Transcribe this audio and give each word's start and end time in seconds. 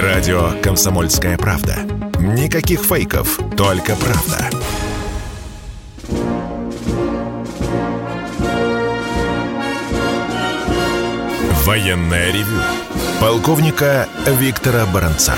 Радио 0.00 0.52
«Комсомольская 0.62 1.36
правда». 1.36 1.76
Никаких 2.18 2.80
фейков, 2.80 3.38
только 3.58 3.94
правда. 3.94 4.48
Военное 11.66 12.32
ревю. 12.32 12.58
Полковника 13.20 14.08
Виктора 14.26 14.86
Баранца. 14.86 15.34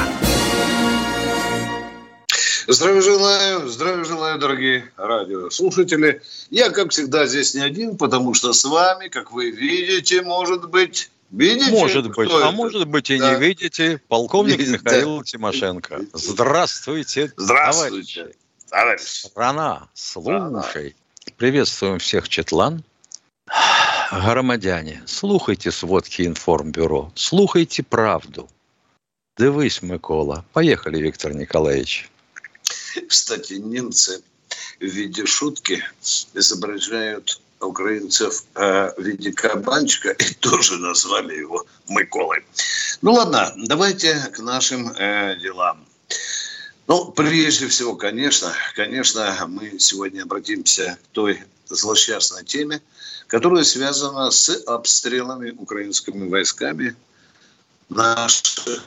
Здравия 2.69 3.03
желаю, 3.03 3.69
здравия 3.69 4.05
желаю, 4.05 4.39
дорогие 4.39 4.85
радиослушатели. 4.97 6.23
Я, 6.51 6.71
как 6.71 6.93
всегда, 6.93 7.27
здесь 7.27 7.55
не 7.55 7.61
один, 7.61 7.97
потому 7.97 8.35
что 8.35 8.53
с 8.53 8.65
вами, 8.65 9.09
как 9.09 9.33
вы 9.33 9.51
видите, 9.51 10.23
может 10.23 10.71
быть, 10.71 11.11
Видите? 11.37 11.71
Может 11.73 12.15
быть, 12.15 12.31
а 12.31 12.39
это? 12.39 12.51
может 12.53 12.87
быть 12.87 13.11
и 13.11 13.19
да. 13.19 13.35
не 13.35 13.41
видите. 13.41 14.01
Полковник 14.09 14.59
Видите. 14.59 14.79
Михаил 14.79 15.23
Тимошенко. 15.23 16.07
Здравствуйте, 16.13 17.33
Здравствуйте, 17.37 18.21
товарищи. 18.21 18.37
товарищ. 18.71 19.01
Страна, 19.03 19.89
слушай. 19.95 20.95
Приветствуем 21.37 21.99
всех 21.99 22.29
Четлан. 22.29 22.85
Громадяне, 24.13 25.03
слухайте 25.07 25.73
сводки 25.73 26.23
информбюро, 26.23 27.11
слухайте 27.17 27.83
правду. 27.83 28.49
Дивись, 29.37 29.83
Микола. 29.83 30.45
Поехали, 30.53 30.99
Виктор 30.99 31.35
Николаевич. 31.35 32.09
Кстати, 33.09 33.55
немцы 33.55 34.23
в 34.79 34.85
виде 34.85 35.27
шутки 35.27 35.83
изображают 36.35 37.41
украинцев 37.67 38.45
э, 38.55 38.93
в 38.97 39.03
виде 39.03 39.33
кабанчика 39.33 40.11
и 40.11 40.35
тоже 40.35 40.79
назвали 40.79 41.35
его 41.37 41.67
Миколой. 41.89 42.45
Ну 43.03 43.13
ладно, 43.13 43.53
давайте 43.57 44.15
к 44.35 44.39
нашим 44.39 44.91
э, 44.91 45.37
делам. 45.41 45.85
Ну, 46.87 47.13
прежде 47.13 47.67
всего, 47.69 47.97
конечно, 47.97 48.53
конечно, 48.75 49.35
мы 49.49 49.79
сегодня 49.79 50.23
обратимся 50.23 50.99
к 51.03 51.15
той 51.15 51.43
злосчастной 51.69 52.45
теме, 52.45 52.83
которая 53.27 53.65
связана 53.65 54.31
с 54.31 54.51
обстрелами 54.67 55.51
украинскими 55.51 56.29
войсками 56.29 56.95
наших 57.89 58.85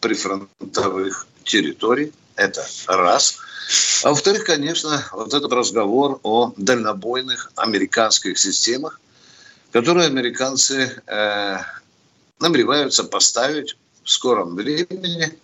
прифронтовых 0.00 1.26
территорий. 1.44 2.12
Это 2.42 2.66
раз– 2.88 3.36
а 4.02 4.10
во-вторых, 4.10 4.44
конечно, 4.44 5.04
вот 5.12 5.32
этот 5.32 5.52
разговор 5.52 6.20
о 6.22 6.52
дальнобойных 6.56 7.52
американских 7.56 8.38
системах, 8.38 9.00
которые 9.70 10.06
американцы 10.06 11.00
э, 11.06 11.58
намереваются 12.38 13.04
поставить 13.04 13.76
в 14.04 14.10
скором 14.10 14.56
времени. 14.56 15.38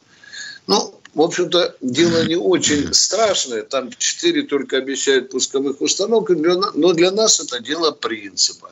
Ну, 0.66 1.00
в 1.14 1.22
общем-то, 1.22 1.76
дело 1.80 2.24
не 2.24 2.36
очень 2.36 2.92
страшное. 2.92 3.62
Там 3.62 3.90
четыре 3.96 4.42
только 4.42 4.76
обещают 4.76 5.30
пусковых 5.30 5.80
установок, 5.80 6.30
но 6.30 6.92
для 6.92 7.10
нас 7.10 7.40
это 7.40 7.60
дело 7.60 7.92
принципа. 7.92 8.70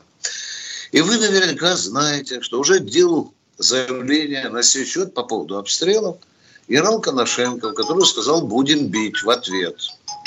И 0.91 1.01
вы 1.01 1.17
наверняка 1.17 1.75
знаете, 1.75 2.41
что 2.41 2.59
уже 2.59 2.79
делал 2.79 3.33
заявление 3.57 4.49
на 4.49 4.61
сей 4.61 4.85
счет 4.85 5.13
по 5.13 5.23
поводу 5.23 5.57
обстрелов– 5.57 6.17
Ирал 6.67 6.99
Коношенко, 6.99 7.71
который 7.71 8.05
сказал, 8.05 8.41
будем 8.41 8.87
бить 8.87 9.23
в 9.23 9.29
ответ. 9.29 9.77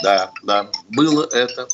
Да, 0.03 0.31
да, 0.43 0.71
было 0.89 1.29
это. 1.33 1.69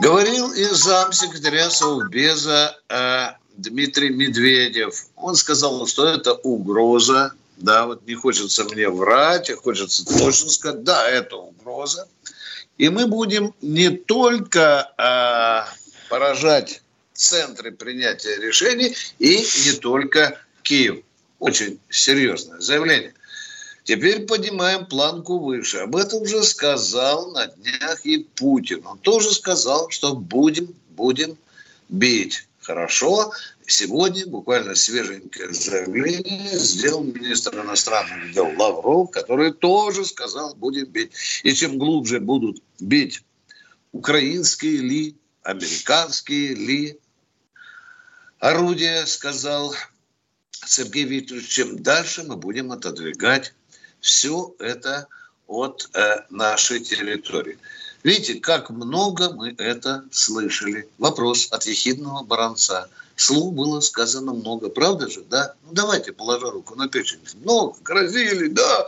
Говорил 0.00 0.52
и 0.52 0.64
замсекретаря 0.64 1.70
Совбеза 1.70 2.76
э, 2.88 3.28
Дмитрий 3.56 4.10
Медведев. 4.10 5.06
Он 5.16 5.36
сказал, 5.36 5.86
что 5.86 6.06
это 6.06 6.34
угроза. 6.34 7.32
Да, 7.56 7.86
вот 7.86 8.06
не 8.06 8.14
хочется 8.14 8.64
мне 8.64 8.88
врать, 8.90 9.48
а 9.48 9.56
хочется 9.56 10.04
точно 10.04 10.50
сказать, 10.50 10.82
да, 10.82 11.08
это 11.08 11.36
угроза. 11.36 12.06
И 12.76 12.90
мы 12.90 13.06
будем 13.06 13.54
не 13.62 13.88
только 13.88 14.92
э, 14.98 16.08
поражать 16.10 16.82
центры 17.14 17.72
принятия 17.72 18.36
решений 18.36 18.94
и 19.18 19.46
не 19.64 19.72
только 19.72 20.38
Киев. 20.62 20.98
Очень 21.38 21.80
серьезное 21.88 22.60
заявление. 22.60 23.14
Теперь 23.86 24.26
поднимаем 24.26 24.84
планку 24.84 25.38
выше. 25.38 25.78
Об 25.78 25.94
этом 25.94 26.22
уже 26.22 26.42
сказал 26.42 27.30
на 27.30 27.46
днях 27.46 28.04
и 28.04 28.18
Путин. 28.18 28.84
Он 28.84 28.98
тоже 28.98 29.32
сказал, 29.32 29.90
что 29.90 30.16
будем, 30.16 30.74
будем 30.90 31.38
бить. 31.88 32.48
Хорошо. 32.58 33.32
Сегодня 33.64 34.26
буквально 34.26 34.74
свеженькое 34.74 35.52
заявление 35.54 36.58
сделал 36.58 37.04
министр 37.04 37.60
иностранных 37.60 38.32
дел 38.32 38.52
Лавров, 38.58 39.12
который 39.12 39.52
тоже 39.52 40.04
сказал, 40.04 40.56
будем 40.56 40.86
бить. 40.86 41.12
И 41.44 41.54
чем 41.54 41.78
глубже 41.78 42.18
будут 42.18 42.60
бить 42.80 43.22
украинские 43.92 44.78
ли, 44.78 45.16
американские 45.44 46.54
ли 46.54 46.98
орудия, 48.40 49.06
сказал 49.06 49.76
Сергей 50.50 51.04
Викторович, 51.04 51.46
чем 51.46 51.84
дальше 51.84 52.24
мы 52.24 52.36
будем 52.36 52.72
отодвигать 52.72 53.54
все 54.06 54.54
это 54.60 55.08
от 55.48 55.90
э, 55.92 56.22
нашей 56.30 56.80
территории. 56.80 57.58
Видите, 58.04 58.34
как 58.34 58.70
много 58.70 59.32
мы 59.32 59.54
это 59.58 60.04
слышали. 60.12 60.88
Вопрос 60.98 61.48
от 61.50 61.66
ехидного 61.66 62.22
баранца. 62.22 62.88
Слух 63.16 63.52
было 63.52 63.80
сказано 63.80 64.32
много, 64.32 64.68
правда 64.68 65.08
же, 65.08 65.22
да? 65.22 65.54
Ну, 65.64 65.72
давайте, 65.72 66.12
положа 66.12 66.50
руку 66.50 66.76
на 66.76 66.88
печень. 66.88 67.18
Много, 67.42 67.76
грозили, 67.82 68.48
да. 68.48 68.86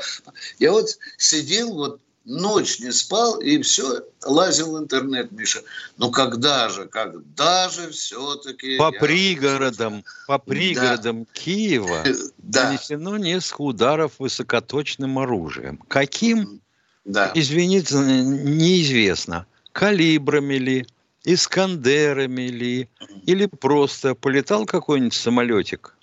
Я 0.60 0.70
вот 0.70 0.98
сидел 1.16 1.72
вот 1.72 2.00
ночь 2.28 2.78
не 2.78 2.92
спал 2.92 3.40
и 3.40 3.60
все, 3.62 4.02
лазил 4.24 4.76
в 4.76 4.78
интернет, 4.78 5.32
Миша. 5.32 5.62
Ну 5.96 6.10
когда 6.10 6.68
же, 6.68 6.86
когда 6.86 7.68
же 7.70 7.90
все-таки... 7.90 8.76
По 8.76 8.92
я... 8.92 9.00
пригородам, 9.00 10.04
по 10.26 10.38
пригородам 10.38 11.24
да. 11.24 11.30
Киева 11.32 12.04
да. 12.38 12.64
нанесено 12.64 13.16
несколько 13.16 13.62
ударов 13.62 14.12
высокоточным 14.18 15.18
оружием. 15.18 15.78
Каким, 15.88 16.60
да. 17.04 17.32
извините, 17.34 17.96
неизвестно. 17.96 19.46
Калибрами 19.72 20.54
ли, 20.54 20.86
Искандерами 21.24 22.48
ли, 22.48 22.88
или 23.26 23.46
просто 23.46 24.14
полетал 24.14 24.66
какой-нибудь 24.66 25.14
самолетик, 25.14 25.94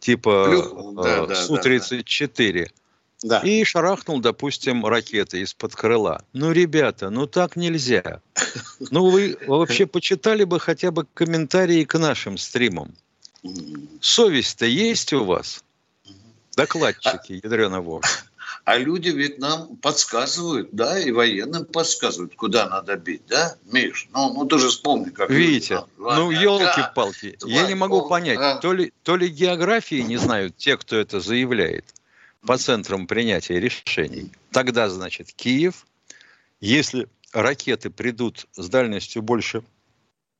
типа 0.00 0.46
Плюх, 0.48 0.94
да, 1.02 1.24
э, 1.24 1.34
Су-34, 1.34 2.52
да, 2.52 2.64
да 2.64 2.83
да. 3.22 3.40
и 3.40 3.64
шарахнул, 3.64 4.20
допустим, 4.20 4.84
ракеты 4.84 5.40
из-под 5.40 5.74
крыла. 5.74 6.22
Ну, 6.32 6.52
ребята, 6.52 7.10
ну 7.10 7.26
так 7.26 7.56
нельзя. 7.56 8.20
Ну, 8.90 9.10
вы 9.10 9.36
вообще 9.46 9.86
почитали 9.86 10.44
бы 10.44 10.60
хотя 10.60 10.90
бы 10.90 11.06
комментарии 11.14 11.84
к 11.84 11.98
нашим 11.98 12.38
стримам. 12.38 12.94
Совесть-то 14.00 14.66
есть 14.66 15.12
у 15.12 15.24
вас? 15.24 15.62
Докладчики, 16.56 17.32
а, 17.32 17.46
ядрена 17.46 17.82
А 18.64 18.78
люди 18.78 19.10
ведь 19.10 19.38
нам 19.38 19.76
подсказывают, 19.76 20.68
да, 20.72 20.98
и 20.98 21.10
военным 21.10 21.66
подсказывают, 21.66 22.34
куда 22.36 22.68
надо 22.68 22.96
бить, 22.96 23.22
да, 23.28 23.56
Миш? 23.70 24.08
Ну, 24.12 24.32
ну 24.32 24.46
ты 24.46 24.58
же 24.58 24.68
вспомни, 24.68 25.10
как... 25.10 25.28
Витя, 25.30 25.84
ну, 25.98 26.30
елки-палки, 26.30 27.36
я 27.44 27.66
не 27.66 27.74
могу 27.74 28.08
понять, 28.08 28.38
а? 28.38 28.56
то, 28.56 28.72
ли, 28.72 28.92
то 29.02 29.16
ли 29.16 29.28
географии 29.28 30.00
не 30.00 30.16
знают 30.16 30.56
те, 30.56 30.76
кто 30.76 30.96
это 30.96 31.20
заявляет, 31.20 31.84
по 32.46 32.58
центрам 32.58 33.06
принятия 33.06 33.58
решений. 33.58 34.30
Тогда, 34.50 34.88
значит, 34.88 35.32
Киев. 35.32 35.86
Если 36.60 37.08
ракеты 37.32 37.90
придут 37.90 38.46
с 38.54 38.68
дальностью 38.68 39.22
больше 39.22 39.62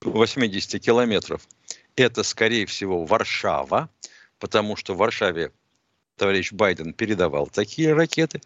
80 0.03 0.83
километров, 0.83 1.47
это, 1.97 2.23
скорее 2.23 2.67
всего, 2.67 3.05
Варшава, 3.05 3.89
потому 4.39 4.77
что 4.77 4.95
в 4.95 4.99
Варшаве 4.99 5.53
товарищ 6.17 6.53
Байден 6.53 6.93
передавал 6.93 7.47
такие 7.47 7.93
ракеты. 7.93 8.41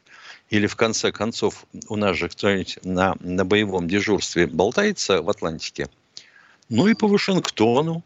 Или, 0.50 0.66
в 0.66 0.76
конце 0.76 1.12
концов, 1.12 1.66
у 1.88 1.96
нас 1.96 2.16
же 2.16 2.28
кто-нибудь 2.28 2.78
на, 2.82 3.16
на 3.20 3.44
боевом 3.44 3.88
дежурстве 3.88 4.46
болтается 4.46 5.22
в 5.22 5.28
Атлантике. 5.28 5.88
Ну 6.68 6.86
и 6.86 6.94
по 6.94 7.06
Вашингтону. 7.08 8.02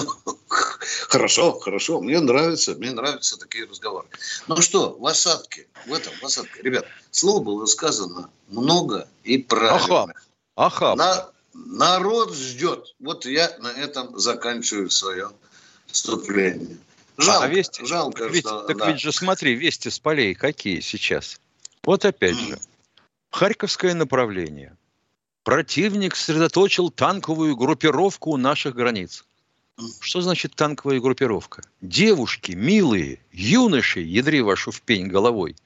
Хорошо, 1.08 1.58
хорошо. 1.58 2.00
Мне 2.00 2.20
нравится, 2.20 2.74
мне 2.74 2.92
нравятся 2.92 3.38
такие 3.38 3.64
разговоры. 3.64 4.06
Ну 4.48 4.60
что, 4.60 4.96
в 4.98 5.06
осадке, 5.06 5.66
в 5.86 5.92
этом, 5.92 6.12
в 6.20 6.24
осадке. 6.24 6.62
Ребят, 6.62 6.86
слово 7.10 7.42
было 7.42 7.66
сказано 7.66 8.30
много 8.48 9.08
и 9.22 9.38
правильно. 9.38 9.76
Аха. 9.76 10.14
Аха. 10.56 10.94
На, 10.94 11.30
народ 11.54 12.34
ждет. 12.34 12.94
Вот 13.00 13.26
я 13.26 13.56
на 13.58 13.68
этом 13.68 14.18
заканчиваю 14.18 14.90
свое 14.90 15.30
вступление. 15.86 16.78
Жалко, 17.16 17.44
а 17.44 17.48
вести, 17.48 17.86
жалко, 17.86 18.24
ведь, 18.26 18.46
что... 18.46 18.62
Так 18.62 18.76
да. 18.76 18.90
ведь 18.90 19.00
же 19.00 19.12
смотри, 19.12 19.54
вести 19.54 19.88
с 19.88 19.98
полей 19.98 20.34
какие 20.34 20.80
сейчас. 20.80 21.40
Вот 21.84 22.04
опять 22.04 22.36
же, 22.36 22.58
Харьковское 23.30 23.94
направление. 23.94 24.76
Противник 25.44 26.16
сосредоточил 26.16 26.90
танковую 26.90 27.56
группировку 27.56 28.30
у 28.30 28.36
наших 28.36 28.74
границ. 28.74 29.24
Что 30.00 30.20
значит 30.20 30.54
танковая 30.54 31.00
группировка? 31.00 31.62
Девушки, 31.80 32.52
милые, 32.52 33.18
юноши, 33.32 34.00
ядри 34.00 34.40
вашу 34.40 34.70
в 34.70 34.80
пень 34.82 35.08
головой. 35.08 35.56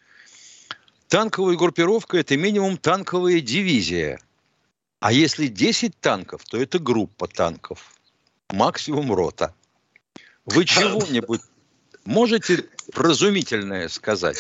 Танковая 1.09 1.57
группировка– 1.57 2.17
это 2.19 2.37
минимум 2.37 2.79
танковая 2.79 3.41
дивизия. 3.41 4.21
А 5.01 5.13
если 5.13 5.47
10 5.47 5.99
танков, 6.01 6.43
то 6.45 6.59
это 6.59 6.79
группа 6.79 7.29
танков. 7.29 7.95
Максимум 8.51 9.13
рота. 9.13 9.55
Вы 10.47 10.65
чего-нибудь 10.65 11.43
можете 12.05 12.65
разумительное 12.95 13.89
сказать? 13.89 14.39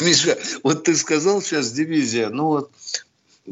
Миша, 0.00 0.38
вот 0.62 0.84
ты 0.84 0.96
сказал 0.96 1.42
сейчас 1.42 1.70
дивизия, 1.72 2.30
ну 2.30 2.46
вот 2.46 2.72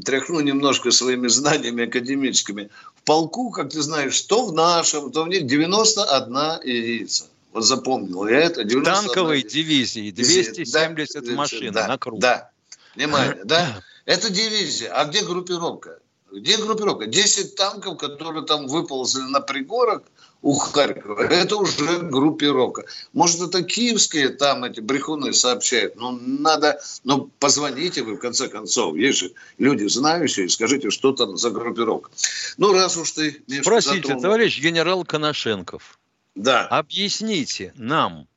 тряхну 0.03 0.41
немножко 0.41 0.91
своими 0.91 1.29
знаниями 1.29 1.85
академическими. 1.85 2.71
В 2.97 3.03
полку, 3.03 3.51
как 3.51 3.71
ты 3.71 3.83
знаешь, 3.83 4.15
что 4.15 4.47
в 4.47 4.53
нашем, 4.53 5.13
то 5.13 5.25
в 5.25 5.29
них 5.29 5.47
91 5.47 6.37
единица. 6.65 7.27
Вот 7.53 7.65
запомнил 7.65 8.27
я 8.27 8.41
это. 8.41 8.65
Танковой 8.83 9.43
дивизии 9.43 10.11
270 10.11 11.25
да, 11.25 11.33
машин 11.35 11.73
да, 11.73 11.87
на 11.87 11.99
круг. 11.99 12.19
Да, 12.19 12.51
внимание, 12.97 13.45
да. 13.45 13.83
Это 14.07 14.31
дивизия. 14.31 14.93
А 14.93 15.05
где 15.05 15.23
группировка? 15.23 16.01
Где 16.33 16.57
группировка? 16.57 17.07
10 17.07 17.55
танков, 17.55 17.97
которые 17.97 18.45
там 18.45 18.67
выползли 18.67 19.23
на 19.23 19.41
пригорок, 19.41 20.05
у 20.45 20.53
Харькова. 20.53 21.23
Это 21.23 21.57
уже 21.57 22.01
группировка. 22.01 22.85
Может, 23.15 23.41
это 23.41 23.63
киевские 23.63 24.29
там 24.29 24.63
эти 24.65 24.81
брехуны 24.81 25.33
сообщают. 25.33 25.97
Ну, 25.97 26.13
надо, 26.13 26.79
ну, 27.03 27.31
позвоните 27.39 28.03
вы, 28.03 28.17
в 28.17 28.19
конце 28.19 28.49
концов. 28.49 28.95
Есть 28.95 29.19
же 29.21 29.33
люди 29.57 29.87
знающие, 29.87 30.51
скажите, 30.51 30.91
что 30.91 31.13
там 31.13 31.39
за 31.39 31.51
группировка. 31.51 32.11
Ну, 32.59 32.75
раз 32.75 32.99
уж 32.99 33.13
ты... 33.13 33.43
Миша, 33.49 33.63
Спросите, 33.63 33.97
затронул... 33.97 34.21
товарищ 34.21 34.61
генерал 34.61 35.05
Коношенков. 35.05 35.99
Да. 36.35 36.67
Объясните 36.67 37.73
нам, 37.77 38.29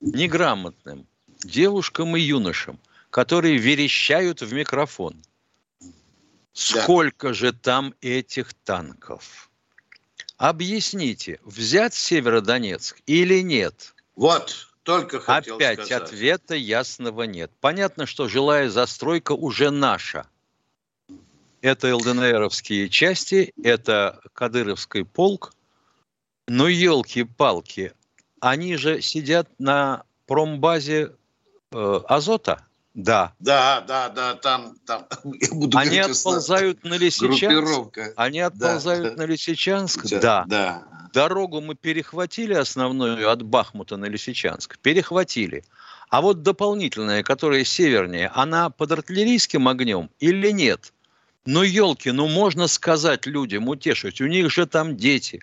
неграмотным 0.00 1.04
девушкам 1.42 2.16
и 2.16 2.20
юношам, 2.20 2.78
которые 3.10 3.56
верещают 3.56 4.40
в 4.40 4.52
микрофон, 4.52 5.16
сколько 6.52 7.28
да. 7.28 7.34
же 7.34 7.52
там 7.52 7.92
этих 8.00 8.54
танков? 8.54 9.49
Объясните, 10.40 11.38
взять 11.44 11.92
Северодонецк 11.92 13.02
или 13.06 13.42
нет? 13.42 13.94
Вот, 14.16 14.68
только 14.84 15.20
хотел 15.20 15.56
Опять 15.56 15.84
сказать. 15.84 16.02
ответа 16.04 16.54
ясного 16.54 17.24
нет. 17.24 17.50
Понятно, 17.60 18.06
что 18.06 18.26
жилая 18.26 18.70
застройка 18.70 19.32
уже 19.32 19.70
наша. 19.70 20.26
Это 21.60 21.94
ЛДНРовские 21.94 22.88
части, 22.88 23.52
это 23.62 24.18
Кадыровский 24.32 25.04
полк. 25.04 25.52
Но 26.48 26.68
елки-палки, 26.68 27.92
они 28.40 28.76
же 28.76 29.02
сидят 29.02 29.46
на 29.58 30.04
промбазе 30.24 31.12
э, 31.70 32.00
Азота. 32.08 32.66
Да. 32.94 33.32
Да, 33.38 33.80
да, 33.86 34.08
да, 34.08 34.34
там, 34.34 34.76
там. 34.84 35.06
Я 35.24 35.54
буду 35.54 35.78
Они 35.78 35.98
отползают 35.98 36.82
на 36.84 36.94
Лисичанск. 36.94 37.98
Они 38.16 38.40
отползают 38.40 39.14
да. 39.14 39.22
на 39.22 39.26
Лисичанск. 39.26 40.06
Да. 40.20 40.44
да. 40.48 40.82
Дорогу 41.12 41.60
мы 41.60 41.74
перехватили 41.74 42.54
основную 42.54 43.30
от 43.30 43.42
Бахмута 43.42 43.96
на 43.96 44.06
Лисичанск. 44.06 44.78
Перехватили. 44.78 45.64
А 46.08 46.20
вот 46.20 46.42
дополнительная, 46.42 47.22
которая 47.22 47.64
севернее, 47.64 48.28
она 48.34 48.70
под 48.70 48.92
артиллерийским 48.92 49.68
огнем 49.68 50.10
или 50.18 50.50
нет? 50.50 50.92
Ну, 51.46 51.62
елки, 51.62 52.10
ну 52.10 52.28
можно 52.28 52.66
сказать 52.66 53.26
людям, 53.26 53.68
утешить. 53.68 54.20
У 54.20 54.26
них 54.26 54.50
же 54.50 54.66
там 54.66 54.96
дети, 54.96 55.40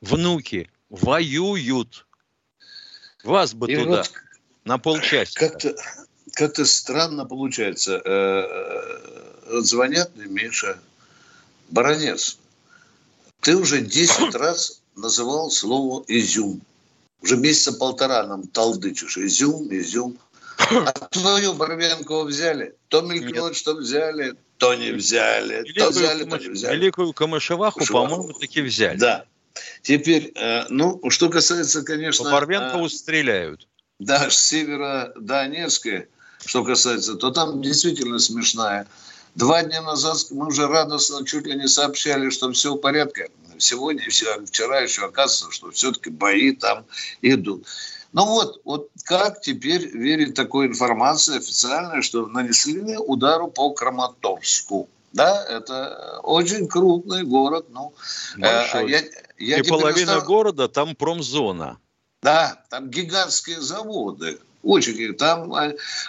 внуки 0.00 0.70
воюют. 0.88 2.06
Вас 3.24 3.54
бы 3.54 3.70
И 3.70 3.76
туда 3.76 3.96
вот 3.98 4.12
на 4.64 4.78
полчаса. 4.78 5.38
Как-то 5.38 5.74
как-то 6.34 6.64
странно 6.64 7.24
получается. 7.24 8.02
Э, 8.04 9.00
э, 9.46 9.60
звонят 9.60 10.14
мне, 10.16 10.26
Миша, 10.26 10.78
Баранец, 11.70 12.38
ты 13.40 13.56
уже 13.56 13.80
10 13.80 14.34
раз 14.34 14.80
называл 14.96 15.50
слово 15.50 16.04
«изюм». 16.08 16.60
Уже 17.22 17.36
месяца 17.36 17.72
полтора 17.72 18.26
нам 18.26 18.46
талдычишь. 18.48 19.16
Изюм, 19.16 19.68
изюм. 19.70 20.18
А 20.58 20.92
твою 21.10 21.54
Барвенкову 21.54 22.24
взяли. 22.24 22.74
То 22.88 23.00
мелькнет, 23.00 23.56
что 23.56 23.74
взяли, 23.74 24.34
то 24.58 24.74
не 24.74 24.92
взяли. 24.92 25.62
Великую, 25.62 25.74
то 25.74 25.90
взяли, 25.90 26.24
то 26.24 26.36
не 26.36 26.48
взяли. 26.48 26.76
Великую 26.76 27.12
Камышеваху, 27.12 27.80
по-моему, 27.86 28.32
таки 28.34 28.60
взяли. 28.62 28.98
Да. 28.98 29.24
Теперь, 29.82 30.32
э, 30.34 30.64
ну, 30.68 31.00
что 31.10 31.28
касается, 31.28 31.82
конечно... 31.82 32.24
По 32.24 32.32
Барвенкову 32.32 32.88
стреляют. 32.88 33.66
Да, 33.98 34.28
с 34.28 34.36
севера 34.36 35.12
Донецка 35.16 36.06
что 36.44 36.64
касается, 36.64 37.14
то 37.14 37.30
там 37.30 37.62
действительно 37.62 38.18
смешная. 38.18 38.86
Два 39.34 39.62
дня 39.62 39.82
назад 39.82 40.18
мы 40.30 40.46
уже 40.46 40.66
радостно 40.66 41.24
чуть 41.26 41.46
ли 41.46 41.56
не 41.56 41.66
сообщали, 41.66 42.30
что 42.30 42.52
все 42.52 42.74
в 42.74 42.78
порядке. 42.78 43.30
Сегодня, 43.58 44.02
вчера 44.08 44.80
еще 44.80 45.06
оказывается, 45.06 45.50
что 45.50 45.70
все-таки 45.70 46.10
бои 46.10 46.52
там 46.52 46.84
идут. 47.22 47.66
Ну 48.12 48.26
вот, 48.26 48.60
вот 48.64 48.90
как 49.04 49.40
теперь 49.40 49.88
верить 49.88 50.34
такой 50.34 50.68
информации 50.68 51.38
официальной, 51.38 52.02
что 52.02 52.26
нанесли 52.26 52.96
удару 52.96 53.48
по 53.48 53.70
Краматорску? 53.70 54.88
Да, 55.12 55.44
это 55.44 56.20
очень 56.22 56.68
крупный 56.68 57.24
город. 57.24 57.66
Ну, 57.70 57.92
э, 58.36 58.88
я, 58.88 59.02
я 59.38 59.58
И 59.58 59.62
половина 59.62 60.12
остав... 60.12 60.26
города 60.26 60.68
там 60.68 60.94
промзона. 60.94 61.78
Да, 62.22 62.64
там 62.70 62.88
гигантские 62.88 63.60
заводы 63.60 64.38
очень. 64.64 65.14
Там 65.14 65.54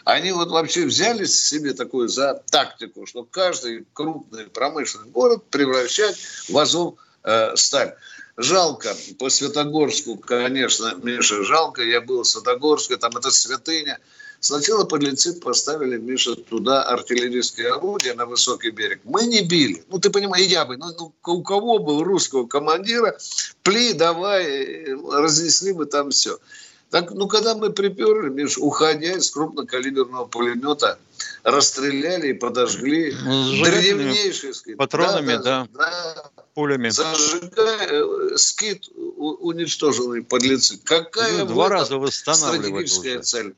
они 0.03 0.31
вот 0.31 0.49
вообще 0.49 0.85
взяли 0.85 1.25
себе 1.25 1.73
такую 1.73 2.07
за 2.09 2.41
тактику, 2.49 3.05
что 3.05 3.23
каждый 3.23 3.85
крупный 3.93 4.45
промышленный 4.45 5.09
город 5.09 5.43
превращать 5.49 6.17
в 6.49 6.57
Азов 6.57 6.95
э, 7.23 7.55
сталь. 7.55 7.95
Жалко, 8.37 8.93
по 9.17 9.29
Святогорску, 9.29 10.17
конечно, 10.17 10.93
Миша, 11.01 11.43
жалко, 11.45 11.81
я 11.81 12.01
был 12.01 12.23
в 12.23 12.27
Святогорске, 12.27 12.97
там 12.97 13.15
это 13.15 13.31
святыня. 13.31 13.97
Сначала 14.41 14.83
подлецы 14.83 15.33
поставили, 15.39 15.97
Миша, 15.97 16.35
туда 16.35 16.83
артиллерийские 16.83 17.71
орудия 17.71 18.13
на 18.13 18.25
высокий 18.25 18.71
берег. 18.71 18.99
Мы 19.05 19.25
не 19.25 19.41
били. 19.41 19.83
Ну, 19.89 19.99
ты 19.99 20.09
понимаешь, 20.09 20.47
я 20.47 20.65
бы. 20.65 20.75
Ну, 20.77 20.87
ну 20.99 21.13
у 21.25 21.43
кого 21.43 21.79
был 21.79 22.03
русского 22.03 22.45
командира, 22.45 23.17
пли, 23.63 23.93
давай, 23.93 24.45
э, 24.45 24.95
разнесли 25.13 25.71
бы 25.71 25.85
там 25.85 26.11
все. 26.11 26.37
Так, 26.95 27.11
ну, 27.11 27.27
когда 27.27 27.55
мы 27.55 27.73
приперли, 27.73 28.29
Миш, 28.29 28.57
уходя 28.57 29.17
из 29.17 29.29
крупнокалиберного 29.29 30.27
пулемета, 30.27 30.97
расстреляли 31.43 32.29
и 32.29 32.33
подожгли 32.33 33.11
древнейшие 33.11 34.53
скид. 34.53 34.77
Патронами, 34.77 35.35
да, 35.35 35.67
да, 35.73 36.23
да, 36.25 36.31
пулями. 36.53 36.87
Зажигая, 36.87 37.89
э, 37.91 38.37
скид 38.37 38.87
уничтоженный 38.95 40.23
подлецы. 40.23 40.79
Какая 40.85 41.39
ну, 41.39 41.47
Два 41.47 41.67
раза 41.67 41.99
стратегическая 42.07 43.15
уже. 43.15 43.23
цель? 43.23 43.55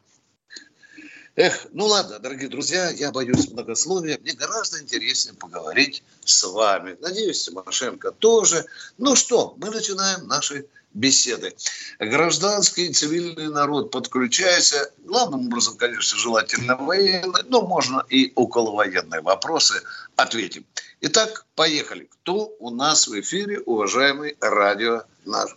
Эх, 1.38 1.68
ну 1.72 1.86
ладно, 1.86 2.18
дорогие 2.18 2.50
друзья, 2.50 2.90
я 2.90 3.12
боюсь 3.12 3.52
многословия. 3.52 4.18
Мне 4.18 4.34
гораздо 4.34 4.82
интереснее 4.82 5.36
поговорить 5.36 6.02
с 6.26 6.44
вами. 6.44 6.98
Надеюсь, 7.00 7.44
Тимошенко 7.44 8.10
тоже. 8.12 8.66
Ну 8.98 9.16
что, 9.16 9.54
мы 9.58 9.70
начинаем 9.70 10.28
наши 10.28 10.66
беседы. 10.96 11.56
Гражданский 12.00 12.88
и 12.88 12.92
цивильный 12.94 13.50
народ 13.50 13.92
подключается. 13.92 14.92
Главным 15.06 15.46
образом, 15.46 15.78
конечно, 15.78 16.18
желательно 16.18 16.76
военные, 16.76 17.44
но 17.50 17.62
можно 17.62 18.04
и 18.10 18.34
околовоенные 18.34 19.22
вопросы 19.22 19.84
ответим. 20.16 20.66
Итак, 21.02 21.46
поехали. 21.54 22.10
Кто 22.10 22.56
у 22.58 22.72
нас 22.72 23.08
в 23.08 23.14
эфире, 23.20 23.60
уважаемый 23.60 24.36
радио 24.42 25.04
наш? 25.24 25.56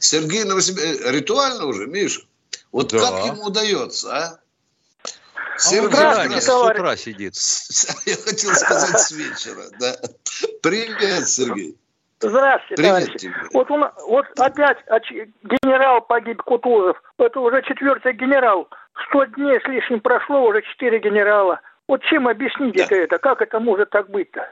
Сергей 0.00 0.42
Новосибирск. 0.42 1.02
Э, 1.02 1.12
ритуально 1.12 1.66
уже, 1.66 1.86
Миша? 1.86 2.22
Вот 2.72 2.90
да. 2.90 2.98
как 2.98 3.26
ему 3.26 3.44
удается, 3.44 4.12
а? 4.12 4.40
Сергей, 5.60 6.38
а 6.38 6.40
с 6.40 6.48
утра 6.48 6.96
сидит. 6.96 7.34
Я 8.06 8.16
хотел 8.16 8.54
сказать 8.54 9.00
с 9.00 9.10
вечера. 9.12 9.64
Да. 9.78 9.96
Привет, 10.62 11.28
Сергей. 11.28 11.76
Здравствуйте, 12.20 12.76
Привет 12.76 12.90
товарищи. 12.90 13.18
Тебе. 13.18 13.34
Вот, 13.54 13.70
он, 13.70 13.90
вот 14.06 14.26
опять 14.38 14.78
генерал 15.42 16.02
погиб 16.02 16.42
Кутузов. 16.42 17.02
Это 17.18 17.40
уже 17.40 17.62
четвертый 17.62 18.12
генерал. 18.12 18.68
Сто 19.08 19.24
дней 19.24 19.58
с 19.60 19.64
лишним 19.66 20.00
прошло, 20.00 20.46
уже 20.46 20.62
четыре 20.62 21.00
генерала. 21.00 21.60
Вот 21.88 22.02
чем 22.04 22.28
объясните 22.28 22.86
да. 22.86 22.96
это? 22.96 23.18
Как 23.18 23.40
это 23.40 23.58
может 23.58 23.90
так 23.90 24.10
быть-то? 24.10 24.50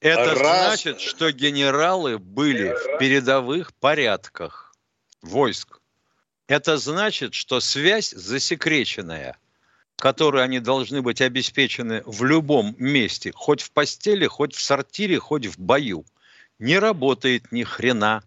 Это 0.00 0.34
Раз. 0.34 0.66
значит, 0.82 1.00
что 1.00 1.30
генералы 1.32 2.18
были 2.18 2.74
в 2.74 2.98
передовых 2.98 3.72
порядках 3.74 4.72
войск. 5.22 5.80
Это 6.46 6.76
значит, 6.78 7.34
что 7.34 7.60
связь 7.60 8.10
засекреченная, 8.10 9.36
которой 9.98 10.42
они 10.42 10.60
должны 10.60 11.02
быть 11.02 11.20
обеспечены 11.20 12.02
в 12.06 12.24
любом 12.24 12.74
месте, 12.78 13.32
хоть 13.34 13.60
в 13.60 13.70
постели, 13.72 14.26
хоть 14.26 14.54
в 14.54 14.62
сортире, 14.62 15.18
хоть 15.18 15.46
в 15.46 15.58
бою– 15.58 16.04
не 16.58 16.78
работает 16.78 17.52
ни 17.52 17.62
хрена. 17.62 18.22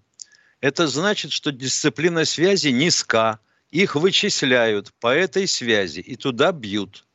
это 0.62 0.88
значит, 0.88 1.32
что 1.32 1.52
дисциплина 1.52 2.26
связи 2.26 2.70
низка. 2.70 3.40
Их 3.72 3.96
вычисляют 3.96 4.92
по 5.00 5.16
этой 5.16 5.48
связи 5.48 6.02
и 6.02 6.18
туда 6.18 6.52
бьют. 6.52 7.06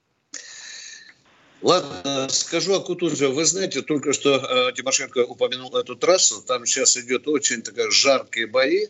Ладно, 1.61 2.29
скажу 2.31 2.75
Акутурже. 2.75 3.29
Вы 3.29 3.45
знаете, 3.45 3.83
только 3.83 4.15
что 4.15 4.37
э, 4.37 4.73
Тимошенко 4.73 5.25
упомянул 5.25 5.77
эту 5.77 5.97
трассу. 5.97 6.43
Там 6.43 6.65
сейчас 6.65 6.97
идет 6.97 7.29
очень 7.29 7.61
такая 7.61 7.91
жаркие 7.91 8.47
бои. 8.47 8.87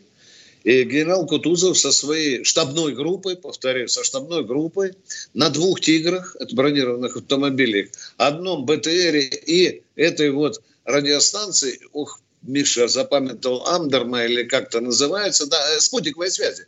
И 0.67 0.83
генерал 0.83 1.25
Кутузов 1.25 1.77
со 1.77 1.93
своей 1.93 2.43
штабной 2.43 2.93
группой, 2.93 3.37
повторяю, 3.37 3.87
со 3.87 4.03
штабной 4.03 4.43
группой 4.43 4.95
на 5.33 5.49
двух 5.49 5.79
«Тиграх», 5.79 6.35
это 6.41 6.53
бронированных 6.53 7.15
автомобилях, 7.15 7.87
одном 8.17 8.65
БТРе 8.65 9.29
и 9.45 9.81
этой 9.95 10.29
вот 10.31 10.61
радиостанции, 10.83 11.79
ух, 11.93 12.19
Миша 12.41 12.89
запамятовал 12.89 13.65
Амдерма 13.65 14.25
или 14.25 14.43
как-то 14.43 14.81
называется, 14.81 15.47
да, 15.47 15.79
спутниковой 15.79 16.29
связи. 16.29 16.67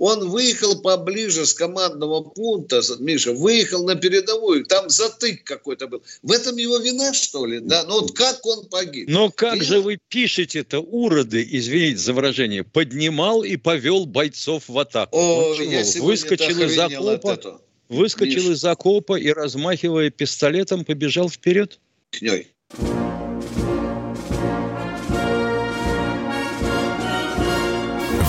Он 0.00 0.30
выехал 0.30 0.80
поближе 0.80 1.44
с 1.44 1.52
командного 1.52 2.22
пункта, 2.22 2.80
Миша, 3.00 3.34
выехал 3.34 3.84
на 3.84 3.96
передовую, 3.96 4.64
там 4.64 4.88
затык 4.88 5.44
какой-то 5.44 5.88
был. 5.88 6.02
В 6.22 6.32
этом 6.32 6.56
его 6.56 6.78
вина, 6.78 7.12
что 7.12 7.44
ли? 7.44 7.60
Да? 7.60 7.84
Ну 7.84 8.00
вот 8.00 8.16
как 8.16 8.44
он 8.46 8.66
погиб? 8.66 9.10
Но 9.10 9.30
как 9.30 9.56
и... 9.56 9.60
же 9.60 9.82
вы 9.82 9.98
пишете-то, 10.08 10.80
уроды, 10.80 11.46
извините 11.50 11.98
за 11.98 12.14
выражение, 12.14 12.64
поднимал 12.64 13.42
и 13.42 13.58
повел 13.58 14.06
бойцов 14.06 14.70
в 14.70 14.78
атаку? 14.78 15.14
О, 15.18 15.54
ну, 15.54 15.62
я 15.62 15.84
выскочил 16.00 16.62
из 16.62 16.78
окопа, 16.78 17.60
выскочил 17.90 18.40
Миша. 18.40 18.52
из 18.52 18.64
окопа 18.64 19.18
и, 19.18 19.30
размахивая 19.30 20.08
пистолетом, 20.08 20.86
побежал 20.86 21.28
вперед? 21.28 21.78
Кней. 22.10 22.48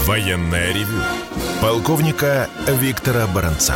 Военная 0.06 0.74
ревю 0.74 1.21
полковника 1.62 2.50
Виктора 2.68 3.28
Баранца. 3.34 3.76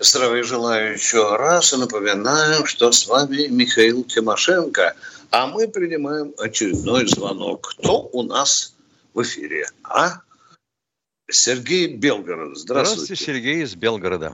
Здравия 0.00 0.42
желаю 0.42 0.94
еще 0.94 1.36
раз 1.36 1.72
и 1.72 1.76
напоминаю, 1.76 2.66
что 2.66 2.90
с 2.90 3.06
вами 3.06 3.46
Михаил 3.46 4.02
Тимошенко, 4.02 4.94
а 5.30 5.46
мы 5.46 5.68
принимаем 5.68 6.32
очередной 6.38 7.06
звонок. 7.06 7.74
Кто 7.78 8.08
у 8.12 8.24
нас 8.24 8.74
в 9.14 9.22
эфире? 9.22 9.66
А? 9.84 10.20
Сергей 11.30 11.96
Белгород. 11.96 12.58
Здравствуйте. 12.58 13.14
Здравствуйте, 13.14 13.24
Сергей 13.24 13.62
из 13.62 13.76
Белгорода. 13.76 14.32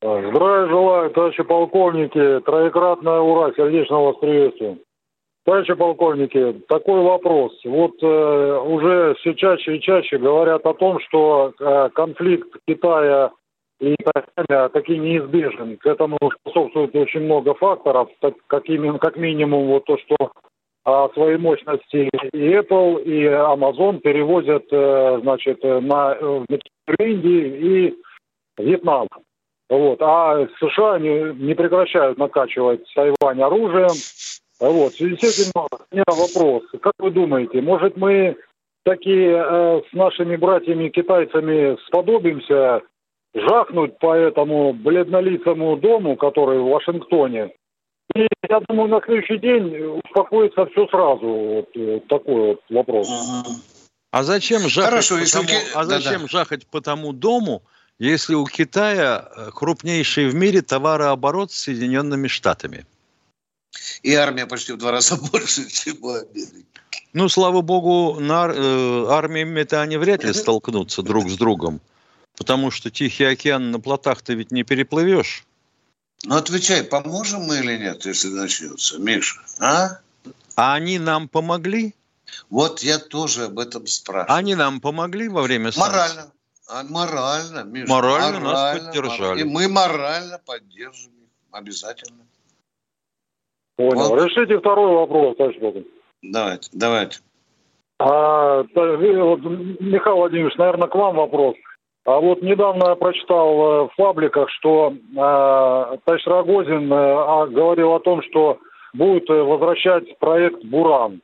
Здравия 0.00 0.68
желаю, 0.68 1.10
товарищи 1.10 1.42
полковники. 1.42 2.40
Троекратное 2.40 3.20
ура, 3.20 3.52
сердечного 3.54 4.12
вас 4.12 4.16
приветствую. 4.18 4.78
Товарищи 5.44 5.74
полковники, 5.74 6.62
такой 6.68 7.00
вопрос. 7.00 7.52
Вот 7.64 7.94
э, 8.00 8.58
уже 8.64 9.14
все 9.18 9.34
чаще 9.34 9.76
и 9.76 9.80
чаще 9.80 10.16
говорят 10.18 10.64
о 10.64 10.74
том, 10.74 11.00
что 11.00 11.52
э, 11.58 11.88
конфликт 11.94 12.48
Китая 12.68 13.32
и 13.80 13.96
Тайваня 13.96 14.68
таки 14.68 14.96
неизбежен. 14.96 15.78
К 15.78 15.86
этому 15.86 16.16
способствует 16.40 16.94
очень 16.94 17.22
много 17.22 17.54
факторов, 17.54 18.08
так, 18.20 18.34
как, 18.46 18.68
именно, 18.68 19.00
как 19.00 19.16
минимум 19.16 19.66
вот 19.66 19.84
то, 19.84 19.98
что 19.98 20.30
а, 20.84 21.08
свои 21.14 21.36
мощности 21.36 22.08
и 22.32 22.52
Apple, 22.54 23.02
и 23.02 23.24
Amazon 23.24 23.98
перевозят 23.98 24.66
э, 24.70 25.18
значит, 25.22 25.64
на, 25.64 26.14
в 26.14 26.46
Индии 27.00 27.88
и 27.88 27.94
Вьетнам. 28.58 29.08
Вот. 29.68 30.00
А 30.02 30.46
США 30.60 31.00
не, 31.00 31.34
не 31.34 31.54
прекращают 31.54 32.18
накачивать 32.18 32.82
Тайвань 32.94 33.42
оружием, 33.42 33.90
вот, 34.70 34.92
в 34.92 34.96
связи 34.96 35.16
с 35.16 35.40
этим 35.40 35.52
у 35.54 35.94
меня 35.94 36.04
вопрос. 36.06 36.62
Как 36.80 36.94
вы 36.98 37.10
думаете, 37.10 37.60
может 37.60 37.96
мы 37.96 38.36
такие 38.84 39.36
э, 39.36 39.82
с 39.90 39.92
нашими 39.92 40.36
братьями-китайцами 40.36 41.76
сподобимся 41.86 42.82
жахнуть 43.34 43.98
по 43.98 44.14
этому 44.14 44.72
бледнолицому 44.72 45.76
дому, 45.76 46.16
который 46.16 46.60
в 46.60 46.68
Вашингтоне? 46.68 47.50
И 48.14 48.26
я 48.48 48.60
думаю, 48.68 48.88
на 48.88 49.00
следующий 49.04 49.38
день 49.38 50.00
успокоится 50.04 50.66
все 50.66 50.86
сразу. 50.88 51.26
Вот, 51.26 51.68
вот 51.74 51.76
э, 51.76 52.00
такой 52.08 52.40
вот 52.48 52.60
вопрос. 52.68 53.08
А 54.10 54.22
зачем 54.22 54.60
жахать, 54.68 54.90
Хорошо, 54.90 55.16
по, 55.16 55.32
тому, 55.32 55.58
а 55.74 55.84
зачем 55.84 56.12
да, 56.12 56.18
да. 56.20 56.28
жахать 56.28 56.66
по 56.66 56.80
тому 56.80 57.12
дому, 57.12 57.62
если 57.98 58.34
у 58.34 58.44
Китая 58.44 59.28
э, 59.34 59.50
крупнейший 59.54 60.28
в 60.28 60.34
мире 60.34 60.60
товарооборот 60.60 61.50
с 61.50 61.62
Соединенными 61.62 62.28
Штатами? 62.28 62.84
И 64.02 64.14
армия 64.14 64.46
почти 64.46 64.72
в 64.72 64.78
два 64.78 64.90
раза 64.90 65.16
больше, 65.32 65.68
чем 65.68 65.96
у 66.02 66.10
Америки. 66.10 66.66
Ну, 67.12 67.28
слава 67.28 67.60
богу, 67.60 68.20
на 68.20 68.46
э, 68.46 69.06
армиями-то 69.08 69.82
они 69.82 69.96
вряд 69.96 70.24
ли 70.24 70.32
столкнутся 70.32 71.02
друг 71.02 71.28
с 71.30 71.36
другом. 71.36 71.80
Потому 72.36 72.70
что 72.70 72.90
Тихий 72.90 73.24
океан 73.24 73.70
на 73.70 73.78
плотах-то 73.78 74.32
ведь 74.32 74.50
не 74.50 74.62
переплывешь. 74.62 75.44
Ну, 76.24 76.36
отвечай, 76.36 76.84
поможем 76.84 77.42
мы 77.42 77.58
или 77.58 77.76
нет, 77.76 78.06
если 78.06 78.28
начнется, 78.28 78.98
Миша, 78.98 79.40
а? 79.58 79.98
А 80.54 80.74
они 80.74 80.98
нам 80.98 81.28
помогли? 81.28 81.94
Вот 82.48 82.82
я 82.82 82.98
тоже 82.98 83.44
об 83.44 83.58
этом 83.58 83.86
спрашиваю. 83.86 84.36
Они 84.36 84.54
нам 84.54 84.80
помогли 84.80 85.28
во 85.28 85.42
время 85.42 85.72
санкций? 85.72 85.92
Морально. 85.92 86.32
А, 86.68 86.82
морально, 86.84 87.64
Миша. 87.64 87.88
Морально, 87.88 88.40
морально 88.40 88.40
нас 88.40 88.84
поддержали. 88.84 89.40
И 89.40 89.44
мы 89.44 89.68
морально 89.68 90.38
поддержим 90.38 91.10
их. 91.10 91.28
Обязательно. 91.50 92.24
Понял. 93.76 94.08
Вот. 94.08 94.24
Решите 94.24 94.58
второй 94.58 94.94
вопрос, 94.94 95.36
товарищ 95.36 95.58
Богдан. 95.60 95.84
Давайте, 96.22 96.70
давайте. 96.72 97.18
А, 97.98 98.62
Михаил 98.62 100.16
Владимирович, 100.16 100.56
наверное, 100.56 100.88
к 100.88 100.94
вам 100.94 101.16
вопрос. 101.16 101.56
А 102.04 102.18
вот 102.18 102.42
недавно 102.42 102.88
я 102.88 102.94
прочитал 102.96 103.48
э, 103.48 103.88
в 103.88 103.96
пабликах, 103.96 104.50
что 104.50 104.92
э, 104.92 105.98
товарищ 106.04 106.26
Рогозин 106.26 106.92
э, 106.92 107.46
говорил 107.50 107.92
о 107.92 108.00
том, 108.00 108.22
что 108.22 108.58
будет 108.92 109.30
э, 109.30 109.34
возвращать 109.34 110.18
проект 110.18 110.64
«Буран». 110.64 111.22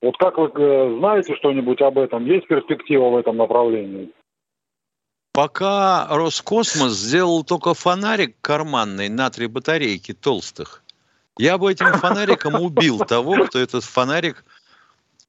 Вот 0.00 0.16
как 0.16 0.38
вы 0.38 0.50
э, 0.54 0.98
знаете 0.98 1.34
что-нибудь 1.36 1.82
об 1.82 1.98
этом? 1.98 2.24
Есть 2.24 2.46
перспектива 2.46 3.10
в 3.10 3.16
этом 3.16 3.36
направлении? 3.36 4.10
Пока 5.34 6.06
Роскосмос 6.08 6.92
сделал 6.92 7.44
только 7.44 7.74
фонарик 7.74 8.36
карманный 8.40 9.08
на 9.10 9.28
три 9.28 9.46
батарейки 9.46 10.14
толстых. 10.14 10.83
Я 11.38 11.58
бы 11.58 11.70
этим 11.70 11.92
фонариком 11.94 12.54
убил 12.60 12.98
того, 12.98 13.46
кто 13.46 13.58
этот 13.58 13.84
фонарик 13.84 14.44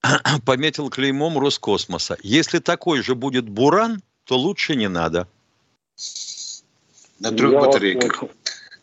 пометил 0.46 0.90
клеймом 0.90 1.38
Роскосмоса. 1.38 2.18
Если 2.22 2.60
такой 2.60 3.02
же 3.02 3.16
будет 3.16 3.50
Буран, 3.50 4.02
то 4.26 4.38
лучше 4.38 4.76
не 4.76 4.90
надо. 4.90 5.28
На 7.20 7.32
трех 7.32 7.54
Я 7.54 7.60
батарейках. 7.60 8.24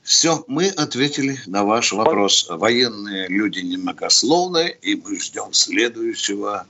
Все, 0.03 0.45
мы 0.49 0.69
ответили 0.69 1.39
на 1.47 1.65
ваш 1.65 1.93
вопрос. 1.93 2.49
Военные 2.49 3.29
люди 3.29 3.61
немногословные, 3.61 4.73
и 4.83 4.97
мы 4.97 5.21
ждем 5.21 5.53
следующего. 5.53 6.67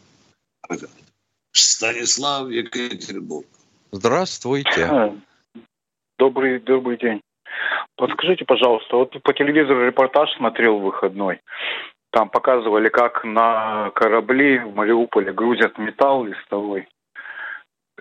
Станислав 1.53 2.51
Екатеринбург. 2.51 3.47
Здравствуйте. 3.91 5.15
Добрый, 6.19 6.61
добрый 6.61 6.99
день. 6.99 7.21
Подскажите, 7.97 8.45
пожалуйста, 8.45 8.97
вот 8.97 9.23
по 9.23 9.33
телевизору 9.33 9.87
репортаж 9.87 10.33
смотрел 10.37 10.79
выходной. 10.79 11.41
Там 12.11 12.29
показывали, 12.29 12.89
как 12.89 13.25
на 13.25 13.91
корабли 13.91 14.59
в 14.59 14.75
Мариуполе 14.75 15.33
грузят 15.33 15.79
металл 15.79 16.25
листовой 16.25 16.89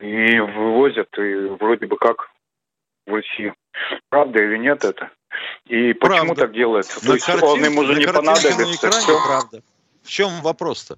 и 0.01 0.39
вывозят, 0.39 1.07
и 1.17 1.47
вроде 1.59 1.87
бы 1.87 1.97
как 1.97 2.29
в 3.05 3.13
Россию. 3.13 3.55
Правда 4.09 4.43
или 4.43 4.57
нет 4.57 4.83
это? 4.83 5.11
И 5.65 5.93
почему 5.93 6.25
правда. 6.25 6.41
так 6.41 6.53
делается? 6.53 6.99
На 7.01 7.07
То 7.07 7.13
есть 7.13 7.25
картин, 7.25 7.47
он 7.47 7.65
им 7.65 7.77
уже 7.77 7.95
не 7.95 8.05
понадобится. 8.05 8.87
Экране, 8.87 9.19
правда. 9.25 9.61
В 10.03 10.09
чем 10.09 10.29
вопрос-то? 10.41 10.97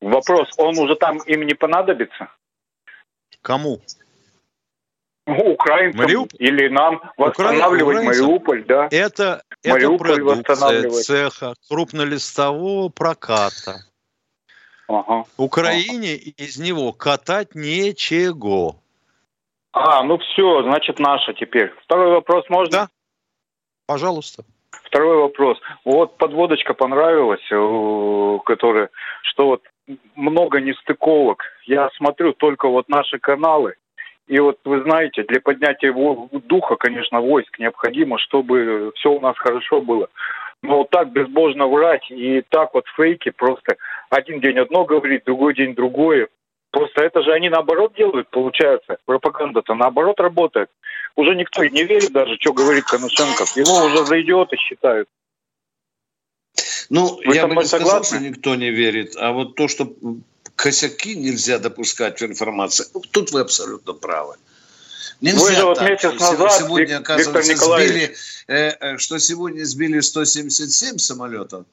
Вопрос, 0.00 0.50
он 0.58 0.78
уже 0.78 0.94
там 0.96 1.18
им 1.18 1.42
не 1.42 1.54
понадобится? 1.54 2.28
Кому? 3.42 3.80
Ну, 5.26 5.52
украинцам 5.52 6.02
Мариуп... 6.02 6.32
или 6.38 6.68
нам 6.68 7.02
восстанавливать 7.16 7.96
Укра... 7.96 8.06
Мариуполь, 8.06 8.64
да. 8.64 8.88
Это, 8.92 9.42
Мариуполь 9.64 10.12
это 10.12 10.22
продукция 10.22 11.02
цеха 11.02 11.54
крупнолистового 11.68 12.88
проката. 12.90 13.84
Ага. 14.88 15.24
Украине 15.36 16.14
ага. 16.14 16.32
из 16.36 16.58
него 16.58 16.92
катать 16.92 17.56
нечего. 17.56 18.76
А, 19.72 20.04
ну 20.04 20.18
все, 20.18 20.62
значит, 20.62 21.00
наша 21.00 21.34
теперь. 21.34 21.72
Второй 21.82 22.12
вопрос 22.12 22.48
можно? 22.48 22.70
Да. 22.70 22.88
Пожалуйста. 23.86 24.44
Второй 24.84 25.16
вопрос. 25.18 25.58
Вот 25.84 26.16
подводочка 26.18 26.72
понравилась, 26.72 27.42
э, 27.50 28.38
которая, 28.44 28.90
что 29.22 29.46
вот 29.46 29.62
много 30.14 30.60
нестыковок. 30.60 31.42
Я 31.66 31.90
смотрю 31.96 32.32
только 32.32 32.68
вот 32.68 32.88
наши 32.88 33.18
каналы, 33.18 33.74
и 34.26 34.38
вот 34.40 34.58
вы 34.64 34.82
знаете, 34.82 35.22
для 35.22 35.40
поднятия 35.40 35.92
духа, 36.46 36.76
конечно, 36.76 37.20
войск 37.20 37.58
необходимо, 37.58 38.18
чтобы 38.18 38.92
все 38.96 39.12
у 39.12 39.20
нас 39.20 39.36
хорошо 39.38 39.80
было. 39.80 40.08
Но 40.62 40.78
вот 40.78 40.90
так 40.90 41.12
безбожно 41.12 41.66
врать 41.68 42.10
и 42.10 42.42
так 42.48 42.74
вот 42.74 42.86
фейки 42.96 43.30
просто 43.30 43.76
один 44.10 44.40
день 44.40 44.58
одно 44.58 44.84
говорит, 44.84 45.22
другой 45.24 45.54
день 45.54 45.74
другое. 45.74 46.28
Просто 46.72 47.04
это 47.04 47.22
же 47.22 47.32
они 47.32 47.48
наоборот 47.48 47.94
делают, 47.94 48.28
получается. 48.30 48.98
Пропаганда-то 49.06 49.74
наоборот 49.74 50.18
работает. 50.18 50.70
Уже 51.14 51.34
никто 51.34 51.62
и 51.62 51.70
не 51.70 51.84
верит 51.84 52.12
даже, 52.12 52.36
что 52.40 52.52
говорит 52.52 52.84
Коношенков. 52.84 53.56
Его 53.56 53.86
уже 53.86 54.04
за 54.04 54.20
идиота 54.20 54.56
считают. 54.56 55.08
Ну, 56.90 57.18
Вы 57.24 57.34
я 57.34 57.46
бы 57.46 57.54
не 57.54 57.64
согласны? 57.64 58.04
сказал, 58.04 58.04
что 58.04 58.18
никто 58.18 58.54
не 58.56 58.70
верит. 58.70 59.16
А 59.16 59.32
вот 59.32 59.54
то, 59.54 59.68
что 59.68 59.88
косяки 60.56 61.14
нельзя 61.14 61.58
допускать 61.58 62.20
в 62.20 62.24
информации, 62.24 62.86
тут 63.12 63.30
вы 63.32 63.40
абсолютно 63.40 63.92
правы. 63.92 64.36
Нельзя 65.20 65.40
Вы 65.40 65.52
же 65.52 65.64
вот 65.64 65.78
так. 65.78 65.90
месяц 65.90 66.20
назад, 66.20 66.52
сегодня, 66.52 66.98
оказывается, 66.98 67.56
сбили, 67.56 68.14
э, 68.48 68.68
э, 68.80 68.98
что 68.98 69.18
сегодня 69.18 69.64
сбили 69.64 70.00
177 70.00 70.98
самолетов, 70.98 71.64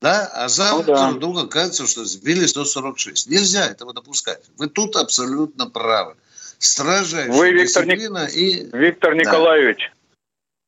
да, 0.00 0.30
а 0.32 0.48
завтра 0.48 0.92
ну, 0.92 0.98
да. 0.98 1.10
вдруг 1.10 1.38
оказывается, 1.38 1.86
что 1.88 2.04
сбили 2.04 2.46
146. 2.46 3.28
Нельзя 3.28 3.66
этого 3.66 3.92
допускать. 3.94 4.42
Вы 4.58 4.68
тут 4.68 4.96
абсолютно 4.96 5.68
правы. 5.68 6.14
Строжайшая 6.58 7.32
Вы, 7.32 7.50
Виктор, 7.52 7.84
Ник... 7.84 8.00
и... 8.34 8.68
Виктор 8.72 9.14
Николаевич, 9.14 9.92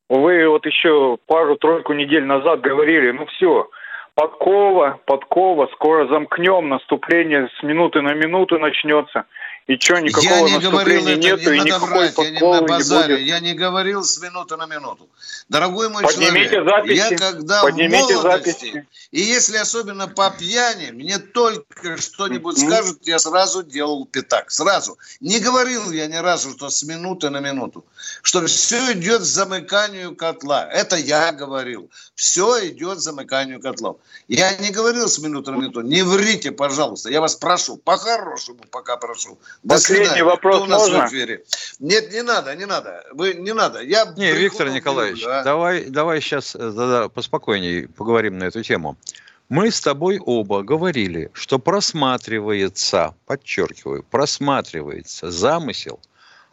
да. 0.09 0.17
вы 0.17 0.49
вот 0.49 0.67
еще 0.67 1.19
пару-тройку 1.27 1.93
недель 1.93 2.25
назад 2.25 2.61
говорили, 2.61 3.13
ну 3.13 3.27
все, 3.27 3.71
подкова, 4.17 4.99
подкова, 5.05 5.69
скоро 5.75 6.09
замкнем, 6.09 6.69
наступление 6.69 7.49
с 7.59 7.63
минуты 7.63 8.01
на 8.01 8.15
минуту 8.15 8.59
начнется. 8.59 9.27
И 9.67 9.77
что, 9.81 9.99
никакого 9.99 10.47
я 10.47 10.59
не 10.59 10.59
говорил, 10.61 11.09
нету, 11.09 11.53
не 11.53 11.59
и 11.59 11.61
никакой 11.63 11.89
брать, 11.89 12.19
я 12.19 12.31
не 12.31 12.39
на 12.39 12.63
базаре, 12.63 13.25
Я 13.25 13.41
не 13.41 13.53
говорил 13.53 14.05
с 14.05 14.21
минуты 14.21 14.57
на 14.57 14.67
минуту. 14.67 15.09
Дорогой 15.49 15.89
мой 15.89 16.05
Поднимите 16.05 16.51
человек, 16.51 16.87
записи, 16.87 17.13
я 17.13 17.17
когда 17.17 17.63
Поднимите 17.63 18.17
в 18.17 18.23
молодости, 18.23 18.67
записи. 18.67 18.87
и 19.11 19.21
если 19.21 19.57
особенно 19.57 20.07
по 20.07 20.31
пьяни, 20.31 20.93
мне 20.93 21.19
только 21.19 21.97
что-нибудь 21.97 22.59
mm-hmm. 22.59 22.67
скажут, 22.69 22.99
я 23.09 23.19
сразу 23.19 23.65
делал 23.65 24.07
пятак. 24.07 24.53
Сразу. 24.53 24.99
Не 25.19 25.41
говорил 25.41 25.91
я 25.91 26.07
ни 26.07 26.17
разу, 26.17 26.53
что 26.53 26.71
с 26.71 26.85
минуты 26.85 27.31
на 27.31 27.41
минуту. 27.41 27.85
Что 28.23 28.47
все 28.47 28.93
идет 28.93 29.23
к 29.23 29.25
замыканию 29.25 30.15
котла. 30.15 30.69
Это 30.71 30.95
я 30.97 31.33
говорил. 31.33 31.91
Все 32.15 32.69
идет 32.69 32.99
к 32.99 33.01
замыканию 33.01 33.61
котлов. 33.61 33.97
Я 34.29 34.57
не 34.59 34.71
говорил 34.71 35.09
с 35.09 35.19
минуты 35.19 35.51
на 35.51 35.57
минуту. 35.57 35.81
Не 35.83 36.03
врите, 36.03 36.53
пожалуйста. 36.53 37.11
Я 37.11 37.21
вас 37.21 37.35
прошу. 37.35 37.77
По-хорошему 37.77 38.61
пока 38.71 38.97
прошу. 38.97 39.39
Последний 39.67 40.23
вопрос 40.23 40.57
Кто 40.57 40.65
у 40.65 40.69
нас 40.69 40.83
можно? 40.83 41.07
в 41.07 41.09
эфире? 41.09 41.45
Нет, 41.79 42.13
не 42.13 42.23
надо, 42.23 42.55
не 42.55 42.67
надо. 42.67 43.05
Вы 43.13 43.35
не 43.35 43.53
надо. 43.53 43.81
Я 43.81 44.13
не, 44.17 44.33
Виктор 44.33 44.71
Николаевич, 44.71 45.21
люблю, 45.21 45.35
а? 45.35 45.43
давай, 45.43 45.85
давай 45.87 46.21
сейчас 46.21 46.55
да, 46.55 46.71
да, 46.71 47.09
поспокойнее 47.09 47.89
поговорим 47.89 48.39
на 48.39 48.45
эту 48.45 48.63
тему. 48.63 48.97
Мы 49.49 49.71
с 49.71 49.81
тобой 49.81 50.19
оба 50.19 50.63
говорили, 50.63 51.31
что 51.33 51.59
просматривается, 51.59 53.15
подчеркиваю, 53.27 54.03
просматривается 54.03 55.31
замысел, 55.31 56.01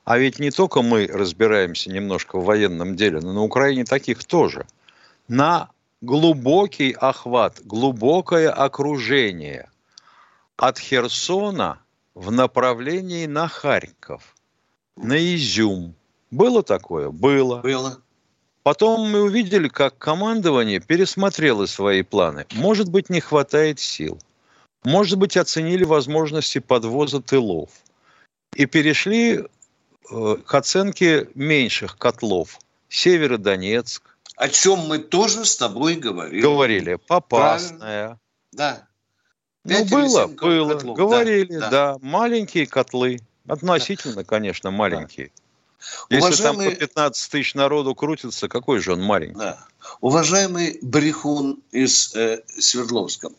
а 0.06 0.18
ведь 0.20 0.40
не 0.40 0.52
только 0.52 0.82
мы 0.82 1.08
разбираемся 1.08 1.90
немножко 1.90 2.38
в 2.38 2.46
военном 2.46 2.96
деле, 2.96 3.20
но 3.20 3.34
на 3.34 3.42
Украине 3.42 3.84
таких 3.86 4.24
тоже, 4.24 4.68
на 5.28 5.70
глубокий 6.02 6.92
охват, 6.92 7.62
глубокое 7.64 8.52
окружение 8.52 9.70
от 10.58 10.78
Херсона 10.78 11.80
в 12.16 12.32
направлении 12.32 13.26
на 13.26 13.48
Харьков, 13.48 14.36
на 14.96 15.18
Изюм. 15.18 15.96
Было 16.32 16.64
такое? 16.64 17.10
Было. 17.10 17.62
Было. 17.62 18.02
Потом 18.64 19.12
мы 19.12 19.22
увидели, 19.24 19.68
как 19.68 19.98
командование 19.98 20.80
пересмотрело 20.80 21.66
свои 21.66 22.02
планы. 22.02 22.46
Может 22.54 22.90
быть, 22.90 23.10
не 23.10 23.20
хватает 23.20 23.80
сил. 23.80 24.20
Может 24.86 25.20
быть, 25.20 25.38
оценили 25.38 25.84
возможности 25.84 26.60
подвоза 26.60 27.22
тылов. 27.22 27.70
И 28.56 28.66
перешли 28.66 29.44
э, 30.12 30.36
к 30.46 30.54
оценке 30.54 31.28
меньших 31.36 31.98
котлов. 31.98 32.60
Северодонецк. 32.90 34.18
О 34.36 34.50
чем 34.50 34.80
мы 34.80 35.00
тоже 35.00 35.46
с 35.46 35.58
тобой 35.58 35.96
говорили. 35.96 36.42
Говорили. 36.42 36.96
Попасная. 36.96 37.78
Правильно. 37.80 38.20
Да. 38.52 38.88
Ну, 39.64 39.86
было, 39.86 40.28
было. 40.28 40.74
Котлов. 40.74 40.98
Говорили, 40.98 41.54
да, 41.54 41.60
да. 41.60 41.70
да. 41.70 41.98
Маленькие 42.02 42.68
котлы. 42.68 43.22
Относительно, 43.48 44.24
конечно, 44.24 44.72
маленькие. 44.72 45.28
Да. 45.28 45.44
Если 46.10 46.28
Уважаемый... 46.28 46.66
там 46.66 46.74
по 46.76 46.80
15 46.80 47.32
тысяч 47.32 47.56
народу 47.56 47.94
крутится, 47.94 48.48
какой 48.48 48.80
же 48.80 48.94
он 48.94 49.02
маленький? 49.02 49.38
Да. 49.38 49.66
Уважаемый 50.00 50.80
Брехун 50.82 51.62
из 51.72 52.16
э, 52.16 52.42
Свердловска 52.48 53.30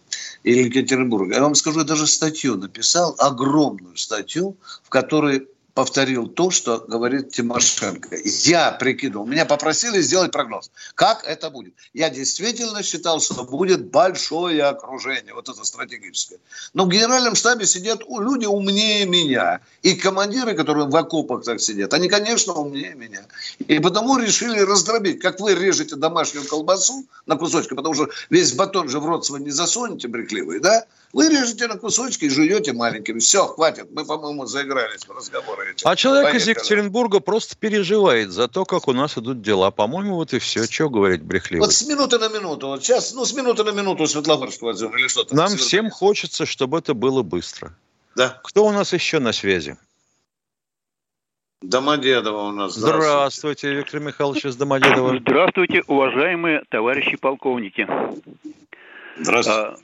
или 0.42 0.64
Екатеринбурга, 0.64 1.36
я 1.36 1.42
вам 1.42 1.54
скажу, 1.54 1.80
я 1.80 1.84
даже 1.84 2.06
статью 2.06 2.56
написал, 2.56 3.14
огромную 3.18 3.96
статью, 3.96 4.56
в 4.82 4.90
которой 4.90 5.48
повторил 5.74 6.28
то, 6.28 6.50
что 6.50 6.78
говорит 6.78 7.32
Тимошенко. 7.32 8.16
Я 8.24 8.70
прикидывал, 8.72 9.26
меня 9.26 9.44
попросили 9.44 10.00
сделать 10.00 10.30
прогноз. 10.30 10.70
Как 10.94 11.24
это 11.24 11.50
будет? 11.50 11.74
Я 11.92 12.10
действительно 12.10 12.82
считал, 12.82 13.20
что 13.20 13.44
будет 13.44 13.90
большое 13.90 14.62
окружение, 14.62 15.34
вот 15.34 15.48
это 15.48 15.64
стратегическое. 15.64 16.38
Но 16.74 16.84
в 16.84 16.88
генеральном 16.88 17.34
штабе 17.34 17.66
сидят 17.66 18.02
люди 18.08 18.46
умнее 18.46 19.04
меня. 19.04 19.60
И 19.82 19.94
командиры, 19.94 20.54
которые 20.54 20.86
в 20.86 20.96
окопах 20.96 21.44
так 21.44 21.60
сидят, 21.60 21.92
они, 21.92 22.08
конечно, 22.08 22.52
умнее 22.52 22.94
меня. 22.94 23.26
И 23.58 23.80
потому 23.80 24.16
решили 24.16 24.60
раздробить. 24.60 25.20
Как 25.20 25.40
вы 25.40 25.54
режете 25.54 25.96
домашнюю 25.96 26.46
колбасу 26.46 27.04
на 27.26 27.36
кусочки, 27.36 27.74
потому 27.74 27.94
что 27.94 28.08
весь 28.30 28.52
батон 28.52 28.88
же 28.88 29.00
в 29.00 29.06
рот 29.06 29.26
свой 29.26 29.40
не 29.40 29.50
засунете 29.50 30.06
брехливый, 30.06 30.60
да? 30.60 30.84
Вы 31.14 31.28
режете 31.28 31.68
на 31.68 31.78
кусочки 31.78 32.24
и 32.24 32.28
жуете 32.28 32.72
маленькими. 32.72 33.20
Все, 33.20 33.46
хватит. 33.46 33.86
Мы, 33.92 34.04
по-моему, 34.04 34.46
заигрались 34.46 35.06
в 35.06 35.12
разговоры. 35.12 35.70
Эти. 35.70 35.86
А 35.86 35.94
человек 35.94 36.24
Поехали. 36.24 36.42
из 36.42 36.48
Екатеринбурга 36.48 37.20
просто 37.20 37.56
переживает 37.56 38.32
за 38.32 38.48
то, 38.48 38.64
как 38.64 38.88
у 38.88 38.92
нас 38.92 39.16
идут 39.16 39.40
дела. 39.40 39.70
По-моему, 39.70 40.16
вот 40.16 40.34
и 40.34 40.40
все. 40.40 40.64
Что 40.64 40.90
говорить 40.90 41.22
брехливо? 41.22 41.60
Вот 41.62 41.72
с 41.72 41.86
минуты 41.86 42.18
на 42.18 42.28
минуту. 42.28 42.66
Вот 42.66 42.82
сейчас, 42.82 43.14
ну, 43.14 43.24
с 43.24 43.32
минуты 43.32 43.62
на 43.62 43.70
минуту 43.70 44.08
Светлогорского 44.08 44.70
отзыва 44.70 44.96
или 44.96 45.06
что-то. 45.06 45.36
Нам 45.36 45.56
всем 45.56 45.88
хочется, 45.88 46.46
чтобы 46.46 46.78
это 46.78 46.94
было 46.94 47.22
быстро. 47.22 47.72
Да. 48.16 48.40
Кто 48.42 48.66
у 48.66 48.72
нас 48.72 48.92
еще 48.92 49.20
на 49.20 49.32
связи? 49.32 49.76
Домодедово 51.62 52.48
у 52.48 52.50
нас. 52.50 52.74
Здравствуйте. 52.74 53.06
Здравствуйте, 53.06 53.74
Виктор 53.74 54.00
Михайлович 54.00 54.46
из 54.46 54.56
Домодедова. 54.56 55.16
Здравствуйте, 55.20 55.82
уважаемые 55.86 56.64
товарищи 56.70 57.16
полковники. 57.16 57.86
Здравствуйте. 59.16 59.76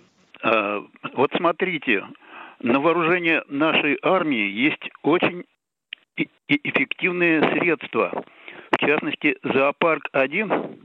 А, 0.43 0.83
вот 1.15 1.31
смотрите, 1.37 2.05
на 2.61 2.81
вооружение 2.81 3.43
нашей 3.49 3.99
армии 4.03 4.51
есть 4.51 4.91
очень 5.03 5.45
эффективные 6.49 7.41
средства. 7.53 8.25
В 8.73 8.77
частности, 8.79 9.37
«Зоопарк-1» 9.43 10.79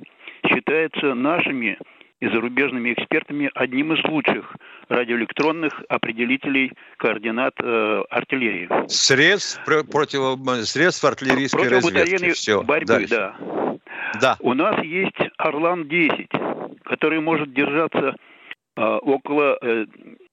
считается 0.48 1.14
нашими 1.14 1.78
и 2.22 2.28
зарубежными 2.28 2.94
экспертами 2.94 3.52
одним 3.54 3.94
из 3.94 4.04
лучших 4.06 4.56
радиоэлектронных 4.88 5.84
определителей 5.90 6.72
координат 6.98 7.54
э, 7.62 8.04
артиллерии. 8.10 8.70
Средств, 8.88 9.62
против, 9.66 10.40
средств 10.66 11.04
артиллерийской 11.04 11.68
разведки. 11.68 12.32
Все. 12.32 12.64
борьбы, 12.64 13.06
да. 13.10 13.36
да. 14.22 14.38
У 14.40 14.54
нас 14.54 14.82
есть 14.84 15.20
«Орлан-10», 15.38 16.84
который 16.86 17.20
может 17.20 17.54
держаться 17.54 18.16
Э, 18.16 18.35
около 18.76 19.58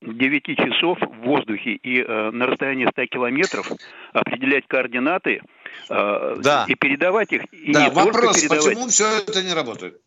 9 0.00 0.48
э, 0.48 0.54
часов 0.54 0.98
в 1.00 1.20
воздухе 1.22 1.72
и 1.74 2.02
э, 2.02 2.30
на 2.30 2.46
расстоянии 2.46 2.86
100 2.90 3.06
километров 3.06 3.70
определять 4.12 4.66
координаты 4.66 5.42
да. 5.88 6.64
и 6.68 6.74
передавать 6.74 7.32
их. 7.32 7.44
И 7.52 7.72
да, 7.72 7.84
не 7.84 7.90
вопрос, 7.94 8.40
передавать. 8.40 8.64
почему 8.64 8.88
все 8.88 9.18
это 9.18 9.42
не 9.42 9.54
работает? 9.54 10.00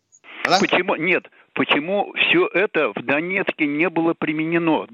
Да? 0.44 0.58
Почему? 0.60 0.96
Нет, 0.96 1.28
почему 1.54 2.12
все 2.14 2.46
это 2.46 2.92
в 2.94 3.02
Донецке 3.02 3.66
не 3.66 3.88
было 3.88 4.14
применено? 4.14 4.86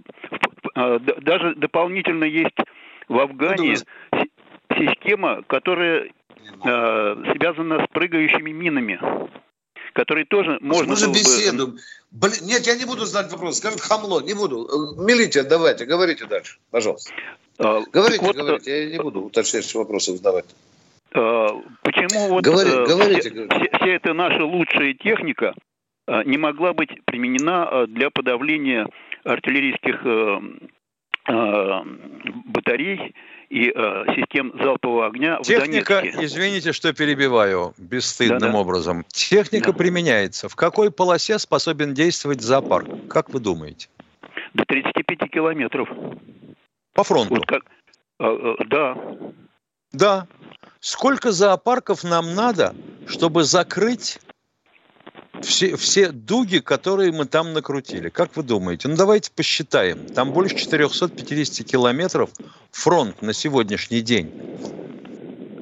Даже 0.74 1.54
дополнительно 1.56 2.24
есть 2.24 2.56
в 3.08 3.18
Афгане 3.18 3.76
система, 4.70 5.42
которая 5.42 6.08
связана 6.62 7.84
с 7.84 7.88
прыгающими 7.92 8.50
минами 8.50 8.98
который 9.92 10.24
тоже 10.24 10.58
можно 10.60 10.92
Мы 10.92 10.96
же 10.96 11.08
беседуем. 11.08 11.72
Бы... 11.72 11.78
Блин, 12.10 12.34
нет, 12.42 12.66
я 12.66 12.76
не 12.76 12.84
буду 12.84 13.06
задать 13.06 13.32
вопрос. 13.32 13.58
Скажет 13.58 13.80
хамло, 13.80 14.20
не 14.20 14.34
буду. 14.34 14.96
Милите, 14.98 15.42
давайте, 15.42 15.84
говорите 15.86 16.26
дальше, 16.26 16.58
пожалуйста. 16.70 17.12
А, 17.58 17.80
говорите, 17.92 18.24
вот, 18.24 18.36
говорите, 18.36 18.84
я 18.84 18.90
не 18.90 19.02
буду 19.02 19.22
уточняющие 19.22 19.80
вопросы 19.80 20.16
задавать. 20.16 20.44
А, 21.14 21.48
почему 21.82 22.28
вот 22.28 22.44
Говори, 22.44 22.70
а, 22.70 22.86
говорите, 22.86 23.30
вся, 23.30 23.30
говорите. 23.30 23.76
вся 23.76 23.86
эта 23.86 24.12
наша 24.12 24.44
лучшая 24.44 24.94
техника 24.94 25.54
не 26.24 26.36
могла 26.36 26.74
быть 26.74 26.90
применена 27.04 27.86
для 27.86 28.10
подавления 28.10 28.88
артиллерийских 29.22 30.04
батарей 32.46 33.14
и 33.52 33.70
э, 33.70 34.04
систем 34.16 34.50
залпового 34.58 35.06
огня 35.08 35.38
Техника, 35.42 35.96
в 35.96 36.00
Донецке. 36.00 36.24
извините, 36.24 36.72
что 36.72 36.94
перебиваю 36.94 37.74
бесстыдным 37.76 38.38
да, 38.38 38.50
да. 38.50 38.58
образом. 38.58 39.04
Техника 39.12 39.72
да. 39.72 39.78
применяется. 39.78 40.48
В 40.48 40.56
какой 40.56 40.90
полосе 40.90 41.38
способен 41.38 41.92
действовать 41.92 42.40
зоопарк? 42.40 42.88
Как 43.10 43.28
вы 43.28 43.40
думаете? 43.40 43.88
До 44.54 44.64
35 44.64 45.30
километров. 45.30 45.86
По 46.94 47.04
фронту? 47.04 47.34
Вот 47.34 47.46
как, 47.46 47.64
э, 48.20 48.24
э, 48.24 48.64
да. 48.68 48.96
Да. 49.92 50.26
Сколько 50.80 51.30
зоопарков 51.30 52.04
нам 52.04 52.34
надо, 52.34 52.74
чтобы 53.06 53.44
закрыть 53.44 54.18
все, 55.40 55.76
все 55.76 56.12
дуги, 56.12 56.58
которые 56.58 57.12
мы 57.12 57.24
там 57.24 57.52
накрутили. 57.52 58.08
Как 58.08 58.36
вы 58.36 58.42
думаете? 58.42 58.88
Ну, 58.88 58.96
давайте 58.96 59.30
посчитаем. 59.34 60.06
Там 60.06 60.32
больше 60.32 60.56
450 60.56 61.66
километров 61.66 62.30
фронт 62.70 63.22
на 63.22 63.32
сегодняшний 63.32 64.02
день. 64.02 64.30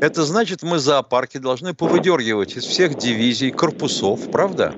Это 0.00 0.24
значит, 0.24 0.62
мы 0.62 0.78
зоопарки 0.78 1.38
должны 1.38 1.74
повыдергивать 1.74 2.56
из 2.56 2.64
всех 2.64 2.94
дивизий, 2.94 3.50
корпусов, 3.50 4.30
правда? 4.30 4.74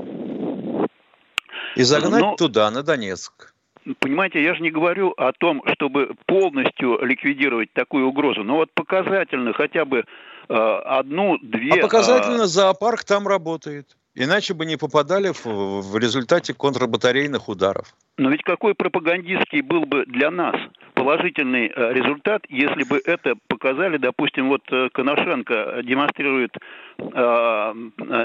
И 1.76 1.82
загнать 1.84 2.20
Но... 2.20 2.36
туда, 2.36 2.70
на 2.70 2.82
Донецк. 2.82 3.54
Понимаете, 3.98 4.42
я 4.42 4.54
же 4.54 4.62
не 4.62 4.70
говорю 4.70 5.10
о 5.16 5.32
том, 5.32 5.62
чтобы 5.74 6.14
полностью 6.26 7.04
ликвидировать 7.04 7.72
такую 7.72 8.06
угрозу, 8.06 8.44
но 8.44 8.56
вот 8.56 8.72
показательно 8.74 9.52
хотя 9.52 9.84
бы 9.84 10.04
э, 10.48 10.54
одну-две... 10.54 11.80
А 11.80 11.82
показательно 11.82 12.44
а... 12.44 12.46
зоопарк 12.46 13.04
там 13.04 13.26
работает. 13.26 13.96
Иначе 14.14 14.52
бы 14.52 14.66
не 14.66 14.76
попадали 14.76 15.32
в, 15.32 15.46
в 15.46 15.96
результате 15.96 16.52
контрбатарейных 16.52 17.48
ударов. 17.48 17.94
Но 18.18 18.30
ведь 18.30 18.42
какой 18.42 18.74
пропагандистский 18.74 19.62
был 19.62 19.86
бы 19.86 20.04
для 20.06 20.30
нас 20.30 20.54
положительный 20.92 21.72
э, 21.74 21.92
результат, 21.94 22.42
если 22.48 22.84
бы 22.84 23.00
это 23.04 23.34
показали, 23.48 23.96
допустим, 23.96 24.48
вот 24.48 24.60
э, 24.70 24.90
Коношенко 24.92 25.80
демонстрирует 25.82 26.54
э, 26.98 27.04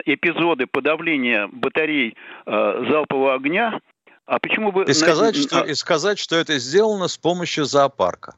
эпизоды 0.05 0.67
подавления 0.67 1.47
батарей 1.47 2.15
залпового 2.45 3.35
огня, 3.35 3.79
а 4.25 4.39
почему 4.39 4.71
бы... 4.73 4.83
И 4.83 4.93
сказать, 4.93 5.37
что, 5.37 5.61
и 5.63 5.73
сказать, 5.73 6.19
что 6.19 6.35
это 6.35 6.59
сделано 6.59 7.07
с 7.07 7.17
помощью 7.17 7.63
зоопарка. 7.63 8.35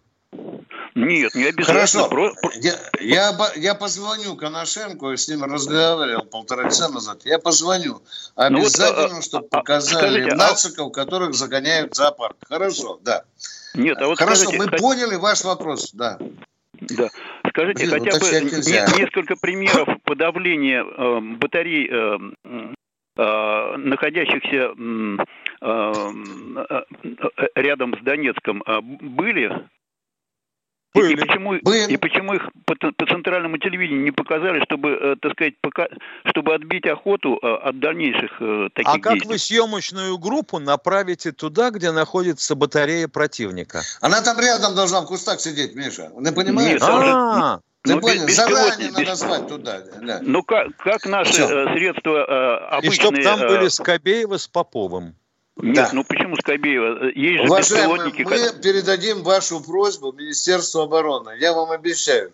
Нет, 0.96 1.36
не 1.36 1.46
обязательно. 1.46 1.66
Хорошо. 1.66 2.10
Про... 2.10 2.32
Я, 2.56 2.74
я, 3.00 3.38
я 3.56 3.76
позвоню 3.76 4.36
Коношенко, 4.36 5.12
я 5.12 5.18
с 5.18 5.28
ним 5.28 5.44
разговаривал 5.44 6.26
полтора 6.26 6.66
часа 6.66 6.90
назад. 6.90 7.22
Я 7.26 7.40
позвоню. 7.40 8.02
Обязательно, 8.36 9.08
ну 9.08 9.16
вот, 9.16 9.24
чтобы 9.24 9.48
а, 9.52 9.58
показали 9.58 10.22
скажите, 10.22 10.36
нациков, 10.36 10.88
а... 10.88 10.92
которых 10.92 11.34
загоняют 11.34 11.94
в 11.94 11.96
зоопарк. 11.96 12.36
Хорошо, 12.48 13.00
да. 13.04 13.24
Нет, 13.76 13.98
а 14.02 14.08
вот 14.08 14.18
Хорошо, 14.18 14.44
скажите, 14.44 14.64
мы 14.64 14.70
хоть... 14.70 14.80
поняли 14.80 15.16
ваш 15.16 15.44
вопрос, 15.44 15.92
да. 15.94 16.18
Да. 16.82 17.10
Скажите, 17.50 17.88
Блин, 17.88 18.04
хотя 18.06 18.20
бы 18.20 18.26
не, 18.26 19.00
несколько 19.00 19.36
примеров 19.36 19.90
подавления 20.04 20.84
э, 20.84 21.20
батарей, 21.38 21.90
э, 21.92 22.18
э, 23.18 23.76
находящихся 23.78 24.74
э, 25.62 26.06
э, 27.04 27.48
рядом 27.56 27.96
с 28.00 28.04
Донецком, 28.04 28.64
э, 28.66 28.80
были 28.82 29.52
были. 30.94 31.14
И, 31.14 31.16
почему, 31.16 31.54
Были. 31.62 31.94
и 31.94 31.98
почему 31.98 32.34
их 32.34 32.50
по, 32.66 32.76
по 32.76 33.06
центральному 33.06 33.58
телевидению 33.58 34.04
не 34.04 34.12
показали, 34.12 34.64
чтобы, 34.64 34.90
э, 34.90 35.16
так 35.22 35.34
сказать, 35.34 35.54
пока, 35.62 35.88
чтобы 36.26 36.56
отбить 36.56 36.88
охоту 36.88 37.40
э, 37.42 37.48
от 37.48 37.80
дальнейших 37.80 38.32
э, 38.40 38.70
таких 38.74 38.94
А 38.94 39.00
как 39.00 39.26
вы 39.26 39.38
съемочную 39.38 40.18
группу 40.18 40.60
направите 40.60 41.32
туда, 41.32 41.70
где 41.70 41.92
находится 41.92 42.56
батарея 42.56 43.08
противника? 43.08 43.82
Она 44.02 44.22
там 44.22 44.40
рядом 44.40 44.76
должна 44.76 45.02
в 45.02 45.06
кустах 45.06 45.40
сидеть, 45.40 45.76
Миша. 45.76 46.12
Ты 46.24 46.32
понимаешь? 46.32 46.82
Нет, 46.82 46.82
а 46.84 47.60
Ты 47.84 47.96
ну, 47.96 48.02
понял? 48.02 48.28
Заранее 48.28 48.92
надо 48.92 49.16
звать 49.16 49.48
туда. 49.48 49.82
Да. 50.02 50.20
Ну 50.24 50.42
как, 50.44 50.76
как 50.78 51.06
наши 51.06 51.34
Все. 51.34 51.48
средства 51.48 52.18
э, 52.18 52.76
обычные... 52.78 52.92
И 52.92 53.00
чтобы 53.00 53.24
там 53.24 53.40
были 53.40 53.68
Скобеева 53.68 54.38
с 54.38 54.48
Поповым. 54.48 55.16
Нет, 55.62 55.76
да. 55.76 55.90
ну 55.94 56.04
почему 56.04 56.36
Скобеева? 56.38 57.10
Есть 57.10 57.44
же 57.44 57.50
Уважаемые, 57.50 58.04
мы 58.06 58.12
как... 58.12 58.62
передадим 58.62 59.24
вашу 59.24 59.60
просьбу 59.62 60.12
Министерству 60.12 60.82
обороны. 60.82 61.36
Я 61.40 61.54
вам 61.54 61.72
обещаю, 61.72 62.32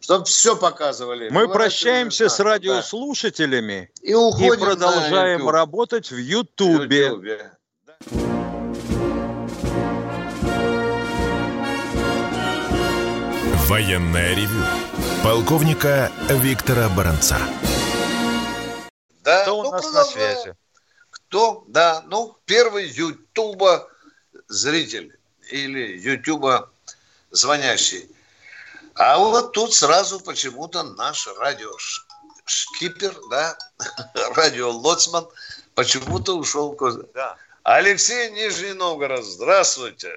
чтобы 0.00 0.24
все 0.24 0.56
показывали. 0.56 1.28
Мы 1.30 1.48
прощаемся 1.48 2.28
с 2.28 2.38
радиослушателями 2.38 3.90
да. 3.96 4.08
и, 4.08 4.14
уходим 4.14 4.54
и 4.54 4.58
продолжаем 4.58 5.48
работать 5.48 6.10
в 6.10 6.16
Ютубе. 6.16 7.06
Ютубе. 7.06 7.50
Военная 13.68 14.34
ревю. 14.34 14.64
Полковника 15.22 16.10
Виктора 16.28 16.88
Баранца. 16.88 17.36
Да, 19.22 19.42
Кто 19.42 19.58
у 19.58 19.62
ну, 19.64 19.70
нас 19.70 19.92
на 19.92 20.04
связи? 20.04 20.54
Кто? 21.30 21.62
Да, 21.68 22.02
ну, 22.08 22.36
первый 22.44 22.88
Ютуба 22.88 23.88
зритель 24.48 25.16
или 25.52 25.96
Ютуба 25.96 26.70
звонящий. 27.30 28.10
А 28.96 29.16
вот 29.16 29.52
тут 29.52 29.72
сразу 29.72 30.18
почему-то 30.18 30.82
наш 30.82 31.28
радиошкипер, 31.38 33.14
да, 33.30 33.56
радиолоцман 34.34 35.28
почему-то 35.76 36.36
ушел. 36.36 36.76
Да. 37.14 37.36
Алексей 37.62 38.32
Нижний 38.32 38.72
Новгород, 38.72 39.24
здравствуйте. 39.24 40.12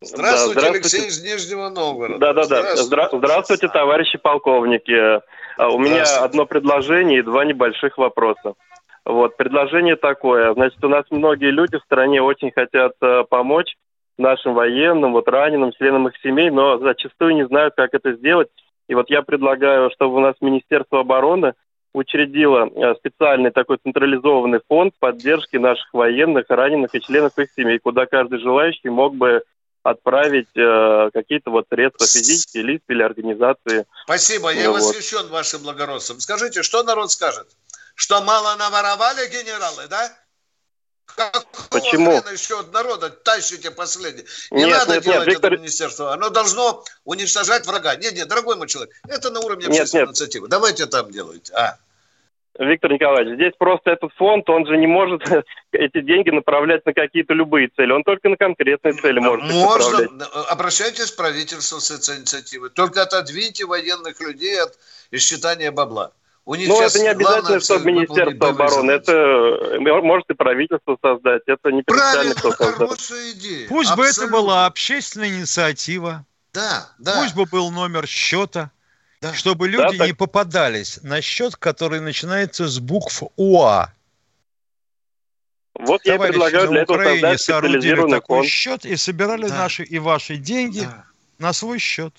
Здравствуйте, 0.00 0.54
да, 0.54 0.68
здравствуйте. 0.68 0.96
Алексей 0.96 1.06
из 1.06 1.22
Нижнего 1.22 1.68
Новгорода. 1.68 2.18
Да, 2.18 2.32
да, 2.32 2.46
да. 2.46 2.76
Здравствуйте, 2.76 3.26
здравствуйте 3.26 3.68
товарищи 3.68 4.16
полковники. 4.16 5.20
А, 5.58 5.68
у 5.68 5.78
меня 5.78 6.04
одно 6.24 6.46
предложение 6.46 7.18
и 7.18 7.22
два 7.22 7.44
небольших 7.44 7.98
вопроса. 7.98 8.54
Вот, 9.04 9.36
предложение 9.36 9.96
такое. 9.96 10.52
Значит, 10.54 10.82
у 10.84 10.88
нас 10.88 11.04
многие 11.10 11.50
люди 11.50 11.78
в 11.78 11.84
стране 11.84 12.22
очень 12.22 12.52
хотят 12.52 12.92
э, 13.00 13.24
помочь 13.28 13.76
нашим 14.18 14.54
военным, 14.54 15.12
вот 15.12 15.28
раненым, 15.28 15.72
членам 15.72 16.08
их 16.08 16.14
семей, 16.22 16.50
но 16.50 16.78
зачастую 16.78 17.34
не 17.34 17.46
знают, 17.46 17.74
как 17.76 17.94
это 17.94 18.12
сделать. 18.12 18.48
И 18.88 18.94
вот 18.94 19.08
я 19.08 19.22
предлагаю, 19.22 19.90
чтобы 19.90 20.16
у 20.16 20.20
нас 20.20 20.34
Министерство 20.40 21.00
обороны 21.00 21.54
учредило 21.92 22.68
э, 22.68 22.94
специальный 22.96 23.50
такой 23.50 23.78
централизованный 23.82 24.60
фонд 24.68 24.94
поддержки 24.98 25.56
наших 25.56 25.92
военных, 25.92 26.46
раненых 26.48 26.94
и 26.94 27.00
членов 27.00 27.38
их 27.38 27.48
семей, 27.56 27.78
куда 27.78 28.06
каждый 28.06 28.38
желающий 28.38 28.90
мог 28.90 29.16
бы 29.16 29.42
отправить 29.82 30.54
э, 30.56 31.10
какие-то 31.12 31.50
вот 31.50 31.66
средства 31.70 32.06
физические 32.06 32.64
лица 32.64 32.84
или 32.88 33.02
организации. 33.02 33.86
Спасибо, 34.04 34.52
я 34.52 34.70
вот. 34.70 34.80
восхищен 34.80 35.28
вашим 35.28 35.62
благородством. 35.62 36.20
Скажите, 36.20 36.62
что 36.62 36.82
народ 36.82 37.10
скажет? 37.10 37.48
Что 38.00 38.22
мало 38.22 38.56
наворовали 38.56 39.28
генералы, 39.28 39.86
да? 39.88 40.10
Какого 41.04 41.42
Почему? 41.68 42.18
хрена 42.18 42.32
еще 42.32 42.60
от 42.60 42.72
народа 42.72 43.10
тащите 43.10 43.70
последнее? 43.70 44.24
Не 44.50 44.64
нет, 44.64 44.78
надо 44.78 44.94
нет, 44.94 45.04
делать 45.04 45.26
нет, 45.26 45.34
Виктор... 45.34 45.52
это 45.52 45.60
министерство. 45.60 46.12
Оно 46.14 46.30
должно 46.30 46.82
уничтожать 47.04 47.66
врага. 47.66 47.96
Нет, 47.96 48.14
нет, 48.14 48.26
дорогой 48.26 48.56
мой 48.56 48.68
человек, 48.68 48.94
это 49.06 49.28
на 49.28 49.40
уровне 49.40 49.66
общественной 49.66 50.00
нет, 50.00 50.08
нет. 50.08 50.16
инициативы. 50.16 50.48
Давайте 50.48 50.86
там 50.86 51.10
делайте. 51.10 51.52
А. 51.52 51.76
Виктор 52.58 52.90
Николаевич, 52.90 53.34
здесь 53.34 53.52
просто 53.58 53.90
этот 53.90 54.14
фонд, 54.14 54.48
он 54.48 54.66
же 54.66 54.78
не 54.78 54.86
может 54.86 55.20
эти 55.72 56.00
деньги 56.00 56.30
направлять 56.30 56.86
на 56.86 56.94
какие-то 56.94 57.34
любые 57.34 57.68
цели. 57.68 57.92
Он 57.92 58.02
только 58.02 58.30
на 58.30 58.38
конкретные 58.38 58.94
цели 58.94 59.18
может 59.18 59.44
Можно. 59.44 60.26
Обращайтесь 60.48 61.10
в 61.10 61.16
правительство 61.16 61.78
с 61.80 61.90
инициативой. 62.08 62.70
Только 62.70 63.02
отодвиньте 63.02 63.66
военных 63.66 64.18
людей 64.22 64.58
от 64.58 64.78
исчитания 65.10 65.70
бабла. 65.70 66.12
У 66.50 66.56
них 66.56 66.66
ну, 66.66 66.82
это 66.82 66.98
не 66.98 67.06
обязательно, 67.06 67.60
чтобы 67.60 67.92
Министерство 67.92 68.48
обороны. 68.48 68.90
Это 68.90 69.12
э, 69.12 69.78
может 69.78 70.28
и 70.30 70.34
правительство 70.34 70.98
создать. 71.00 71.42
Это 71.46 71.70
не 71.70 71.82
принципиально 71.82 72.34
кто 72.34 72.50
хорошая 72.50 73.30
идея. 73.30 73.68
Пусть 73.68 73.92
Абсолютно. 73.92 73.96
бы 73.96 74.24
это 74.24 74.32
была 74.32 74.66
общественная 74.66 75.28
инициатива. 75.28 76.26
Да, 76.52 76.88
да. 76.98 77.22
Пусть 77.22 77.36
бы 77.36 77.44
был 77.46 77.70
номер 77.70 78.08
счета. 78.08 78.72
Да. 79.20 79.32
Чтобы 79.32 79.68
люди 79.68 79.92
да, 79.92 79.98
так... 79.98 80.06
не 80.08 80.12
попадались 80.12 80.98
на 81.04 81.20
счет, 81.20 81.54
который 81.54 82.00
начинается 82.00 82.66
с 82.66 82.80
букв 82.80 83.22
УА. 83.36 83.92
Вот 85.78 86.02
Товарищи 86.02 86.08
я 86.08 86.18
предлагаю 86.18 86.68
для 86.68 86.82
этого 86.82 86.96
Украине 86.96 87.38
соорудили 87.38 88.10
такой 88.10 88.38
фонд. 88.38 88.48
счет 88.48 88.84
и 88.84 88.96
собирали 88.96 89.46
да. 89.46 89.54
наши 89.54 89.84
и 89.84 90.00
ваши 90.00 90.34
деньги 90.34 90.80
да. 90.80 91.04
на 91.38 91.52
свой 91.52 91.78
счет. 91.78 92.12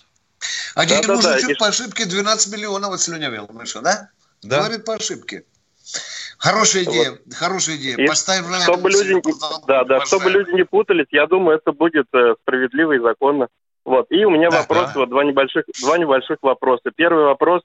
Один 0.74 1.02
да, 1.02 1.15
мужичок 1.15 1.41
да, 1.41 1.48
да. 1.50 1.56
по 1.60 1.67
ошибке 1.67 2.06
12 2.06 2.54
миллионов 2.54 2.94
отслюнявил, 2.94 3.50
Миша, 3.52 3.82
да? 3.82 4.10
Да. 4.44 4.60
Говорит 4.60 4.86
по 4.86 4.96
ошибке. 4.96 5.44
Хорошая 6.38 6.84
идея, 6.86 7.12
вот. 7.12 7.34
хорошая 7.34 7.76
идея. 7.76 7.98
И 7.98 8.08
Поставим 8.08 8.46
чтобы 8.64 8.90
люди, 8.90 9.22
да, 9.68 9.84
да, 9.84 10.02
чтобы 10.06 10.30
люди 10.32 10.52
не 10.52 10.64
путались, 10.64 11.08
я 11.12 11.28
думаю, 11.28 11.58
это 11.58 11.72
будет 11.72 12.08
э, 12.14 12.36
справедливо 12.42 12.94
и 12.94 13.00
законно. 13.00 13.48
Вот. 13.86 14.08
И 14.10 14.26
у 14.26 14.30
меня 14.30 14.50
да, 14.50 14.62
вопрос, 14.62 14.92
да. 14.94 15.00
вот 15.02 15.10
два 15.10 15.24
небольших, 15.24 15.66
два 15.82 15.98
небольших 15.98 16.38
вопроса. 16.42 16.92
Первый 16.96 17.26
вопрос, 17.26 17.62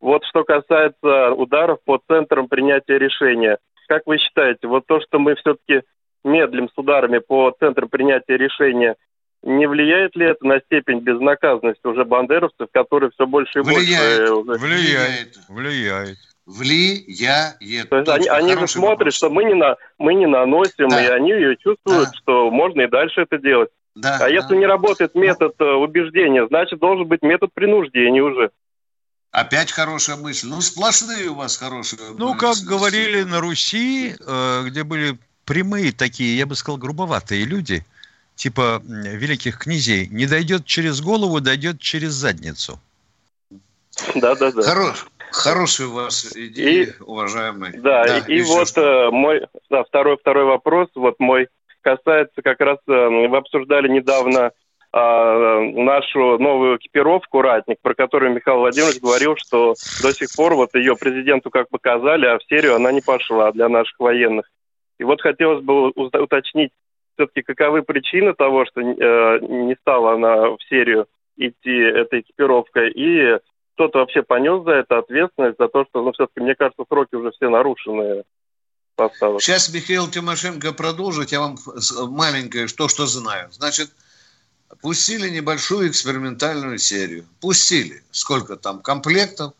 вот 0.00 0.24
что 0.24 0.44
касается 0.44 1.32
ударов 1.32 1.78
по 1.84 2.00
центрам 2.08 2.48
принятия 2.48 2.98
решения. 2.98 3.58
Как 3.88 4.02
вы 4.06 4.18
считаете, 4.18 4.66
вот 4.66 4.86
то, 4.86 5.00
что 5.00 5.18
мы 5.18 5.36
все-таки 5.36 5.82
медлим 6.24 6.68
с 6.68 6.76
ударами 6.76 7.18
по 7.18 7.54
центрам 7.58 7.88
принятия 7.88 8.36
решения, 8.36 8.96
не 9.46 9.66
влияет 9.68 10.16
ли 10.16 10.26
это 10.26 10.44
на 10.44 10.60
степень 10.60 11.00
безнаказанности 11.00 11.86
уже 11.86 12.04
бандеровцев, 12.04 12.68
которые 12.72 13.10
все 13.12 13.26
больше 13.26 13.60
и 13.60 13.62
влияет, 13.62 14.28
больше... 14.44 14.64
Влияет, 14.64 15.38
влияет. 15.48 16.18
Влияет. 16.46 17.88
То 17.88 17.96
есть 17.98 18.08
они, 18.08 18.28
они 18.28 18.56
же 18.56 18.66
смотрят, 18.66 18.98
вопрос. 18.98 19.14
что 19.14 19.30
мы 19.30 19.44
не, 19.44 19.54
на, 19.54 19.76
мы 19.98 20.14
не 20.14 20.26
наносим, 20.26 20.88
да. 20.88 21.04
и 21.04 21.08
они 21.08 21.30
ее 21.30 21.56
чувствуют, 21.56 22.10
да. 22.10 22.14
что 22.14 22.50
можно 22.50 22.82
и 22.82 22.88
дальше 22.88 23.22
это 23.22 23.38
делать. 23.38 23.70
Да, 23.94 24.16
а 24.16 24.18
да. 24.18 24.28
если 24.28 24.56
не 24.56 24.66
работает 24.66 25.14
метод 25.14 25.54
э, 25.58 25.64
убеждения, 25.64 26.46
значит, 26.46 26.78
должен 26.80 27.06
быть 27.06 27.22
метод 27.22 27.52
принуждения 27.54 28.22
уже. 28.22 28.50
Опять 29.30 29.72
хорошая 29.72 30.16
мысль. 30.16 30.48
Ну, 30.48 30.60
сплошные 30.60 31.28
у 31.28 31.34
вас 31.34 31.56
хорошие 31.56 32.00
Ну, 32.16 32.34
мысли. 32.34 32.38
как 32.38 32.56
говорили 32.58 33.22
на 33.22 33.40
Руси, 33.40 34.14
э, 34.14 34.62
где 34.66 34.84
были 34.84 35.18
прямые 35.44 35.92
такие, 35.92 36.36
я 36.36 36.46
бы 36.46 36.54
сказал, 36.54 36.78
грубоватые 36.78 37.44
люди, 37.44 37.84
типа 38.36 38.80
великих 38.84 39.58
князей, 39.58 40.06
не 40.08 40.26
дойдет 40.26 40.64
через 40.64 41.00
голову, 41.00 41.40
дойдет 41.40 41.80
через 41.80 42.12
задницу. 42.12 42.78
Да, 44.14 44.34
да, 44.36 44.52
да. 44.52 44.62
Хорош, 44.62 45.06
хорошие 45.32 45.88
у 45.88 45.94
вас 45.94 46.36
идеи, 46.36 46.94
и, 46.98 47.02
уважаемые. 47.02 47.72
Да, 47.80 48.04
да 48.04 48.18
и, 48.18 48.38
и 48.38 48.42
вот 48.42 48.68
что? 48.68 49.08
Э, 49.08 49.10
мой 49.10 49.46
да, 49.70 49.82
второй 49.84 50.18
второй 50.18 50.44
вопрос, 50.44 50.88
вот 50.94 51.16
мой 51.18 51.48
касается 51.80 52.42
как 52.42 52.60
раз 52.60 52.78
э, 52.86 52.92
вы 52.92 53.36
обсуждали 53.36 53.88
недавно 53.88 54.52
а, 54.92 55.60
нашу 55.60 56.38
новую 56.38 56.78
экипировку 56.78 57.42
«Ратник», 57.42 57.78
про 57.82 57.94
которую 57.94 58.32
Михаил 58.32 58.60
Владимирович 58.60 59.00
говорил, 59.00 59.34
что 59.36 59.74
до 60.02 60.14
сих 60.14 60.28
пор 60.34 60.54
вот 60.54 60.74
ее 60.74 60.96
президенту 60.96 61.50
как 61.50 61.68
показали, 61.68 62.24
а 62.24 62.38
в 62.38 62.44
серию 62.44 62.76
она 62.76 62.92
не 62.92 63.02
пошла 63.02 63.52
для 63.52 63.68
наших 63.68 63.98
военных. 63.98 64.50
И 64.98 65.04
вот 65.04 65.20
хотелось 65.20 65.62
бы 65.62 65.90
уточнить, 65.90 66.70
все-таки 67.16 67.42
каковы 67.42 67.82
причины 67.82 68.34
того, 68.34 68.64
что 68.66 68.80
э, 68.80 69.38
не 69.40 69.74
стала 69.80 70.14
она 70.14 70.50
в 70.50 70.58
серию 70.68 71.06
идти 71.36 71.70
эта 71.70 72.20
экипировка, 72.20 72.86
и 72.86 73.38
кто-то 73.74 73.98
вообще 73.98 74.22
понес 74.22 74.64
за 74.64 74.72
это 74.72 74.98
ответственность, 74.98 75.58
за 75.58 75.68
то, 75.68 75.84
что, 75.84 76.02
ну, 76.02 76.12
все-таки, 76.12 76.40
мне 76.40 76.54
кажется, 76.54 76.84
сроки 76.88 77.14
уже 77.14 77.30
все 77.32 77.48
нарушены. 77.48 78.24
Поставок. 78.94 79.42
Сейчас 79.42 79.72
Михаил 79.74 80.08
Тимошенко 80.08 80.72
продолжит, 80.72 81.30
я 81.30 81.40
вам 81.40 81.56
маленькое 82.08 82.66
то, 82.66 82.88
что 82.88 83.04
знаю. 83.04 83.52
Значит, 83.52 83.90
пустили 84.80 85.28
небольшую 85.28 85.90
экспериментальную 85.90 86.78
серию. 86.78 87.26
Пустили. 87.42 88.02
Сколько 88.10 88.56
там 88.56 88.80
комплектов. 88.80 89.52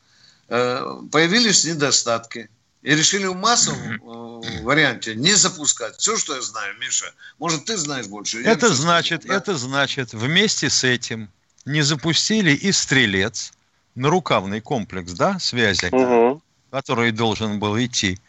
Э, 0.49 0.81
появились 1.13 1.67
недостатки. 1.67 2.49
И 2.87 2.95
решили 2.95 3.27
в 3.27 3.35
массовом 3.35 3.95
э, 3.95 4.63
варианте 4.63 5.17
не 5.17 5.35
запускать. 5.35 5.97
Все, 5.97 6.17
что 6.17 6.37
я 6.37 6.41
знаю, 6.41 6.73
Миша. 6.79 7.13
Может, 7.41 7.65
ты 7.65 7.77
знаешь 7.77 8.07
больше. 8.07 8.41
Это 8.45 8.73
значит, 8.73 9.25
да? 9.27 9.35
это 9.35 9.57
значит, 9.57 10.13
вместе 10.13 10.71
с 10.71 10.85
этим 10.85 11.29
не 11.65 11.83
запустили 11.83 12.53
и 12.53 12.71
стрелец, 12.71 13.53
нарукавный 13.97 14.61
комплекс, 14.61 15.11
да, 15.15 15.41
связи, 15.41 15.89
угу. 15.91 16.41
который 16.71 17.11
должен 17.11 17.59
был 17.59 17.77
идти. 17.77 18.21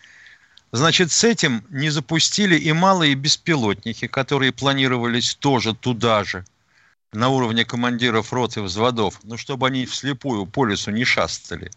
Значит, 0.71 1.11
с 1.11 1.23
этим 1.23 1.63
не 1.69 1.91
запустили 1.91 2.57
и 2.57 2.73
малые 2.73 3.13
беспилотники, 3.13 4.07
которые 4.07 4.53
планировались 4.53 5.35
тоже 5.35 5.75
туда 5.75 6.23
же 6.23 6.43
на 7.13 7.29
уровне 7.29 7.63
командиров 7.63 8.33
рот 8.33 8.57
и 8.57 8.61
взводов, 8.61 9.19
ну, 9.21 9.37
чтобы 9.37 9.67
они 9.67 9.85
вслепую 9.85 10.47
по 10.47 10.65
лесу 10.65 10.89
не 10.89 11.05
шастали. 11.05 11.69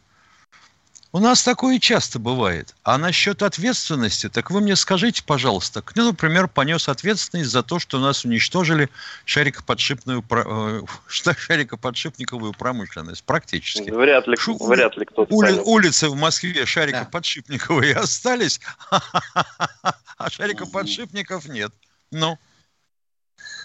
У 1.12 1.18
нас 1.18 1.42
такое 1.42 1.80
часто 1.80 2.20
бывает. 2.20 2.76
А 2.84 2.96
насчет 2.96 3.42
ответственности, 3.42 4.28
так 4.28 4.52
вы 4.52 4.60
мне 4.60 4.76
скажите, 4.76 5.24
пожалуйста, 5.24 5.82
кто, 5.82 6.04
например, 6.04 6.46
понес 6.46 6.88
ответственность 6.88 7.50
за 7.50 7.64
то, 7.64 7.80
что 7.80 7.98
у 7.98 8.00
нас 8.00 8.24
уничтожили 8.24 8.88
шарикоподшипную, 9.24 10.24
э, 10.30 10.82
шарикоподшипниковую 11.08 12.52
промышленность? 12.52 13.24
Практически. 13.24 13.90
Вряд 13.90 14.28
ли, 14.28 14.36
Шу, 14.36 14.56
вряд 14.64 14.96
ли 14.96 15.04
кто-то 15.04 15.34
ули, 15.34 15.58
Улицы 15.64 16.08
в 16.08 16.14
Москве 16.14 16.64
шарикоподшипниковые 16.64 17.94
да. 17.94 18.00
остались, 18.02 18.60
а 18.90 20.30
шарикоподшипников 20.30 21.46
нет. 21.48 21.72
Ну. 22.12 22.38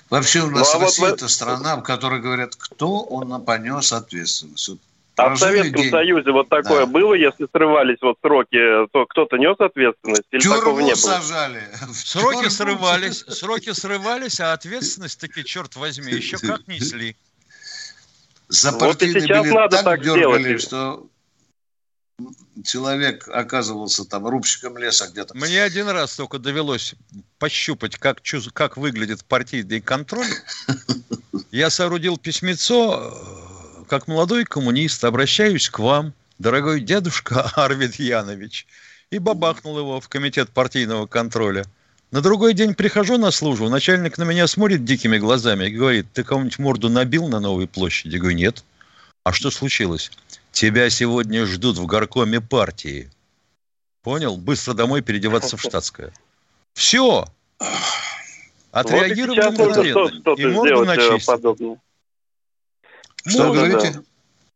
Вообще 0.09 0.41
у 0.41 0.49
нас 0.49 0.73
ну, 0.73 0.79
а 0.79 0.83
Россия 0.83 1.05
вот 1.05 1.15
это 1.17 1.27
страна, 1.27 1.75
в 1.75 1.83
которой 1.83 2.21
говорят, 2.21 2.55
кто 2.55 3.01
он 3.01 3.43
понес 3.45 3.91
ответственность. 3.91 4.79
А 5.17 5.29
в 5.29 5.37
Советском 5.37 5.81
день. 5.81 5.91
Союзе 5.91 6.31
вот 6.31 6.49
такое 6.49 6.85
да. 6.85 6.91
было, 6.91 7.13
если 7.13 7.47
срывались 7.51 7.97
вот 8.01 8.17
сроки, 8.21 8.87
то 8.91 9.05
кто-то 9.05 9.37
нес 9.37 9.55
ответственность? 9.59 10.23
Или 10.31 10.41
Тюрьму 10.41 10.57
такого 10.57 10.79
не 10.81 10.93
было? 10.93 10.95
сажали. 10.95 11.63
Сроки 11.93 12.35
Тюрьму. 12.35 12.49
срывались, 12.49 13.19
сроки 13.29 13.71
срывались, 13.71 14.39
а 14.39 14.53
ответственность 14.53 15.19
таки, 15.19 15.45
черт 15.45 15.75
возьми, 15.75 16.11
еще 16.11 16.37
как 16.37 16.67
несли. 16.67 17.15
За 18.47 18.71
вот 18.71 19.01
и 19.01 19.11
сейчас 19.11 19.45
надо 19.47 19.77
так, 19.77 19.85
так 19.85 20.03
дергали, 20.03 20.43
делать. 20.43 20.61
что 20.61 21.07
человек 22.63 23.27
оказывался 23.27 24.05
там 24.05 24.27
рубщиком 24.27 24.77
леса 24.77 25.07
где-то. 25.07 25.35
Мне 25.35 25.61
один 25.61 25.87
раз 25.89 26.15
только 26.15 26.39
довелось 26.39 26.95
пощупать, 27.39 27.97
как, 27.97 28.19
как 28.53 28.77
выглядит 28.77 29.25
партийный 29.25 29.81
контроль. 29.81 30.27
Я 31.51 31.69
соорудил 31.69 32.17
письмецо, 32.17 33.54
как 33.87 34.07
молодой 34.07 34.45
коммунист, 34.45 35.03
обращаюсь 35.03 35.69
к 35.69 35.79
вам, 35.79 36.13
дорогой 36.39 36.81
дедушка 36.81 37.41
Арвид 37.55 37.95
Янович, 37.95 38.67
и 39.11 39.19
бабахнул 39.19 39.77
его 39.77 40.01
в 40.01 40.09
комитет 40.09 40.49
партийного 40.49 41.07
контроля. 41.07 41.65
На 42.11 42.21
другой 42.21 42.53
день 42.53 42.75
прихожу 42.75 43.17
на 43.17 43.31
службу, 43.31 43.69
начальник 43.69 44.17
на 44.17 44.23
меня 44.23 44.47
смотрит 44.47 44.85
дикими 44.85 45.17
глазами 45.17 45.65
и 45.65 45.71
говорит, 45.71 46.07
ты 46.13 46.23
кому-нибудь 46.23 46.59
морду 46.59 46.89
набил 46.89 47.27
на 47.27 47.39
Новой 47.39 47.67
площади? 47.67 48.13
Я 48.13 48.19
говорю, 48.19 48.37
нет. 48.37 48.63
А 49.23 49.33
что 49.33 49.51
случилось? 49.51 50.11
Тебя 50.51 50.89
сегодня 50.89 51.45
ждут 51.45 51.77
в 51.77 51.85
горкоме 51.85 52.39
партии. 52.39 53.09
Понял? 54.03 54.37
Быстро 54.37 54.73
домой 54.73 55.01
переодеваться 55.01 55.57
в 55.57 55.61
штатское. 55.61 56.13
Все. 56.73 57.25
Отреагировали 58.71 59.41
вот 59.41 59.57
мгновенно. 59.57 60.35
И 60.37 60.45
морду 60.45 60.83
э, 60.83 60.85
начистили. 60.85 61.79
Что 63.25 63.47
Можно, 63.47 63.67
говорите? 63.67 64.01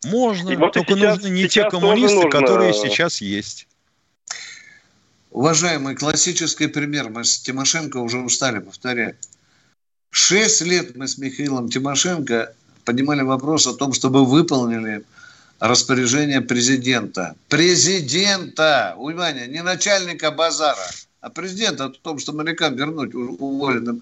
Можно, 0.06 0.56
вот 0.58 0.74
только 0.74 0.96
сейчас, 0.96 1.18
нужны 1.18 1.34
не 1.34 1.48
те 1.48 1.70
коммунисты, 1.70 2.16
нужно... 2.16 2.30
которые 2.30 2.74
сейчас 2.74 3.20
есть. 3.22 3.68
Уважаемый, 5.32 5.96
классический 5.96 6.68
пример. 6.68 7.10
Мы 7.10 7.24
с 7.24 7.40
Тимошенко 7.40 7.98
уже 7.98 8.20
устали 8.20 8.60
повторять. 8.60 9.16
Шесть 10.12 10.62
лет 10.62 10.96
мы 10.96 11.08
с 11.08 11.18
Михаилом 11.18 11.70
Тимошенко 11.70 12.54
поднимали 12.86 13.22
вопрос 13.22 13.68
о 13.68 13.74
том, 13.74 13.94
чтобы 13.94 14.26
выполнили 14.26 15.04
распоряжение 15.60 16.42
президента. 16.42 17.36
Президента! 17.48 18.96
Внимание, 18.98 19.48
не 19.48 19.62
начальника 19.62 20.32
базара, 20.32 20.90
а 21.22 21.30
президента 21.30 21.86
о 21.86 21.90
том, 21.90 22.18
что 22.18 22.34
морякам 22.34 22.76
вернуть 22.76 23.14
уволенным 23.14 24.02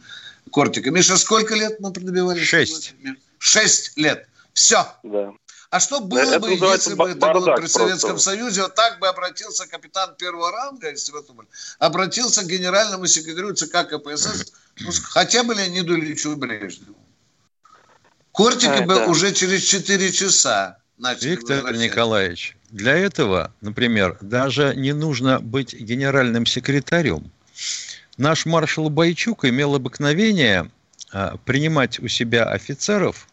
кортиком. 0.51 0.93
Миша, 0.93 1.17
сколько 1.17 1.55
лет 1.55 1.79
мы 1.79 1.91
добивались? 1.91 2.43
Шесть. 2.43 2.93
Шесть 3.39 3.97
лет. 3.97 4.26
Все. 4.57 4.87
Да. 5.03 5.33
А 5.69 5.79
что 5.79 5.99
было 5.99 6.17
это 6.17 6.39
бы, 6.39 6.49
если 6.49 6.95
бы 6.95 7.11
это 7.11 7.31
было 7.31 7.55
при 7.55 7.67
Советском 7.67 8.11
просто. 8.11 8.31
Союзе, 8.31 8.63
вот 8.63 8.73
так 8.73 8.97
бы 8.97 9.07
обратился 9.07 9.67
капитан 9.67 10.15
первого 10.15 10.51
ранга 10.51 10.89
из 10.89 11.03
Севастополя, 11.05 11.47
обратился 11.77 12.41
к 12.41 12.47
генеральному 12.47 13.05
секретарю 13.05 13.53
ЦК 13.53 13.87
КПСС, 13.87 14.51
ну, 14.79 14.89
хотя 15.11 15.43
бы 15.43 15.53
Леониду 15.53 15.95
Ильичу 15.95 16.35
Брежневу. 16.35 16.97
Кортики 18.31 18.81
а, 18.81 18.81
бы 18.81 18.95
да. 18.95 19.05
уже 19.05 19.31
через 19.31 19.61
4 19.61 20.11
часа 20.11 20.79
начали 20.97 21.35
Виктор 21.35 21.71
Николаевич, 21.75 22.57
для 22.71 22.95
этого, 22.95 23.53
например, 23.61 24.17
даже 24.21 24.73
не 24.75 24.91
нужно 24.91 25.39
быть 25.39 25.75
генеральным 25.75 26.47
секретарем. 26.47 27.31
Наш 28.17 28.47
маршал 28.47 28.89
Бойчук 28.89 29.45
имел 29.45 29.75
обыкновение 29.75 30.71
а, 31.11 31.37
принимать 31.45 31.99
у 31.99 32.07
себя 32.07 32.45
офицеров 32.45 33.27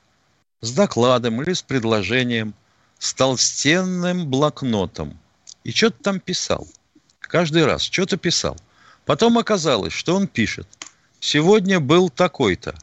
с 0.64 0.72
докладом 0.72 1.42
или 1.42 1.52
с 1.52 1.62
предложением, 1.62 2.54
с 2.98 3.12
толстенным 3.14 4.28
блокнотом. 4.28 5.18
И 5.62 5.72
что-то 5.72 6.02
там 6.02 6.20
писал. 6.20 6.66
Каждый 7.20 7.64
раз 7.64 7.82
что-то 7.82 8.16
писал. 8.16 8.56
Потом 9.04 9.38
оказалось, 9.38 9.92
что 9.92 10.16
он 10.16 10.26
пишет. 10.26 10.66
Сегодня 11.20 11.80
был 11.80 12.08
такой-то. 12.08 12.74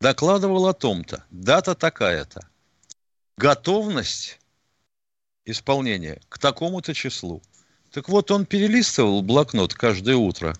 Докладывал 0.00 0.66
о 0.66 0.74
том-то. 0.74 1.24
Дата 1.30 1.74
такая-то 1.74 2.46
готовность 3.36 4.38
исполнения 5.44 6.20
к 6.28 6.38
такому-то 6.38 6.94
числу. 6.94 7.42
Так 7.90 8.08
вот, 8.08 8.30
он 8.30 8.46
перелистывал 8.46 9.22
блокнот 9.22 9.74
каждое 9.74 10.16
утро, 10.16 10.54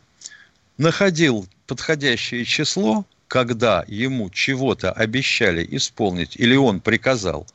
находил 0.79 1.47
подходящее 1.67 2.45
число, 2.45 3.07
когда 3.33 3.83
ему 3.89 4.29
чего-то 4.29 4.93
обещали 4.93 5.67
исполнить 5.71 6.37
или 6.37 6.55
он 6.55 6.83
приказал, 6.83 7.47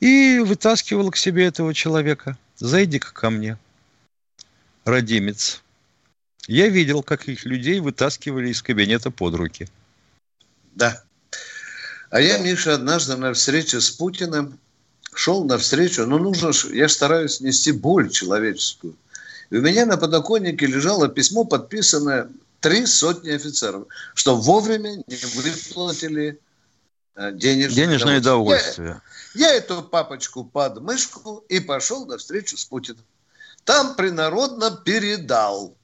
и 0.00 0.40
вытаскивал 0.40 1.12
к 1.12 1.16
себе 1.16 1.46
этого 1.46 1.72
человека. 1.72 2.36
Зайди-ка 2.56 3.12
ко 3.12 3.30
мне, 3.30 3.56
родимец. 4.84 5.62
Я 6.48 6.68
видел, 6.68 7.04
как 7.04 7.28
их 7.28 7.44
людей 7.44 7.78
вытаскивали 7.78 8.48
из 8.48 8.62
кабинета 8.62 9.12
под 9.12 9.36
руки. 9.36 9.68
Да. 10.74 11.04
А 12.10 12.20
я, 12.20 12.38
Миша, 12.38 12.74
однажды 12.74 13.16
на 13.16 13.32
встрече 13.32 13.80
с 13.80 13.90
Путиным 13.90 14.58
шел 15.14 15.44
на 15.44 15.56
встречу, 15.56 16.04
но 16.04 16.18
нужно, 16.18 16.50
я 16.74 16.88
стараюсь 16.88 17.40
нести 17.40 17.70
боль 17.70 18.10
человеческую. 18.10 18.96
И 19.50 19.56
у 19.56 19.62
меня 19.62 19.86
на 19.86 19.98
подоконнике 19.98 20.66
лежало 20.66 21.06
письмо, 21.06 21.44
подписанное 21.44 22.28
три 22.60 22.86
сотни 22.86 23.30
офицеров, 23.30 23.86
что 24.14 24.36
вовремя 24.36 24.96
не 25.06 25.16
выплатили 25.16 26.40
э, 27.14 27.32
денежное, 27.32 27.76
денежное 27.76 28.18
удовольствие. 28.18 29.00
Я, 29.34 29.48
я 29.48 29.54
эту 29.54 29.82
папочку 29.82 30.44
под 30.44 30.80
мышку 30.80 31.44
и 31.48 31.60
пошел 31.60 32.06
на 32.06 32.18
встречу 32.18 32.56
с 32.56 32.64
Путиным. 32.64 33.04
Там 33.64 33.96
принародно 33.96 34.70
передал. 34.84 35.76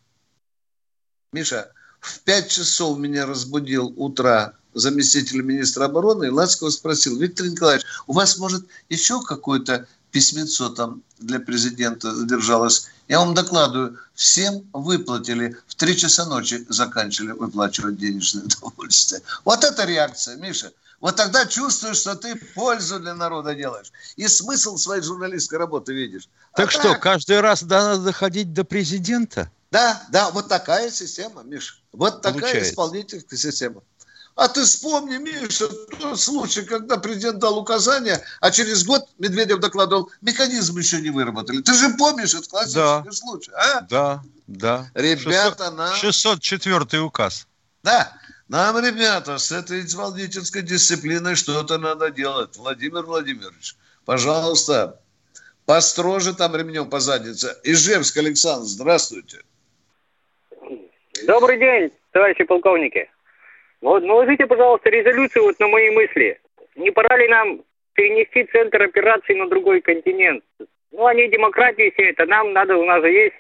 Миша, 1.33 1.73
в 2.01 2.21
пять 2.21 2.49
часов 2.49 2.99
меня 2.99 3.27
разбудил 3.27 3.93
утра 3.97 4.55
заместитель 4.75 5.43
министра 5.43 5.85
обороны 5.85 6.27
и 6.27 6.31
ласково 6.31 6.71
спросил, 6.71 7.19
Виктор 7.19 7.47
Николаевич, 7.47 7.85
у 8.07 8.13
вас, 8.13 8.39
может, 8.39 8.67
еще 8.89 9.23
какое-то 9.23 9.87
письмецо 10.13 10.69
там 10.69 11.03
для 11.19 11.41
президента 11.41 12.15
задержалось? 12.15 12.87
Я 13.09 13.19
вам 13.19 13.35
докладываю, 13.35 13.99
всем 14.15 14.63
выплатили, 14.73 15.57
в 15.67 15.75
три 15.75 15.97
часа 15.97 16.27
ночи 16.27 16.65
заканчивали 16.69 17.33
выплачивать 17.33 17.99
денежное 17.99 18.45
удовольствие. 18.63 19.23
Вот 19.45 19.65
это 19.65 19.85
реакция, 19.85 20.37
Миша. 20.37 20.73
Вот 21.01 21.17
тогда 21.17 21.47
чувствуешь, 21.47 21.97
что 21.97 22.15
ты 22.15 22.37
пользу 22.55 23.01
для 23.01 23.15
народа 23.15 23.57
делаешь. 23.57 23.91
И 24.15 24.29
смысл 24.29 24.77
своей 24.77 25.03
журналистской 25.03 25.59
работы 25.59 25.93
видишь. 25.93 26.29
Так 26.55 26.69
а 26.69 26.71
что, 26.71 26.93
так... 26.93 27.03
каждый 27.03 27.41
раз 27.41 27.63
надо 27.63 27.99
доходить 28.03 28.53
до 28.53 28.63
президента? 28.63 29.51
Да, 29.73 30.01
да, 30.11 30.31
вот 30.31 30.49
такая 30.49 30.91
система, 30.91 31.43
Миша. 31.43 31.75
Вот 31.93 32.23
такая 32.23 32.41
Получается. 32.41 32.71
исполнительская 32.71 33.39
система. 33.39 33.83
А 34.35 34.49
ты 34.49 34.63
вспомни, 34.65 35.19
Миша, 35.19 35.69
тот 36.01 36.19
случай, 36.19 36.63
когда 36.63 36.97
президент 36.97 37.39
дал 37.39 37.59
указания, 37.59 38.23
а 38.41 38.51
через 38.51 38.85
год 38.85 39.07
Медведев 39.19 39.61
докладывал, 39.61 40.11
механизм 40.23 40.79
еще 40.79 41.01
не 41.03 41.11
выработали. 41.11 41.61
Ты 41.61 41.75
же 41.75 41.91
помнишь 41.99 42.35
этот 42.35 42.49
классический 42.49 43.05
да. 43.05 43.13
случай, 43.13 43.51
а? 43.53 43.81
Да, 43.83 44.23
да. 44.47 44.91
Ребята, 44.95 45.65
600, 45.65 45.77
нам... 45.77 45.95
604 45.95 47.03
указ. 47.03 47.47
Да, 47.83 48.13
нам, 48.49 48.79
ребята, 48.79 49.37
с 49.37 49.53
этой 49.53 49.85
исполнительской 49.85 50.63
дисциплиной 50.63 51.37
что-то 51.37 51.77
надо 51.77 52.11
делать. 52.11 52.57
Владимир 52.57 53.03
Владимирович, 53.03 53.77
пожалуйста, 54.07 54.99
построже 55.67 56.35
там 56.35 56.57
ремнем 56.57 56.89
по 56.89 57.01
заднице. 57.01 57.55
Ижевск, 57.65 58.17
Александр, 58.17 58.67
здравствуйте. 58.67 59.43
Добрый 61.27 61.59
день, 61.59 61.93
товарищи 62.13 62.45
полковники. 62.45 63.11
Вот 63.83 64.05
наложите, 64.05 64.47
пожалуйста, 64.47 64.89
резолюцию 64.91 65.45
вот 65.45 65.59
на 65.59 65.67
мои 65.67 65.91
мысли. 65.91 66.41
Не 66.77 66.91
пора 66.93 67.17
ли 67.19 67.29
нам 67.29 67.63
перенести 67.95 68.49
центр 68.51 68.81
операции 68.81 69.35
на 69.35 69.49
другой 69.49 69.81
континент? 69.81 70.45
Ну, 70.93 71.07
они 71.07 71.29
демократии 71.29 71.91
все 71.91 72.11
это, 72.11 72.25
нам 72.27 72.53
надо, 72.53 72.77
у 72.77 72.85
нас 72.85 73.03
же 73.03 73.11
есть 73.11 73.35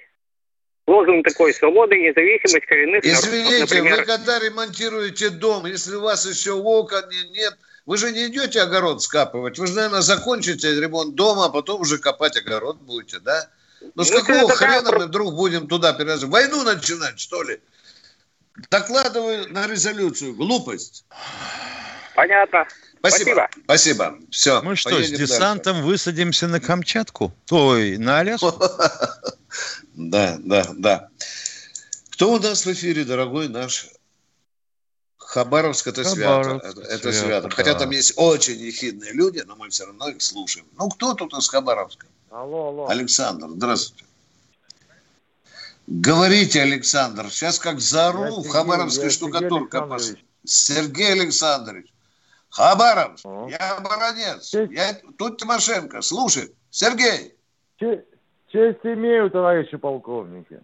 лозунг 0.87 1.27
такой, 1.27 1.55
свобода 1.55 1.95
и 1.95 2.09
независимость 2.09 2.67
коренных 2.67 3.05
Извините, 3.05 3.61
например... 3.61 4.01
вы 4.01 4.05
когда 4.05 4.39
ремонтируете 4.41 5.31
дом, 5.31 5.67
если 5.67 5.95
у 5.95 6.01
вас 6.01 6.27
еще 6.27 6.53
окон 6.53 7.05
нет, 7.31 7.57
вы 7.87 7.97
же 7.97 8.11
не 8.11 8.27
идете 8.27 8.63
огород 8.63 9.01
скапывать, 9.01 9.59
вы 9.59 9.67
же, 9.69 9.75
наверное, 9.75 10.01
закончите 10.01 10.81
ремонт 10.81 11.15
дома, 11.15 11.47
а 11.47 11.49
потом 11.51 11.83
уже 11.83 11.99
копать 11.99 12.37
огород 12.37 12.79
будете, 12.79 13.21
да? 13.21 13.49
Ну, 13.95 14.03
с 14.03 14.11
ну, 14.11 14.21
какого 14.21 14.51
хрена 14.51 14.83
такая... 14.83 14.99
мы 14.99 15.07
вдруг 15.07 15.35
будем 15.35 15.69
туда 15.69 15.93
переносить? 15.93 16.29
Войну 16.29 16.63
начинать, 16.65 17.21
что 17.21 17.43
ли? 17.43 17.61
Докладываю 18.71 19.53
на 19.53 19.67
резолюцию. 19.67 20.35
Глупость. 20.35 21.05
Понятно. 22.15 22.67
Спасибо. 22.99 23.49
Спасибо. 23.65 23.65
Спасибо. 23.65 24.19
Все. 24.31 24.63
Мы 24.63 24.77
что, 24.77 25.03
с 25.03 25.11
десантом 25.11 25.75
дальше. 25.77 25.87
высадимся 25.87 26.49
на 26.49 26.61
Камчатку? 26.61 27.33
Ой, 27.51 27.97
на 27.99 28.21
Аляску? 28.21 28.53
Да, 29.95 30.39
да, 30.41 30.67
да. 30.79 31.09
Кто 32.13 32.33
у 32.33 32.39
нас 32.39 32.65
в 32.65 32.73
эфире, 32.73 33.05
дорогой 33.05 33.49
наш? 33.49 33.89
Хабаровск 35.19 35.87
это 35.87 36.05
свято. 36.05 36.61
Это 36.89 37.13
свято. 37.13 37.51
Хотя 37.51 37.75
там 37.75 37.91
есть 37.91 38.15
очень 38.17 38.59
ехидные 38.59 39.13
люди, 39.13 39.43
но 39.47 39.57
мы 39.57 39.69
все 39.69 39.85
равно 39.85 40.09
их 40.09 40.23
слушаем. 40.23 40.67
Ну, 40.79 40.89
кто 40.89 41.15
тут 41.15 41.35
из 41.35 41.49
Хабаровска? 41.49 42.07
Алло, 42.31 42.69
алло. 42.69 42.89
Александр, 42.89 43.49
здравствуйте. 43.49 44.05
Говорите, 46.01 46.63
Александр, 46.63 47.31
сейчас 47.31 47.59
как 47.59 47.79
зару 47.79 48.41
в 48.41 48.49
Хабаровской 48.49 49.11
штукатурка. 49.11 49.87
Сергей, 49.99 50.25
Сергей 50.45 51.13
Александрович. 51.13 51.93
Хабаров, 52.49 53.21
О. 53.25 53.49
я 53.49 53.79
баронец. 53.81 54.55
Я... 54.55 54.95
Тут 55.19 55.39
Тимошенко. 55.39 56.01
Слушай, 56.01 56.55
Сергей. 56.71 57.35
Честь, 57.79 58.07
честь 58.51 58.81
имею, 58.85 59.31
товарищи 59.31 59.77
полковники. 59.77 60.61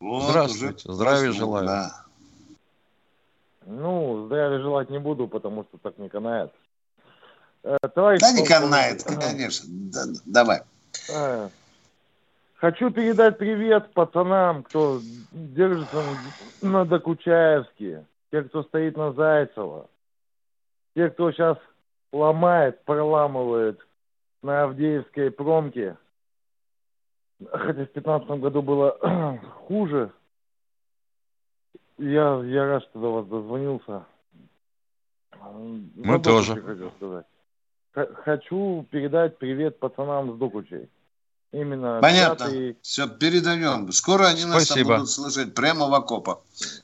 Вот, 0.00 0.30
Здравствуйте, 0.30 0.88
уже... 0.88 0.94
здравия 0.94 1.32
желаю. 1.32 1.66
Да. 1.66 2.04
Ну, 3.66 4.26
здравия 4.26 4.60
желать 4.60 4.90
не 4.90 5.00
буду, 5.00 5.26
потому 5.26 5.64
что 5.64 5.78
так 5.78 5.98
не 5.98 6.08
канает. 6.08 6.52
Э, 7.64 7.76
товарищ 7.94 8.20
да 8.20 8.32
не 8.32 8.46
канает, 8.46 9.02
конечно. 9.02 9.66
Да, 9.68 10.04
давай. 10.24 10.62
Э, 11.10 11.48
Хочу 12.58 12.90
передать 12.90 13.38
привет 13.38 13.92
пацанам, 13.92 14.64
кто 14.64 14.98
держится 15.30 16.02
на 16.60 16.84
Докучаевске, 16.84 18.04
те, 18.32 18.42
кто 18.42 18.64
стоит 18.64 18.96
на 18.96 19.12
Зайцево, 19.12 19.88
те, 20.96 21.08
кто 21.10 21.30
сейчас 21.30 21.56
ломает, 22.12 22.84
проламывает 22.84 23.80
на 24.42 24.64
Авдеевской 24.64 25.30
промке. 25.30 25.96
Хотя 27.48 27.84
в 27.84 27.90
пятнадцатом 27.90 28.40
году 28.40 28.60
было 28.60 28.98
хуже. 29.68 30.10
Я, 31.96 32.42
я 32.42 32.66
рад, 32.66 32.82
что 32.82 32.98
до 32.98 33.12
вас 33.12 33.26
дозвонился. 33.26 34.04
Мы 35.94 36.20
тоже. 36.20 36.60
Хочу, 37.92 38.14
хочу 38.14 38.86
передать 38.90 39.38
привет 39.38 39.78
пацанам 39.78 40.34
с 40.34 40.38
Докучей. 40.38 40.88
Именно. 41.52 42.00
Понятно. 42.00 42.44
И... 42.44 42.76
Все, 42.82 43.08
передаем. 43.08 43.90
Скоро 43.92 44.26
они 44.26 44.42
Спасибо. 44.42 44.50
нас 44.50 44.68
там 44.68 44.84
будут 44.84 45.10
служить 45.10 45.54
прямо 45.54 45.88
в 45.88 45.94
окопах. 45.94 46.38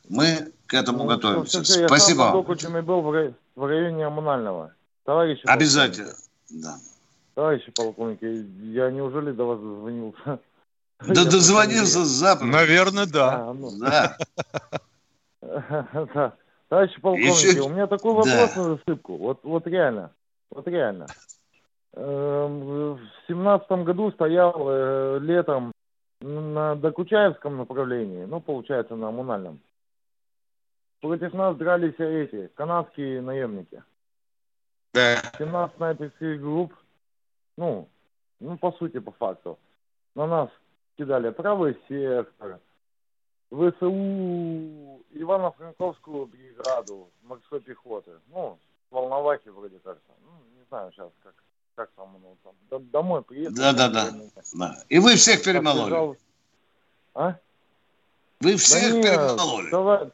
Мы 0.08 0.52
к 0.66 0.74
этому 0.74 0.98
ну, 0.98 1.06
готовимся. 1.06 1.62
Все, 1.62 1.86
Спасибо. 1.86 2.24
Я 2.24 2.58
сам 2.58 2.84
был 2.84 3.02
в 3.02 3.66
районе 3.66 4.06
Амунального. 4.06 4.72
Товарищи 5.04 5.42
Обязательно. 5.44 6.14
Да. 6.50 6.78
Товарищи 7.34 7.70
полковники, 7.72 8.46
я 8.72 8.90
неужели 8.90 9.32
до 9.32 9.44
вас 9.44 9.58
дозвонился? 9.58 10.38
Да 11.06 11.24
дозвонился 11.24 12.04
с 12.04 12.08
запада. 12.08 12.46
Наверное, 12.46 13.06
да. 13.06 13.34
А, 13.34 13.52
ну. 13.52 13.70
Да. 13.78 14.16
да. 16.14 16.32
Товарищи 16.68 17.00
полковники, 17.00 17.46
Еще... 17.46 17.60
у 17.60 17.68
меня 17.68 17.86
такой 17.86 18.14
вопрос 18.14 18.56
на 18.56 18.64
засыпку. 18.76 19.16
Вот, 19.16 19.40
вот 19.42 19.66
реально. 19.66 20.12
Вот 20.50 20.66
реально. 20.68 21.06
Эм, 21.96 22.94
в 22.94 23.00
семнадцатом 23.28 23.84
году 23.84 24.10
стоял 24.10 24.66
э, 24.68 25.18
летом 25.20 25.70
на 26.20 26.74
Докучаевском 26.74 27.56
направлении, 27.56 28.24
ну, 28.24 28.40
получается, 28.40 28.96
на 28.96 29.12
Мунальном. 29.12 29.60
Против 31.00 31.32
нас 31.34 31.56
дрались 31.56 31.94
эти, 31.98 32.48
канадские 32.54 33.20
наемники. 33.20 33.84
Да. 34.92 35.18
17 35.38 35.76
снайперских 35.76 36.40
групп, 36.40 36.74
ну, 37.56 37.88
ну, 38.40 38.58
по 38.58 38.72
сути, 38.72 38.98
по 38.98 39.12
факту. 39.12 39.58
На 40.16 40.26
нас 40.26 40.50
кидали 40.96 41.30
правый 41.30 41.78
сектор, 41.88 42.58
ВСУ, 43.50 45.04
Ивано-Франковскую 45.12 46.26
бригаду 46.26 47.10
морской 47.22 47.60
пехоты. 47.60 48.12
Ну, 48.32 48.58
Волновахи 48.90 49.48
вроде 49.48 49.78
кажется. 49.78 50.12
Ну, 50.24 50.58
не 50.58 50.64
знаю 50.68 50.90
сейчас, 50.90 51.12
как 51.22 51.34
как 51.74 51.90
там 51.96 52.16
оно 52.16 52.36
там, 52.70 52.90
домой 52.90 53.22
приехал. 53.22 53.54
Да, 53.54 53.72
да, 53.72 53.88
да, 53.88 54.10
да. 54.52 54.82
И 54.88 54.98
вы 54.98 55.16
всех 55.16 55.42
перемололи. 55.42 56.16
А? 57.14 57.36
Вы 58.40 58.56
всех 58.56 58.92
да 58.94 59.02
перемололи. 59.02 59.70
Товарищ, 59.70 60.12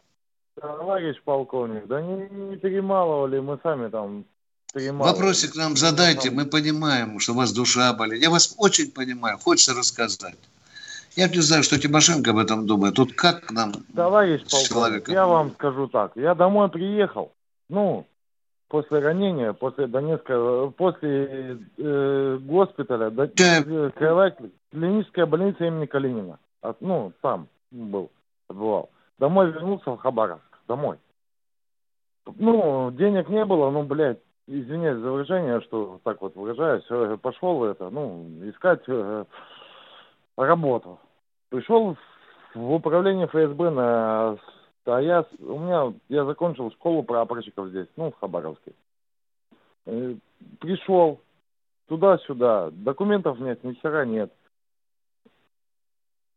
товарищ 0.61 1.23
полковник, 1.25 1.87
да 1.87 2.01
не, 2.01 2.29
не 2.29 2.57
перемалывали, 2.57 3.41
мы 3.41 3.59
сами 3.63 3.89
там 3.89 4.25
перемалывали. 4.73 5.13
Вопросик 5.13 5.57
нам 5.57 5.77
задайте, 5.77 6.31
мы 6.31 6.47
понимаем, 6.47 7.19
что 7.21 7.33
у 7.33 7.37
вас 7.37 7.53
душа 7.53 7.93
болит. 7.93 8.23
Я 8.23 8.31
вас 8.31 8.55
очень 8.59 8.91
понимаю, 8.91 9.39
хочется 9.39 9.75
рассказать. 9.75 10.37
Я 11.17 11.29
не 11.29 11.41
знаю, 11.41 11.63
что 11.63 11.79
Тимошенко 11.79 12.31
об 12.31 12.39
этом 12.39 12.67
думает. 12.67 12.95
Тут 12.95 13.15
как 13.15 13.51
нам 13.51 13.73
Товарищ 13.95 14.43
полковник, 14.49 15.09
я 15.09 15.27
вам 15.27 15.53
скажу 15.53 15.89
так. 15.89 16.13
Я 16.15 16.35
домой 16.35 16.69
приехал. 16.69 17.33
Ну, 17.69 18.07
после 18.71 19.01
ранения, 19.01 19.53
после 19.53 19.87
Донецка, 19.89 20.73
после 20.77 21.59
э, 21.77 22.39
госпиталя, 22.41 23.11
до, 23.11 23.29
Крылая 23.91 24.35
клиническая 24.71 25.27
больница 25.27 25.67
имени 25.67 25.87
Калинина. 25.87 26.39
От, 26.63 26.81
ну, 26.81 27.13
там 27.21 27.49
был, 27.71 28.11
отбывал. 28.49 28.91
Домой 29.19 29.51
вернулся 29.51 29.91
в 29.91 29.99
Хабаровск, 29.99 30.59
домой. 30.69 30.99
Ну, 32.39 32.91
денег 32.93 33.29
не 33.29 33.45
было, 33.45 33.71
ну, 33.71 33.83
блядь, 33.83 34.21
извиняюсь 34.47 35.01
за 35.01 35.11
выражение, 35.11 35.61
что 35.63 36.01
так 36.05 36.21
вот 36.23 36.37
выражаюсь, 36.37 36.85
э, 36.91 37.19
пошел 37.21 37.65
это, 37.65 37.91
ну, 37.91 38.25
искать 38.43 38.83
э, 38.87 39.25
работу. 40.37 41.01
Пришел 41.51 41.97
в 42.55 42.73
управление 42.73 43.27
ФСБ 43.27 43.71
на... 43.71 44.37
А 44.87 45.01
я, 45.01 45.25
у 45.41 45.59
меня, 45.59 45.93
я 46.09 46.25
закончил 46.25 46.71
школу 46.73 47.03
прапорщиков 47.03 47.69
здесь, 47.69 47.87
ну, 47.97 48.11
в 48.11 48.19
Хабаровске. 48.19 48.73
Э, 49.87 50.15
пришел 50.59 51.21
туда-сюда, 51.89 52.71
документов 52.73 53.39
нет, 53.41 53.63
ни 53.63 53.75
хера 53.75 54.05
нет. 54.05 54.33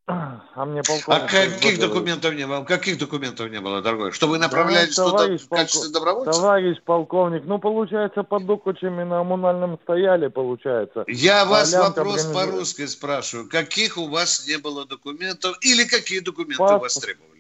А 0.06 0.66
мне 0.66 0.84
полковник... 0.84 1.24
А 1.24 1.28
каких 1.28 1.80
документов 1.80 2.34
не 2.36 2.46
было? 2.46 2.64
Каких 2.66 2.98
документов 2.98 3.50
не 3.50 3.62
было, 3.62 3.82
дорогой? 3.82 4.12
Что 4.12 4.28
вы 4.28 4.38
направлялись 4.38 4.96
да, 4.98 5.10
туда 5.10 5.38
в 5.38 5.48
качестве 5.48 5.92
добровольца? 5.92 6.32
Товарищ 6.32 6.78
полковник, 6.84 7.44
ну, 7.46 7.58
получается, 7.58 8.24
под 8.24 8.46
Докучами 8.46 9.04
на 9.04 9.22
Амунальном 9.22 9.80
стояли, 9.84 10.28
получается. 10.28 11.06
Я 11.08 11.44
а 11.44 11.46
вас 11.46 11.74
вопрос 11.74 12.26
по-русски 12.26 12.86
спрашиваю. 12.88 13.50
Каких 13.50 13.98
у 13.98 14.10
вас 14.10 14.46
не 14.46 14.58
было 14.58 14.86
документов 14.86 15.58
или 15.62 15.86
какие 15.86 16.20
документы 16.20 16.58
паспорт, 16.58 16.82
вас 16.82 16.96
требовали? 16.96 17.33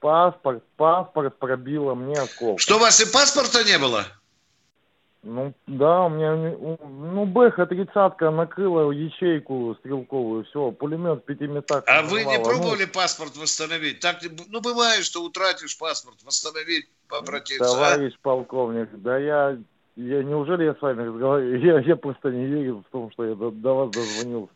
Паспорт, 0.00 0.62
паспорт 0.76 1.38
пробило 1.38 1.94
мне 1.94 2.14
осколком. 2.14 2.58
Что, 2.58 2.76
у 2.76 2.78
вас 2.78 3.00
и 3.00 3.12
паспорта 3.12 3.64
не 3.64 3.78
было? 3.78 4.04
Ну, 5.24 5.52
да, 5.66 6.04
у 6.04 6.08
меня, 6.08 6.36
ну, 6.36 7.26
Бэха 7.26 7.66
тридцатка 7.66 8.30
накрыла 8.30 8.92
ячейку 8.92 9.76
стрелковую, 9.80 10.44
все, 10.44 10.70
пулемет 10.70 11.22
в 11.22 11.24
пяти 11.24 11.48
местах. 11.48 11.82
А 11.88 12.02
вы 12.02 12.24
не 12.24 12.38
ну. 12.38 12.44
пробовали 12.44 12.84
ну, 12.84 12.92
паспорт 12.92 13.36
восстановить? 13.36 13.98
Так, 13.98 14.18
ну, 14.48 14.60
бывает, 14.60 15.04
что 15.04 15.24
утратишь 15.24 15.76
паспорт, 15.76 16.22
восстановить, 16.24 16.88
обратиться. 17.08 17.64
А? 17.64 17.68
Товарищ 17.68 18.14
а? 18.14 18.18
полковник, 18.22 18.88
да 18.92 19.18
я, 19.18 19.58
я, 19.96 20.22
неужели 20.22 20.64
я 20.64 20.74
с 20.74 20.80
вами 20.80 21.02
разговариваю? 21.02 21.60
Я, 21.66 21.80
я 21.80 21.96
просто 21.96 22.30
не 22.30 22.46
верю 22.46 22.84
в 22.88 22.92
том, 22.92 23.10
что 23.10 23.24
я 23.24 23.34
до, 23.34 23.50
до 23.50 23.74
вас 23.74 23.90
дозвонился. 23.90 24.52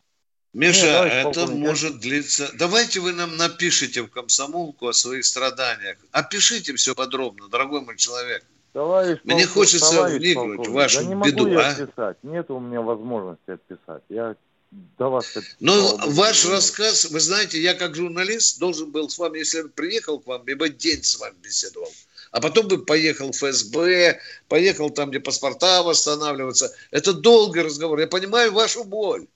Миша, 0.53 0.85
Нет, 0.85 1.13
это 1.13 1.41
полковник. 1.41 1.67
может 1.67 2.01
длиться... 2.01 2.51
Давайте 2.55 3.01
вы 3.01 3.13
нам 3.13 3.37
напишите 3.37 4.03
в 4.03 4.09
комсомолку 4.09 4.89
о 4.89 4.93
своих 4.93 5.25
страданиях. 5.25 5.97
Опишите 6.11 6.75
все 6.75 6.95
подробно, 6.95 7.49
дорогой 7.49 7.81
мой 7.81 7.97
человек. 7.97 8.45
Товарищ 8.75 9.19
Мне 9.25 9.45
полков, 9.45 9.53
хочется 9.55 9.95
товарищ 9.95 10.19
вникнуть 10.19 10.57
полковник, 10.57 10.69
в 10.69 10.73
вашу 10.73 10.99
да 10.99 11.05
не 11.05 11.15
беду, 11.15 11.45
могу 11.45 11.51
я 11.51 11.89
а? 11.97 12.15
Нет 12.23 12.51
у 12.51 12.61
меня 12.61 12.83
возможности 12.83 13.51
отписать. 13.51 14.03
Я 14.11 14.37
до 14.71 15.11
вас... 15.11 15.27
Ну, 15.61 15.99
ваш 16.13 16.47
рассказ, 16.47 17.07
вы 17.07 17.21
знаете, 17.21 17.61
я 17.61 17.75
как 17.75 17.95
журналист 17.95 18.59
должен 18.59 18.91
был 18.91 19.09
с 19.09 19.19
вами, 19.19 19.39
если 19.39 19.63
приехал 19.63 20.21
к 20.21 20.27
вам, 20.27 20.47
либо 20.47 20.69
день 20.69 21.03
с 21.03 21.19
вами 21.19 21.35
беседовал, 21.43 21.91
а 22.31 22.41
потом 22.41 22.69
бы 22.69 22.85
поехал 22.85 23.33
в 23.33 23.37
ФСБ, 23.37 24.21
поехал 24.49 24.91
там, 24.91 25.11
где 25.11 25.21
паспорта 25.21 25.83
восстанавливаться. 25.83 26.75
Это 26.91 27.13
долгий 27.13 27.61
разговор. 27.61 28.01
Я 28.01 28.07
понимаю 28.07 28.53
вашу 28.53 28.85
боль. 28.85 29.27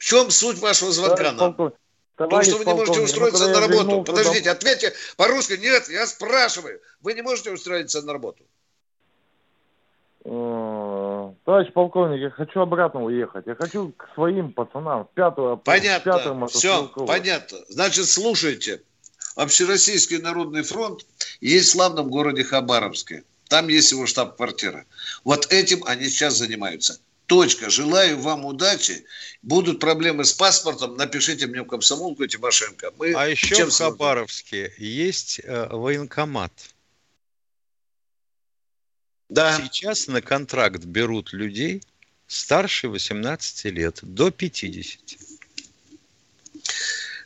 В 0.00 0.04
чем 0.04 0.30
суть 0.30 0.58
вашего 0.58 0.92
звонка 0.92 1.30
нам? 1.32 1.54
Потому 2.16 2.42
что 2.42 2.56
вы 2.56 2.64
не 2.64 2.72
можете 2.72 3.00
устроиться 3.00 3.48
на 3.48 3.60
работу. 3.60 4.02
Подождите, 4.02 4.50
ответьте 4.50 4.94
по-русски. 5.18 5.58
Нет, 5.60 5.90
я 5.90 6.06
спрашиваю. 6.06 6.80
Вы 7.02 7.12
не 7.12 7.20
можете 7.22 7.50
устроиться 7.50 8.00
на 8.00 8.14
работу? 8.14 8.42
Э, 10.24 11.32
товарищ 11.44 11.72
полковник, 11.74 12.20
я 12.20 12.30
хочу 12.30 12.60
обратно 12.60 13.04
уехать. 13.04 13.46
Я 13.46 13.54
хочу 13.54 13.92
к 13.92 14.08
своим 14.14 14.52
пацанам. 14.52 15.06
Пятого, 15.14 15.56
понятно. 15.56 16.12
Пятого 16.12 16.46
Все, 16.48 16.86
понятно. 17.06 17.58
Значит, 17.68 18.06
слушайте. 18.06 18.82
Общероссийский 19.36 20.18
народный 20.18 20.62
фронт 20.62 21.06
есть 21.40 21.68
в 21.68 21.72
славном 21.72 22.08
городе 22.08 22.42
Хабаровске. 22.42 23.24
Там 23.48 23.68
есть 23.68 23.92
его 23.92 24.06
штаб-квартира. 24.06 24.86
Вот 25.24 25.52
этим 25.52 25.82
они 25.84 26.08
сейчас 26.08 26.34
занимаются. 26.34 27.00
Точка. 27.30 27.70
Желаю 27.70 28.18
вам 28.18 28.44
удачи. 28.44 29.04
Будут 29.40 29.78
проблемы 29.78 30.24
с 30.24 30.32
паспортом, 30.32 30.96
напишите 30.96 31.46
мне 31.46 31.62
в 31.62 31.66
комсомолку 31.66 32.26
Тимошенко. 32.26 32.92
Мы 32.98 33.12
а 33.12 33.28
еще 33.28 33.66
в 33.66 33.70
Хабаровске 33.72 34.74
есть 34.78 35.40
э, 35.44 35.68
военкомат. 35.70 36.52
Да. 39.28 39.56
Сейчас 39.56 40.08
на 40.08 40.20
контракт 40.20 40.82
берут 40.82 41.32
людей 41.32 41.84
старше 42.26 42.88
18 42.88 43.64
лет, 43.66 44.00
до 44.02 44.32
50. 44.32 44.98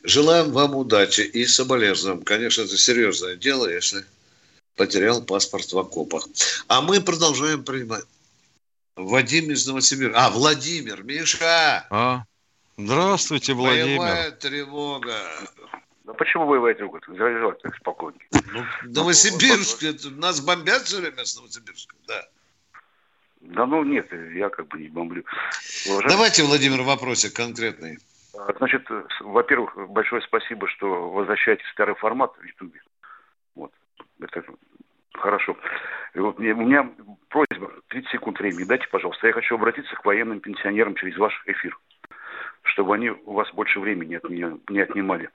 Желаем 0.03 0.51
вам 0.51 0.75
удачи 0.75 1.21
и 1.21 1.47
соболезнуем. 1.47 2.21
Конечно, 2.21 2.61
это 2.61 2.77
серьезное 2.77 3.37
дело, 3.37 3.67
если 3.67 4.05
потерял 4.75 5.23
паспорт 5.23 5.73
в 5.73 5.79
окопах. 5.79 6.27
А 6.67 6.83
мы 6.83 7.01
продолжаем 7.01 7.63
принимать. 7.63 8.05
Вадим 8.95 9.51
из 9.51 9.67
Новосибирска. 9.67 10.25
А, 10.25 10.29
Владимир, 10.29 11.03
Миша! 11.03 11.85
А, 11.89 12.23
здравствуйте, 12.77 13.53
Владимир. 13.53 13.99
Боевая 13.99 14.31
тревога. 14.31 15.17
Ну 16.05 16.13
почему 16.13 16.45
вы 16.45 16.59
в 16.59 16.65
эти 16.65 16.81
заряжать 17.17 17.61
так 17.61 17.75
спокойно? 17.75 18.17
Ну, 18.31 18.63
Новосибирск, 18.83 19.83
это, 19.83 20.11
нас 20.11 20.39
бомбят 20.39 20.83
все 20.83 21.01
время 21.01 21.25
с 21.25 21.35
Новосибирска, 21.35 21.95
да. 22.07 22.25
Да 23.41 23.65
ну 23.65 23.83
нет, 23.83 24.07
я 24.33 24.49
как 24.49 24.67
бы 24.67 24.79
не 24.79 24.87
бомблю. 24.87 25.23
Уважаемый... 25.87 26.09
Давайте, 26.09 26.43
Владимир, 26.43 26.81
вопросик 26.83 27.35
конкретный. 27.35 27.99
А, 28.37 28.53
значит, 28.57 28.87
во-первых, 29.19 29.89
большое 29.89 30.21
спасибо, 30.21 30.67
что 30.69 31.09
возвращаете 31.09 31.63
старый 31.73 31.95
формат 31.95 32.33
в 32.39 32.43
Ютубе. 32.43 32.81
Вот. 33.55 33.71
Это 34.19 34.43
хорошо. 35.17 35.57
И 36.13 36.19
вот 36.19 36.39
мне, 36.39 36.53
у 36.53 36.57
меня 36.57 36.89
просьба, 37.29 37.71
30 37.89 38.09
секунд 38.11 38.39
времени 38.39 38.63
дайте, 38.63 38.87
пожалуйста. 38.87 39.27
Я 39.27 39.33
хочу 39.33 39.55
обратиться 39.55 39.95
к 39.95 40.05
военным 40.05 40.39
пенсионерам 40.39 40.95
через 40.95 41.17
ваш 41.17 41.41
эфир, 41.45 41.77
чтобы 42.63 42.95
они 42.95 43.09
у 43.09 43.33
вас 43.33 43.51
больше 43.53 43.79
времени 43.79 44.15
от 44.15 44.29
меня 44.29 44.57
не 44.69 44.79
отнимали. 44.79 45.29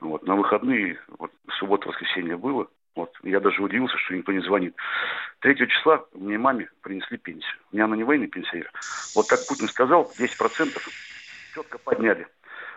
Вот, 0.00 0.24
на 0.24 0.36
выходные, 0.36 0.98
вот, 1.18 1.32
суббота-воскресенье 1.58 2.36
было, 2.36 2.68
вот, 2.94 3.14
я 3.22 3.40
даже 3.40 3.62
удивился, 3.62 3.96
что 3.98 4.14
никто 4.14 4.32
не 4.32 4.40
звонит. 4.40 4.74
3 5.40 5.56
числа 5.68 6.04
мне 6.14 6.36
маме 6.36 6.68
принесли 6.82 7.16
пенсию. 7.16 7.58
У 7.70 7.76
меня 7.76 7.84
она 7.84 7.96
не 7.96 8.04
военный 8.04 8.26
пенсионер. 8.26 8.70
Вот 9.14 9.28
так 9.28 9.38
Путин 9.48 9.68
сказал, 9.68 10.10
10% 10.18 10.78
четко 11.54 11.78
подняли. 11.78 12.26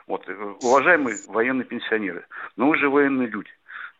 Вот, 0.07 0.27
э, 0.27 0.33
уважаемые 0.61 1.17
военные 1.27 1.65
пенсионеры, 1.65 2.25
но 2.55 2.69
вы 2.69 2.77
же 2.77 2.89
военные 2.89 3.27
люди. 3.27 3.49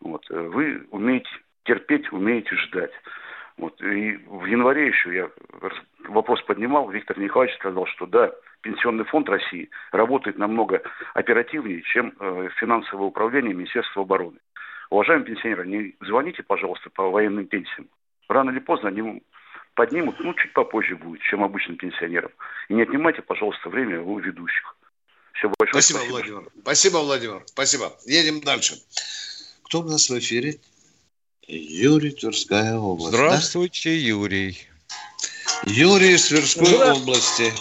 Вот, 0.00 0.24
э, 0.30 0.40
вы 0.40 0.86
умеете 0.90 1.30
терпеть, 1.64 2.12
умеете 2.12 2.56
ждать. 2.56 2.92
Вот. 3.56 3.80
И 3.82 4.16
в 4.26 4.46
январе 4.46 4.88
еще 4.88 5.14
я 5.14 5.30
вопрос 6.08 6.42
поднимал, 6.42 6.90
Виктор 6.90 7.18
Николаевич 7.18 7.56
сказал, 7.58 7.86
что 7.86 8.06
да, 8.06 8.32
Пенсионный 8.62 9.04
фонд 9.04 9.28
России 9.28 9.68
работает 9.90 10.38
намного 10.38 10.82
оперативнее, 11.14 11.82
чем 11.82 12.14
э, 12.18 12.48
финансовое 12.60 13.06
управление 13.06 13.54
Министерства 13.54 14.02
обороны. 14.02 14.38
Уважаемые 14.88 15.34
пенсионеры, 15.34 15.66
не 15.66 15.96
звоните, 16.00 16.44
пожалуйста, 16.44 16.88
по 16.90 17.10
военным 17.10 17.46
пенсиям. 17.46 17.88
Рано 18.28 18.50
или 18.50 18.60
поздно 18.60 18.88
они 18.88 19.22
поднимут, 19.74 20.20
ну, 20.20 20.32
чуть 20.34 20.52
попозже 20.52 20.94
будет, 20.94 21.22
чем 21.22 21.42
обычным 21.42 21.76
пенсионерам. 21.76 22.30
И 22.68 22.74
не 22.74 22.82
отнимайте, 22.82 23.20
пожалуйста, 23.22 23.68
время 23.68 24.00
у 24.00 24.18
ведущих. 24.20 24.76
Все 25.32 25.50
большое 25.58 25.82
спасибо. 25.82 25.98
Спасибо, 25.98 26.12
Владимир. 26.12 26.50
Спасибо, 26.60 26.96
Владимир. 26.98 27.42
Спасибо. 27.46 27.92
Едем 28.06 28.40
дальше. 28.42 28.74
Кто 29.64 29.80
у 29.80 29.84
нас 29.84 30.08
в 30.08 30.16
эфире? 30.18 30.60
Юрий, 31.46 32.12
Тверская 32.12 32.78
область. 32.78 33.14
Здравствуйте, 33.14 33.90
да? 33.90 33.96
Юрий. 33.96 34.58
Юрий 35.64 36.14
из 36.14 36.26
Тверской 36.26 36.66
Здра... 36.66 36.94
области. 36.94 37.52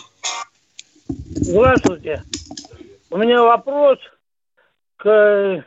Здравствуйте. 1.08 2.24
У 3.10 3.18
меня 3.18 3.42
вопрос 3.42 4.00
к 4.98 5.66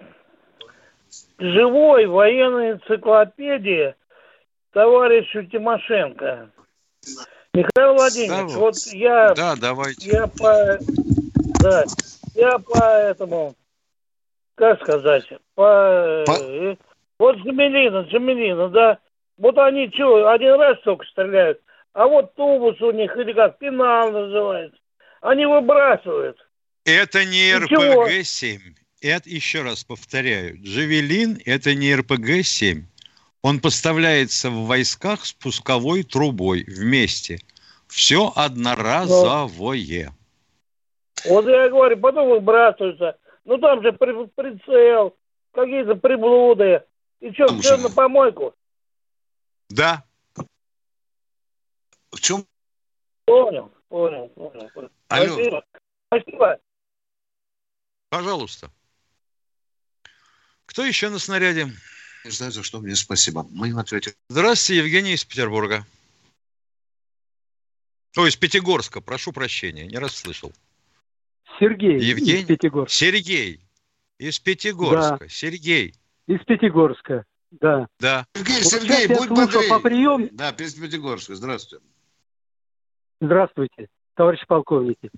живой 1.38 2.06
военной 2.06 2.72
энциклопедии 2.72 3.94
товарищу 4.72 5.44
Тимошенко. 5.44 6.50
Михаил 7.52 7.94
Владимирович, 7.94 8.52
да, 8.52 8.58
вот 8.58 8.76
я, 8.92 9.34
да, 9.34 9.54
давайте. 9.56 10.10
я 10.10 10.26
по, 10.26 10.78
да, 11.60 11.84
я 12.34 12.58
по 12.58 12.84
этому, 12.84 13.54
как 14.56 14.80
сказать, 14.82 15.28
по, 15.54 16.24
по... 16.26 16.76
Вот 17.24 17.38
Джамилина, 17.38 18.02
Джамилина, 18.02 18.68
да. 18.68 18.98
Вот 19.38 19.56
они 19.56 19.90
что, 19.94 20.28
один 20.28 20.60
раз 20.60 20.78
только 20.84 21.06
стреляют, 21.06 21.58
а 21.94 22.06
вот 22.06 22.34
тубус 22.34 22.78
у 22.82 22.90
них, 22.90 23.16
или 23.16 23.32
как, 23.32 23.56
пенал 23.56 24.12
называется. 24.12 24.78
Они 25.22 25.46
выбрасывают. 25.46 26.36
Это 26.84 27.24
не 27.24 27.50
РПГ-7. 27.54 28.58
Это, 29.00 29.30
еще 29.30 29.62
раз 29.62 29.84
повторяю, 29.84 30.58
Джавелин– 30.62 31.38
это 31.46 31.74
не 31.74 31.94
РПГ-7. 31.94 32.82
Он 33.40 33.58
поставляется 33.58 34.50
в 34.50 34.66
войсках 34.66 35.24
с 35.24 35.32
пусковой 35.32 36.02
трубой 36.02 36.64
вместе. 36.64 37.38
Все 37.88 38.32
одноразовое. 38.36 40.12
Вот 41.24 41.46
я 41.46 41.70
говорю, 41.70 41.96
потом 41.96 42.28
выбрасываются. 42.28 43.16
Ну 43.46 43.56
там 43.56 43.82
же 43.82 43.92
прицел, 43.94 45.16
какие-то 45.52 45.94
приблуды. 45.94 46.82
И 47.24 47.32
что, 47.32 47.58
все 47.58 47.78
на 47.78 47.88
помойку? 47.88 48.54
Да. 49.70 50.04
чем? 52.20 52.46
Понял, 53.24 53.72
понял, 53.88 54.28
понял. 54.28 54.68
понял. 54.74 54.90
Алло. 55.08 55.32
Спасибо. 55.32 55.64
Спасибо. 56.08 56.60
Пожалуйста. 58.10 58.70
Кто 60.66 60.84
еще 60.84 61.08
на 61.08 61.18
снаряде? 61.18 61.72
Не 62.26 62.30
знаю, 62.30 62.52
за 62.52 62.62
что 62.62 62.80
мне 62.80 62.94
спасибо. 62.94 63.46
Мы 63.52 63.70
им 63.70 63.78
ответим. 63.78 64.12
Здравствуйте, 64.28 64.82
Евгений 64.82 65.14
из 65.14 65.24
Петербурга. 65.24 65.86
Ой, 68.18 68.28
из 68.28 68.36
Пятигорска, 68.36 69.00
прошу 69.00 69.32
прощения, 69.32 69.86
не 69.86 69.96
расслышал. 69.96 70.52
Сергей 71.58 71.98
Евгений? 71.98 72.42
из 72.42 72.46
Пятигорска. 72.48 72.94
Сергей 72.94 73.64
из 74.18 74.38
Пятигорска. 74.38 75.20
Да. 75.20 75.28
Сергей. 75.30 75.94
Из 76.26 76.40
Пятигорска, 76.44 77.24
да. 77.50 77.86
Да. 78.00 78.26
Сергей, 78.34 78.62
вот 78.62 78.64
Сергей, 78.64 79.08
будь 79.08 79.28
бодрее. 79.28 79.68
по 79.68 79.80
прием. 79.80 80.28
Да, 80.32 80.50
из 80.50 80.74
Пятигорска, 80.74 81.34
здравствуйте. 81.34 81.84
Здравствуйте, 83.20 83.88
товарищ 84.14 84.44
полковники. 84.46 85.10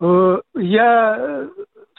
Э, 0.00 0.40
я 0.54 1.16
э, 1.18 1.48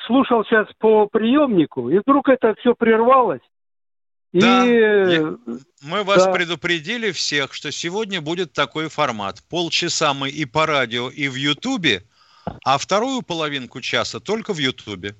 слушал 0.05 0.43
сейчас 0.45 0.67
по 0.77 1.07
приемнику, 1.07 1.89
и 1.89 1.99
вдруг 1.99 2.29
это 2.29 2.55
все 2.59 2.75
прервалось. 2.75 3.41
Да, 4.33 4.65
и... 4.65 5.19
мы 5.83 6.03
вас 6.03 6.25
да. 6.25 6.31
предупредили 6.31 7.11
всех, 7.11 7.53
что 7.53 7.71
сегодня 7.71 8.19
будет 8.19 8.51
такой 8.51 8.89
формат. 8.89 9.43
Полчаса 9.47 10.15
мы 10.15 10.29
и 10.29 10.45
по 10.45 10.65
радио, 10.65 11.09
и 11.09 11.27
в 11.27 11.35
Ютубе, 11.35 12.03
а 12.65 12.79
вторую 12.79 13.21
половинку 13.21 13.79
часа 13.79 14.19
только 14.19 14.53
в 14.53 14.57
Ютубе. 14.57 15.15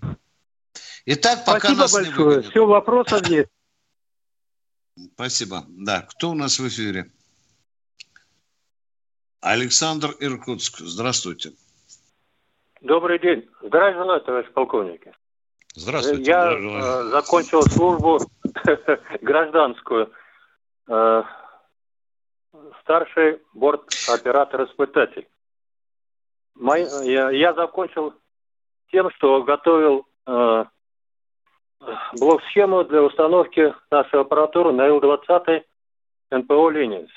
Итак, 1.06 1.44
пока 1.46 1.60
Спасибо 1.60 1.82
нас 1.82 1.94
большое. 1.94 2.38
Не 2.38 2.50
Все, 2.50 2.66
вопросов 2.66 3.22
нет. 3.30 3.50
Спасибо. 5.14 5.66
Да, 5.68 6.02
кто 6.02 6.32
у 6.32 6.34
нас 6.34 6.60
в 6.60 6.68
эфире? 6.68 7.12
Александр 9.42 10.16
Иркутск. 10.20 10.80
Здравствуйте. 10.80 11.52
Добрый 12.82 13.20
день. 13.20 13.50
Здравия 13.62 13.98
желаю, 13.98 14.22
товарищ 14.22 14.50
полковники. 14.54 15.14
Здравствуйте. 15.76 16.24
Я 16.24 16.54
э, 16.54 17.04
закончил 17.10 17.64
службу 17.64 18.20
гражданскую. 19.22 20.12
Э, 20.88 21.24
старший 22.82 23.42
борт-оператор-испытатель. 23.54 25.28
Я, 26.56 27.32
я 27.32 27.54
закончил 27.54 28.14
тем, 28.92 29.10
что 29.12 29.44
готовил 29.44 30.06
э, 30.28 30.66
блок-схему 32.14 32.84
для 32.84 33.02
установки 33.02 33.74
нашей 33.92 34.22
аппаратуры 34.22 34.72
на 34.72 34.88
Ил-20 34.88 35.64
НПО 36.32 36.70
«Ленинс». 36.70 37.12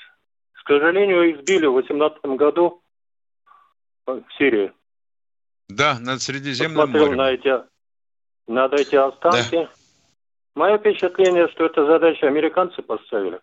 К 0.53 0.67
сожалению, 0.67 1.31
избили 1.31 1.65
в 1.65 1.73
2018 1.73 2.25
году 2.37 2.81
в 4.05 4.23
Сирии. 4.37 4.71
Да, 5.69 5.97
над 5.99 6.21
Средиземным 6.21 6.77
Посмотрел 6.77 7.05
морем. 7.07 7.17
на 7.17 7.31
эти 7.31 7.67
надо 8.47 8.77
эти 8.77 8.95
останки. 8.95 9.55
Да. 9.55 9.69
Мое 10.55 10.77
впечатление, 10.77 11.49
что 11.49 11.65
это 11.65 11.85
задача 11.85 12.27
американцы 12.27 12.81
поставили. 12.81 13.39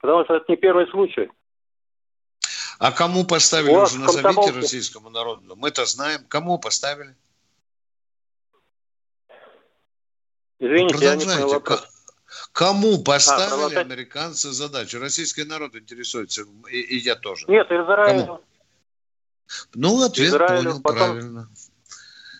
Потому 0.00 0.24
что 0.24 0.36
это 0.36 0.46
не 0.48 0.56
первый 0.56 0.88
случай. 0.88 1.30
А 2.78 2.92
кому 2.92 3.24
поставили 3.24 3.74
уже, 3.74 3.98
назовите 3.98 4.52
российскому 4.52 5.08
народу. 5.10 5.54
Мы-то 5.56 5.84
знаем. 5.86 6.20
Кому 6.28 6.58
поставили? 6.58 7.14
Извините, 10.58 11.04
я 11.04 11.16
не 11.16 11.24
понял 11.24 11.48
вопрос. 11.48 11.86
Кому 12.52 13.02
поставили 13.02 13.74
а, 13.76 13.80
американцы 13.80 14.50
задачу? 14.50 14.98
Российский 14.98 15.44
народ 15.44 15.74
интересуется, 15.74 16.42
и, 16.70 16.80
и 16.80 16.96
я 16.96 17.14
тоже. 17.14 17.46
Нет, 17.48 17.66
Израиль. 17.70 18.26
Кому? 18.26 18.40
Ну, 19.74 20.02
ответ 20.02 20.28
Израилю, 20.28 20.70
понял 20.70 20.82
потом... 20.82 20.98
правильно. 20.98 21.48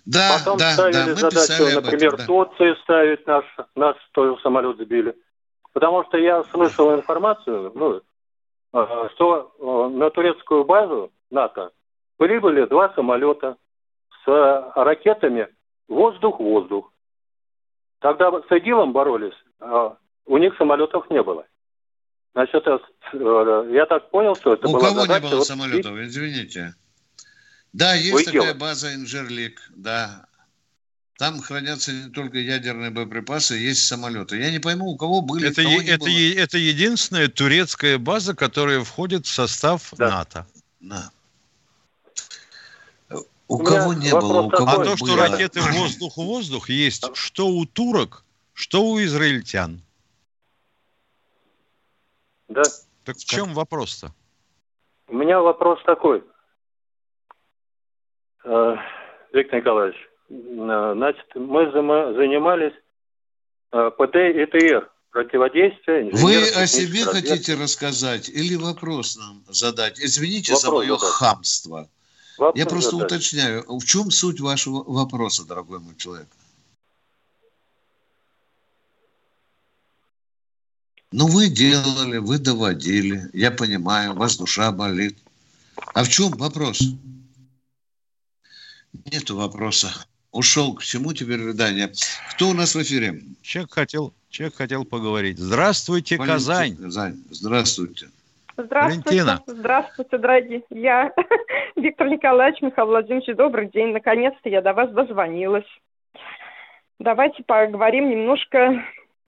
Да, 0.06 0.38
Потом 0.38 0.58
да, 0.58 0.72
ставили 0.72 1.14
да, 1.14 1.30
задачу, 1.30 1.64
например, 1.74 2.14
этом, 2.14 2.18
да. 2.18 2.26
Турции 2.26 2.82
ставить 2.82 3.26
наш, 3.26 3.44
наш 3.74 3.96
тоже 4.12 4.40
самолет 4.40 4.76
сбили. 4.76 5.16
Потому 5.72 6.04
что 6.04 6.16
я 6.16 6.44
слышал 6.44 6.94
информацию, 6.94 7.72
ну, 7.74 8.00
э, 8.72 9.08
что 9.14 9.52
э, 9.58 9.96
на 9.96 10.10
турецкую 10.10 10.64
базу 10.64 11.10
НАТО 11.30 11.72
прибыли 12.18 12.66
два 12.66 12.94
самолета 12.94 13.56
с 14.24 14.72
ракетами 14.76 15.48
воздух-воздух. 15.88 16.92
Когда 18.06 18.30
с 18.30 18.56
ИГИЛом 18.56 18.92
боролись, 18.92 19.34
э, 19.60 19.90
у 20.26 20.38
них 20.38 20.56
самолетов 20.58 21.10
не 21.10 21.20
было. 21.24 21.44
Значит, 22.34 22.64
я 23.12 23.86
так 23.86 24.10
понял, 24.10 24.36
что 24.36 24.52
это 24.52 24.68
у 24.68 24.72
была 24.74 24.90
кого 24.90 25.00
задача... 25.00 25.20
не 25.20 25.28
было 25.28 25.38
вот 25.38 25.46
самолетов, 25.46 25.98
извините? 25.98 26.74
Да, 27.72 27.94
есть 27.94 28.26
такая 28.26 28.54
база 28.54 28.94
Инжерлик, 28.94 29.60
да. 29.74 30.26
Там 31.18 31.40
хранятся 31.40 31.92
не 31.92 32.10
только 32.10 32.38
ядерные 32.38 32.90
боеприпасы, 32.90 33.54
есть 33.54 33.84
самолеты. 33.84 34.36
Я 34.36 34.52
не 34.52 34.60
пойму, 34.60 34.86
у 34.86 34.96
кого 34.96 35.20
были, 35.20 35.48
это, 35.48 35.62
у 35.62 35.64
кого 35.64 35.80
е- 35.80 35.88
это, 35.88 36.08
е- 36.08 36.34
это 36.34 36.58
единственная 36.58 37.26
турецкая 37.26 37.98
база, 37.98 38.36
которая 38.36 38.84
входит 38.84 39.26
в 39.26 39.30
состав 39.30 39.92
да. 39.96 40.10
НАТО. 40.10 40.46
Да. 40.78 41.10
У, 43.48 43.56
у 43.56 43.64
кого 43.64 43.94
не 43.94 44.10
было, 44.10 44.42
у 44.42 44.50
кого 44.50 44.70
А 44.70 44.84
то, 44.84 44.96
что 44.96 45.06
было. 45.06 45.28
ракеты 45.28 45.60
воздух-воздух 45.60 46.68
есть 46.68 47.14
что 47.14 47.46
у 47.46 47.64
турок, 47.64 48.24
что 48.52 48.82
у 48.82 49.00
израильтян. 49.02 49.80
Да. 52.48 52.62
Так 53.04 53.16
в 53.16 53.24
чем 53.24 53.54
вопрос-то? 53.54 54.12
У 55.08 55.14
меня 55.14 55.40
вопрос 55.40 55.78
такой. 55.84 56.24
Э, 58.44 58.76
Виктор 59.32 59.60
Николаевич, 59.60 59.96
э, 60.30 60.92
значит, 60.96 61.26
мы 61.34 61.70
занимались 61.70 62.72
э, 63.72 63.90
ПТ 63.96 64.16
и 64.16 64.46
ТР, 64.46 64.90
противодействие. 65.10 66.10
Вы 66.12 66.48
о 66.50 66.66
себе 66.66 67.04
хотите 67.04 67.54
рассказать 67.54 68.28
или 68.28 68.56
вопрос 68.56 69.16
нам 69.16 69.42
задать? 69.48 69.98
Извините 70.00 70.52
вопрос 70.54 70.62
за 70.62 70.72
мое 70.72 70.98
задать. 70.98 71.14
хамство. 71.14 71.88
Вопрос 72.38 72.58
Я 72.58 72.66
просто 72.66 72.90
задать. 72.92 73.12
уточняю, 73.12 73.64
в 73.66 73.84
чем 73.84 74.10
суть 74.10 74.40
вашего 74.40 74.82
вопроса, 74.84 75.44
дорогой 75.44 75.80
мой 75.80 75.94
человек? 75.96 76.28
Ну, 81.12 81.28
вы 81.28 81.48
делали, 81.48 82.18
вы 82.18 82.38
доводили, 82.38 83.30
я 83.32 83.50
понимаю, 83.50 84.12
у 84.12 84.16
вас 84.16 84.36
душа 84.36 84.70
болит. 84.72 85.16
А 85.94 86.04
в 86.04 86.08
чем 86.08 86.32
вопрос? 86.32 86.80
Нету 89.10 89.36
вопроса. 89.36 89.92
Ушел. 90.32 90.74
К 90.74 90.82
чему 90.82 91.14
теперь 91.14 91.40
рыдание? 91.42 91.92
Кто 92.32 92.50
у 92.50 92.52
нас 92.52 92.74
в 92.74 92.82
эфире? 92.82 93.22
Человек 93.40 93.72
хотел, 93.72 94.12
человек 94.28 94.56
хотел 94.56 94.84
поговорить. 94.84 95.38
Здравствуйте, 95.38 96.18
Валентин, 96.18 96.34
Казань. 96.34 96.76
Казань. 96.76 97.24
Здравствуйте. 97.30 98.10
Здравствуйте. 98.56 99.22
Валентина. 99.22 99.42
Здравствуйте, 99.46 100.18
дорогие. 100.18 100.62
Я 100.70 101.12
Виктор 101.76 102.08
Николаевич, 102.08 102.62
Михаил 102.62 102.88
Владимирович, 102.88 103.36
добрый 103.36 103.68
день. 103.68 103.92
Наконец-то 103.92 104.48
я 104.48 104.62
до 104.62 104.72
вас 104.72 104.90
дозвонилась. 104.90 105.66
Давайте 106.98 107.42
поговорим 107.44 108.08
немножко 108.08 108.82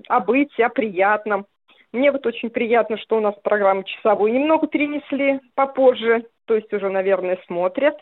о 0.08 0.20
быте, 0.20 0.64
о 0.64 0.70
приятном. 0.70 1.46
Мне 1.92 2.10
вот 2.10 2.24
очень 2.26 2.48
приятно, 2.48 2.96
что 2.96 3.18
у 3.18 3.20
нас 3.20 3.34
программу 3.42 3.82
часовую 3.82 4.32
немного 4.32 4.66
перенесли 4.66 5.40
попозже, 5.54 6.26
то 6.46 6.54
есть 6.54 6.72
уже, 6.72 6.88
наверное, 6.88 7.38
смотрят 7.46 7.96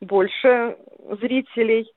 больше 0.00 0.76
зрителей. 1.20 1.92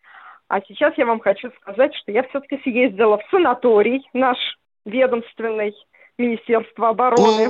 А 0.48 0.62
сейчас 0.62 0.96
я 0.98 1.06
вам 1.06 1.20
хочу 1.20 1.52
сказать, 1.62 1.96
что 1.96 2.12
я 2.12 2.24
все-таки 2.24 2.60
съездила 2.62 3.18
в 3.18 3.24
санаторий 3.32 4.08
наш 4.14 4.38
ведомственный, 4.86 5.74
Министерство 6.18 6.90
обороны. 6.90 7.50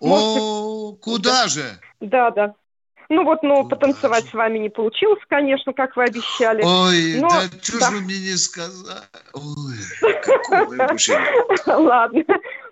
о 0.00 0.92
куда 0.96 1.48
же? 1.48 1.64
Да, 2.00 2.30
да. 2.30 2.54
Ну 3.08 3.24
вот, 3.24 3.42
ну, 3.42 3.62
куда 3.64 3.76
потанцевать 3.76 4.24
же? 4.24 4.30
с 4.30 4.34
вами 4.34 4.58
не 4.58 4.70
получилось, 4.70 5.20
конечно, 5.28 5.72
как 5.72 5.96
вы 5.96 6.04
обещали. 6.04 6.62
Ой, 6.62 7.20
но, 7.20 7.28
да 7.28 7.42
что 7.60 7.78
да. 7.78 7.90
же 7.90 7.96
вы 7.96 8.02
мне 8.02 8.18
не 8.18 8.36
сказали? 8.36 9.02
Ой, 9.34 9.76
Ладно. 11.66 12.24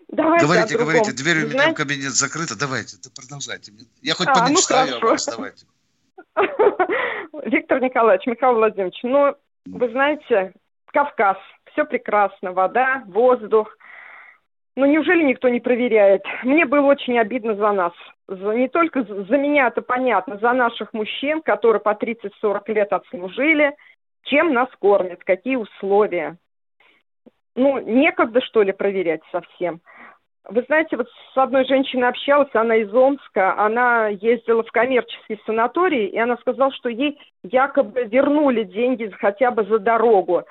Давайте 0.09 0.47
говорите, 0.47 0.79
говорите, 0.79 1.13
дверь 1.13 1.45
у 1.45 1.49
меня 1.49 1.71
в 1.71 1.75
кабинет 1.75 2.13
закрыта, 2.13 2.59
давайте, 2.59 2.97
продолжайте. 3.15 3.73
Я 4.03 4.15
хоть 4.15 4.27
а, 4.29 4.35
ну 4.35 4.47
помечтаю 4.47 4.99
ну, 5.01 5.07
о 5.07 5.11
вас, 5.11 5.27
давайте. 5.27 5.67
Виктор 7.45 7.81
Николаевич, 7.81 8.27
Михаил 8.27 8.55
Владимирович, 8.55 8.99
ну, 9.03 9.37
вы 9.67 9.91
знаете, 9.91 10.53
Кавказ, 10.87 11.37
все 11.73 11.85
прекрасно, 11.85 12.53
вода, 12.53 13.05
воздух. 13.07 13.77
Ну, 14.81 14.87
неужели 14.87 15.23
никто 15.23 15.51
не 15.51 15.61
проверяет? 15.61 16.25
Мне 16.43 16.65
было 16.65 16.87
очень 16.87 17.19
обидно 17.19 17.55
за 17.55 17.71
нас. 17.73 17.93
За, 18.27 18.53
не 18.53 18.67
только 18.67 19.03
за, 19.03 19.37
меня, 19.37 19.67
это 19.67 19.83
понятно, 19.83 20.39
за 20.39 20.55
наших 20.55 20.95
мужчин, 20.95 21.43
которые 21.43 21.83
по 21.83 21.91
30-40 21.91 22.63
лет 22.69 22.91
отслужили. 22.91 23.75
Чем 24.23 24.55
нас 24.55 24.71
кормят, 24.79 25.23
какие 25.23 25.57
условия? 25.57 26.39
Ну, 27.57 27.79
некогда, 27.79 28.41
что 28.41 28.63
ли, 28.63 28.73
проверять 28.73 29.21
совсем. 29.31 29.83
Вы 30.49 30.63
знаете, 30.63 30.97
вот 30.97 31.09
с 31.35 31.37
одной 31.37 31.67
женщиной 31.67 32.09
общалась, 32.09 32.49
она 32.55 32.77
из 32.77 32.91
Омска, 32.91 33.59
она 33.59 34.09
ездила 34.09 34.63
в 34.63 34.73
коммерческий 34.73 35.39
санаторий, 35.45 36.07
и 36.07 36.19
она 36.19 36.39
сказала, 36.39 36.73
что 36.73 36.89
ей 36.89 37.21
якобы 37.43 38.05
вернули 38.05 38.63
деньги 38.63 39.13
хотя 39.21 39.51
бы 39.51 39.65
за 39.65 39.79
дорогу, 39.79 40.45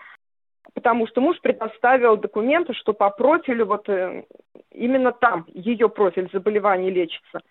потому 0.73 1.07
что 1.07 1.21
муж 1.21 1.39
предоставил 1.41 2.17
документы, 2.17 2.73
что 2.73 2.93
по 2.93 3.09
профилю 3.09 3.65
вот 3.65 3.87
э, 3.89 4.23
именно 4.71 5.11
там 5.11 5.45
ее 5.53 5.89
профиль 5.89 6.29
заболеваний 6.31 6.91
лечится. 6.91 7.41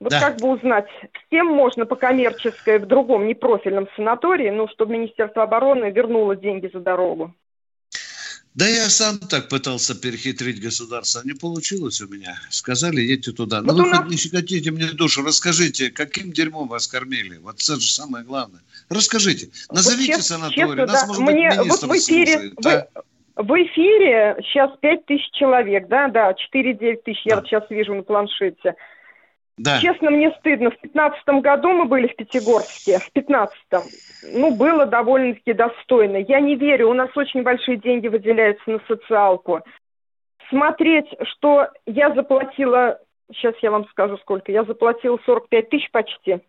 Вот 0.00 0.10
да. 0.10 0.20
как 0.20 0.40
бы 0.40 0.48
узнать, 0.48 0.88
с 1.02 1.30
кем 1.30 1.46
можно 1.46 1.84
по 1.84 1.94
коммерческой 1.94 2.78
в 2.78 2.86
другом 2.86 3.26
непрофильном 3.26 3.86
санатории, 3.96 4.48
ну, 4.48 4.66
чтобы 4.68 4.94
Министерство 4.94 5.42
обороны 5.42 5.90
вернуло 5.90 6.34
деньги 6.36 6.70
за 6.72 6.80
дорогу? 6.80 7.34
Да 8.54 8.66
я 8.66 8.88
сам 8.90 9.18
так 9.18 9.48
пытался 9.48 9.94
перехитрить 9.94 10.60
государство. 10.60 11.22
Не 11.24 11.34
получилось 11.34 12.00
у 12.00 12.08
меня. 12.08 12.36
Сказали, 12.50 13.00
едьте 13.00 13.30
туда. 13.30 13.62
Ну, 13.62 13.74
вот 13.74 13.82
вы 13.82 13.90
нас... 13.90 14.10
не 14.10 14.16
щекотите 14.16 14.72
мне 14.72 14.86
душу. 14.86 15.22
Расскажите, 15.22 15.90
каким 15.90 16.32
дерьмом 16.32 16.66
вас 16.66 16.88
кормили? 16.88 17.36
Вот 17.36 17.56
это 17.56 17.78
же 17.78 17.88
самое 17.88 18.24
главное. 18.24 18.60
Расскажите. 18.88 19.50
Назовите 19.70 20.16
вот 20.16 20.24
санаторий. 20.24 20.56
Честно, 20.56 20.86
Нас, 20.86 21.00
да. 21.00 21.06
может 21.06 21.22
Мне 21.22 21.48
быть, 21.48 21.68
вот 21.68 21.82
в 21.82 21.96
эфире, 21.96 22.32
слушает, 22.32 22.54
вы, 22.56 22.62
да? 22.62 22.86
в 23.36 23.50
эфире 23.62 24.36
сейчас 24.42 24.70
5 24.80 25.06
тысяч 25.06 25.30
человек, 25.32 25.86
да, 25.86 26.08
да, 26.08 26.32
4-9 26.32 27.02
тысяч, 27.04 27.22
да. 27.24 27.30
я 27.30 27.36
вот 27.36 27.46
сейчас 27.46 27.64
вижу 27.70 27.94
на 27.94 28.02
планшете. 28.02 28.74
Да. 29.58 29.78
Честно, 29.80 30.10
мне 30.10 30.30
стыдно. 30.38 30.70
В 30.70 30.78
пятнадцатом 30.78 31.42
году 31.42 31.72
мы 31.72 31.84
были 31.84 32.06
в 32.06 32.16
Пятигорске, 32.16 32.98
в 32.98 33.12
пятнадцатом. 33.12 33.82
Ну, 34.32 34.54
было 34.54 34.86
довольно-таки 34.86 35.52
достойно. 35.52 36.16
Я 36.16 36.40
не 36.40 36.56
верю, 36.56 36.90
у 36.90 36.94
нас 36.94 37.10
очень 37.14 37.42
большие 37.42 37.76
деньги 37.76 38.08
выделяются 38.08 38.70
на 38.70 38.80
социалку. 38.88 39.60
Смотреть, 40.48 41.06
что 41.34 41.68
я 41.86 42.12
заплатила, 42.14 42.98
сейчас 43.32 43.54
я 43.62 43.70
вам 43.70 43.86
скажу 43.88 44.16
сколько, 44.18 44.50
я 44.50 44.64
заплатила 44.64 45.18
45 45.24 45.68
тысяч 45.68 45.90
почти. 45.90 46.40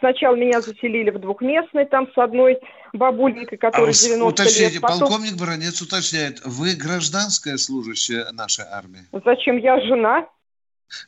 Сначала 0.00 0.34
меня 0.34 0.60
заселили 0.60 1.10
в 1.10 1.18
двухместный, 1.18 1.86
там 1.86 2.08
с 2.12 2.18
одной 2.18 2.58
бабулькой, 2.92 3.56
которая 3.58 3.90
а 3.90 3.92
90 3.92 4.24
уточните, 4.24 4.74
лет. 4.74 4.80
Потом... 4.80 5.00
полковник 5.00 5.38
Бронец 5.38 5.80
уточняет, 5.80 6.40
вы 6.44 6.74
гражданская 6.74 7.56
служащая 7.56 8.30
нашей 8.32 8.64
армии? 8.64 9.04
Зачем? 9.24 9.56
Я 9.58 9.80
жена. 9.80 10.26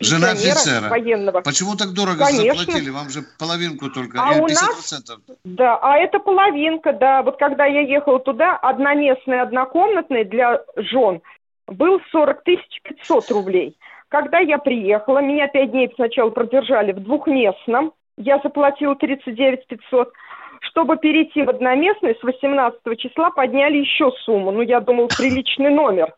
Жена 0.01 0.31
офицера. 0.33 0.89
Военного. 0.89 1.41
Почему 1.41 1.77
так 1.77 1.93
дорого 1.93 2.25
Конечно. 2.25 2.55
заплатили? 2.55 2.91
Вам 2.91 3.09
же 3.09 3.23
половинку 3.39 3.91
только, 3.91 4.19
а 4.21 4.35
50%. 4.35 4.41
У 4.41 4.49
нас, 4.49 5.13
да, 5.45 5.79
а 5.81 5.97
это 5.99 6.19
половинка, 6.19 6.93
да. 6.93 7.23
Вот 7.23 7.39
когда 7.39 7.67
я 7.67 7.81
ехала 7.81 8.19
туда, 8.21 8.57
одноместный, 8.57 9.41
однокомнатный 9.41 10.25
для 10.25 10.63
жен 10.77 11.21
был 11.67 12.01
40 12.11 12.43
тысяч 12.45 12.81
500 12.83 13.31
рублей. 13.31 13.79
Когда 14.09 14.39
я 14.39 14.59
приехала, 14.59 15.19
меня 15.19 15.49
пять 15.49 15.73
дней 15.73 15.93
сначала 15.97 16.31
продержали 16.31 16.93
в 16.93 17.01
двухместном, 17.01 17.93
я 18.17 18.39
заплатила 18.43 18.95
39 18.95 19.67
500. 19.67 20.13
Чтобы 20.63 20.97
перейти 20.97 21.43
в 21.43 21.51
одноместный, 21.51 22.17
с 22.19 22.23
18 22.23 22.81
числа 22.99 23.31
подняли 23.31 23.77
еще 23.79 24.11
сумму. 24.25 24.51
Ну, 24.53 24.63
я 24.63 24.81
думала, 24.81 25.09
приличный 25.09 25.71
номер. 25.71 26.15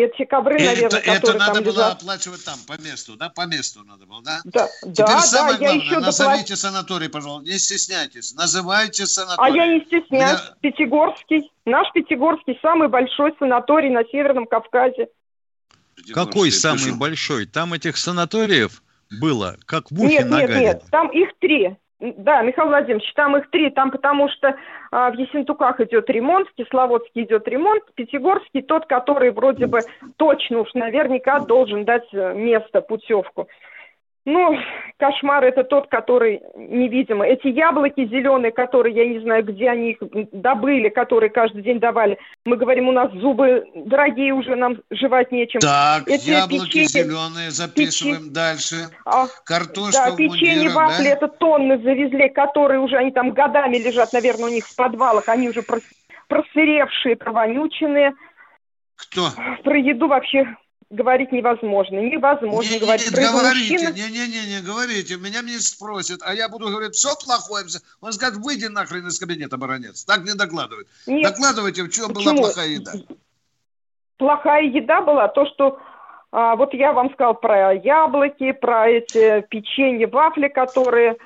Эти 0.00 0.24
ковры, 0.24 0.58
наверное, 0.58 1.00
это, 1.00 1.14
которые 1.14 1.16
это 1.16 1.32
надо 1.34 1.54
там 1.54 1.64
было 1.64 1.72
лежат. 1.72 2.02
оплачивать 2.02 2.44
там, 2.44 2.58
по 2.66 2.80
месту, 2.80 3.16
да? 3.16 3.28
По 3.28 3.46
месту 3.46 3.84
надо 3.84 4.06
было, 4.06 4.22
да? 4.22 4.40
Да, 4.44 4.68
Теперь 4.80 4.94
да, 4.94 5.20
самое 5.20 5.52
да, 5.54 5.58
главное, 5.58 5.78
я 5.78 5.84
еще 5.84 5.98
назовите 5.98 6.54
доплат... 6.54 6.58
санаторий, 6.58 7.08
пожалуйста, 7.08 7.50
не 7.50 7.58
стесняйтесь, 7.58 8.34
называйте 8.34 9.06
санаторий. 9.06 9.52
А 9.52 9.56
я 9.56 9.66
не 9.74 9.80
стесняюсь, 9.84 10.40
Меня... 10.40 10.56
Пятигорский, 10.60 11.50
наш 11.66 11.92
Пятигорский 11.92 12.58
самый 12.62 12.88
большой 12.88 13.34
санаторий 13.38 13.90
на 13.90 14.04
Северном 14.04 14.46
Кавказе. 14.46 15.08
Какой 16.14 16.50
самый 16.50 16.92
большой? 16.92 17.46
Там 17.46 17.74
этих 17.74 17.96
санаториев 17.96 18.82
было, 19.10 19.56
как 19.66 19.90
мухи 19.90 20.12
нет, 20.12 20.30
на 20.30 20.40
Нет, 20.40 20.50
нет, 20.50 20.60
нет, 20.60 20.84
там 20.90 21.08
их 21.08 21.30
три. 21.40 21.76
Да, 22.00 22.40
Михаил 22.40 22.68
Владимирович, 22.68 23.12
там 23.14 23.36
их 23.36 23.50
три, 23.50 23.68
там 23.68 23.90
потому 23.90 24.30
что 24.30 24.56
а, 24.90 25.10
в 25.10 25.14
Ессентуках 25.14 25.80
идет 25.80 26.08
ремонт, 26.08 26.48
в 26.48 26.54
Кисловодске 26.54 27.24
идет 27.24 27.46
ремонт, 27.46 27.84
Пятигорский 27.94 28.62
тот, 28.62 28.86
который 28.86 29.30
вроде 29.32 29.66
бы 29.66 29.80
точно 30.16 30.60
уж 30.60 30.72
наверняка 30.72 31.40
должен 31.40 31.84
дать 31.84 32.08
э, 32.12 32.32
место, 32.34 32.80
путевку. 32.80 33.48
Ну, 34.26 34.54
кошмар 34.98 35.44
это 35.44 35.64
тот, 35.64 35.88
который 35.88 36.42
невидимо. 36.54 37.26
Эти 37.26 37.48
яблоки 37.48 38.06
зеленые, 38.06 38.52
которые, 38.52 38.94
я 38.94 39.06
не 39.06 39.18
знаю, 39.20 39.44
где 39.44 39.70
они 39.70 39.92
их 39.92 39.98
добыли, 40.32 40.90
которые 40.90 41.30
каждый 41.30 41.62
день 41.62 41.80
давали. 41.80 42.18
Мы 42.44 42.58
говорим, 42.58 42.88
у 42.88 42.92
нас 42.92 43.10
зубы 43.12 43.64
дорогие 43.74 44.34
уже, 44.34 44.56
нам 44.56 44.76
жевать 44.90 45.32
нечем. 45.32 45.60
Так, 45.60 46.06
Эти 46.06 46.30
яблоки 46.30 46.66
печенье, 46.66 46.86
зеленые 46.86 47.50
записываем 47.50 48.18
печень... 48.18 48.32
дальше. 48.32 48.76
А, 49.06 49.26
Картошка 49.44 50.10
Да, 50.10 50.16
печенье, 50.16 50.64
мундирах, 50.64 50.74
вафли, 50.74 51.04
да? 51.04 51.10
это 51.10 51.28
тонны 51.28 51.78
завезли, 51.78 52.28
которые 52.28 52.80
уже, 52.80 52.96
они 52.96 53.12
там 53.12 53.30
годами 53.30 53.78
лежат, 53.78 54.12
наверное, 54.12 54.50
у 54.50 54.52
них 54.52 54.66
в 54.66 54.76
подвалах, 54.76 55.30
они 55.30 55.48
уже 55.48 55.62
просыревшие, 56.28 57.16
провонюченные. 57.16 58.12
Кто? 58.96 59.28
Про 59.64 59.78
еду 59.78 60.08
вообще 60.08 60.46
говорить 60.90 61.32
невозможно. 61.32 61.96
Невозможно 61.96 62.72
не, 62.72 62.78
говорить. 62.78 63.10
Не, 63.10 63.18
не, 63.18 63.30
говорите, 63.30 63.92
не-не-не, 63.92 64.56
не 64.56 64.60
говорите. 64.60 65.16
Меня 65.16 65.42
мне 65.42 65.58
спросят, 65.58 66.20
а 66.22 66.34
я 66.34 66.48
буду 66.48 66.66
говорить, 66.68 66.94
все 66.94 67.10
плохое. 67.24 67.64
Он 68.00 68.12
скажет, 68.12 68.36
выйди 68.36 68.66
нахрен 68.66 69.06
из 69.06 69.18
кабинета, 69.18 69.56
баронец. 69.56 70.04
Так 70.04 70.24
не 70.24 70.34
докладывает. 70.34 70.88
Нет. 71.06 71.22
Докладывайте, 71.22 71.84
в 71.84 71.90
чем 71.90 72.08
Почему? 72.08 72.34
была 72.34 72.46
плохая 72.48 72.68
еда. 72.68 72.92
Плохая 74.18 74.64
еда 74.64 75.00
была 75.00 75.28
то, 75.28 75.46
что 75.46 75.78
а, 76.32 76.56
вот 76.56 76.74
я 76.74 76.92
вам 76.92 77.10
сказал 77.12 77.34
про 77.34 77.72
яблоки, 77.72 78.52
про 78.52 78.88
эти 78.88 79.40
печенье, 79.48 80.06
вафли, 80.06 80.48
которые 80.48 81.16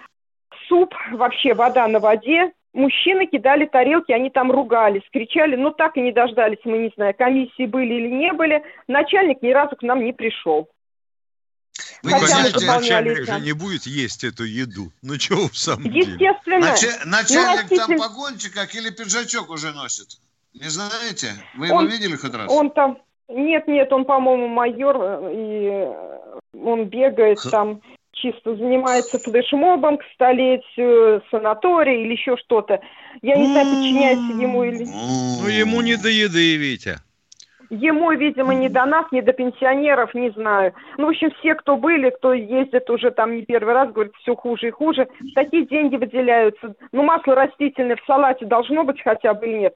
суп, 0.69 0.95
вообще 1.13 1.55
вода 1.55 1.89
на 1.89 2.01
воде, 2.01 2.53
мужчины 2.75 3.27
кидали 3.27 3.65
тарелки, 3.67 4.13
они 4.13 4.29
там 4.29 4.53
ругались, 4.53 5.03
кричали, 5.13 5.57
ну 5.57 5.71
так 5.71 5.97
и 5.97 6.01
не 6.01 6.13
дождались, 6.13 6.59
мы 6.65 6.79
не 6.79 6.93
знаю, 6.95 7.15
комиссии 7.17 7.67
были 7.67 7.95
или 7.95 8.09
не 8.09 8.33
были. 8.33 8.63
Начальник 8.89 9.41
ни 9.41 9.51
разу 9.51 9.77
к 9.77 9.83
нам 9.83 10.05
не 10.05 10.13
пришел. 10.13 10.69
Вы 12.03 12.11
Хотя 12.11 12.37
конечно, 12.37 12.67
начальник 12.67 13.27
же 13.27 13.41
не 13.41 13.53
будет 13.53 13.85
есть 13.87 14.23
эту 14.23 14.45
еду. 14.45 14.93
Ну 15.03 15.15
что 15.15 15.49
в 15.49 15.57
самом 15.57 15.85
Естественно. 15.87 16.61
деле? 16.61 16.73
Естественно. 16.73 17.11
начальник 17.11 17.71
ну, 17.71 17.77
там 17.77 17.99
погончиках 17.99 18.75
или 18.75 18.91
пиджачок 18.91 19.51
уже 19.51 19.73
носит? 19.73 20.19
Не 20.53 20.69
знаете? 20.69 21.33
Вы 21.57 21.73
он, 21.73 21.85
его 21.85 21.93
видели 21.93 22.17
хоть 22.17 22.35
раз? 22.35 22.51
Он 22.51 22.71
там... 22.71 22.99
Нет, 23.27 23.67
нет, 23.67 23.91
он, 23.91 24.05
по-моему, 24.05 24.49
майор, 24.49 25.31
и 25.33 25.89
он 26.63 26.85
бегает 26.85 27.41
Х... 27.41 27.51
там 27.51 27.81
чисто 28.15 28.57
занимается 28.57 29.19
флешмобом 29.19 29.99
к 29.99 30.05
столетию, 30.15 31.23
санаторий 31.31 32.03
или 32.03 32.13
еще 32.13 32.37
что-то. 32.37 32.81
Я 33.23 33.37
не 33.37 33.47
знаю, 33.47 33.67
подчиняется 33.67 34.33
ему 34.41 34.65
или... 34.65 34.85
Ну, 34.85 35.49
ему 35.49 35.81
не 35.83 35.97
до 35.97 36.09
еды, 36.09 36.57
Витя. 36.57 36.99
Ему, 37.71 38.13
видимо, 38.13 38.55
не 38.55 38.69
до 38.69 38.85
нас, 38.85 39.07
не 39.11 39.23
до 39.23 39.33
пенсионеров, 39.33 40.15
не 40.15 40.31
знаю. 40.31 40.75
Ну, 40.97 41.07
в 41.07 41.09
общем, 41.11 41.31
все, 41.39 41.55
кто 41.55 41.77
были, 41.77 42.11
кто 42.11 42.33
ездит 42.33 42.89
уже 42.91 43.11
там 43.11 43.35
не 43.35 43.43
первый 43.43 43.75
раз, 43.75 43.93
говорят, 43.93 44.15
все 44.21 44.37
хуже 44.37 44.69
и 44.69 44.71
хуже. 44.71 45.09
Такие 45.35 45.67
деньги 45.67 45.97
выделяются. 45.97 46.75
Ну, 46.93 47.03
масло 47.03 47.35
растительное 47.35 47.97
в 47.97 48.05
салате 48.07 48.45
должно 48.45 48.85
быть 48.85 49.03
хотя 49.03 49.35
бы 49.35 49.47
или 49.47 49.59
нет? 49.59 49.75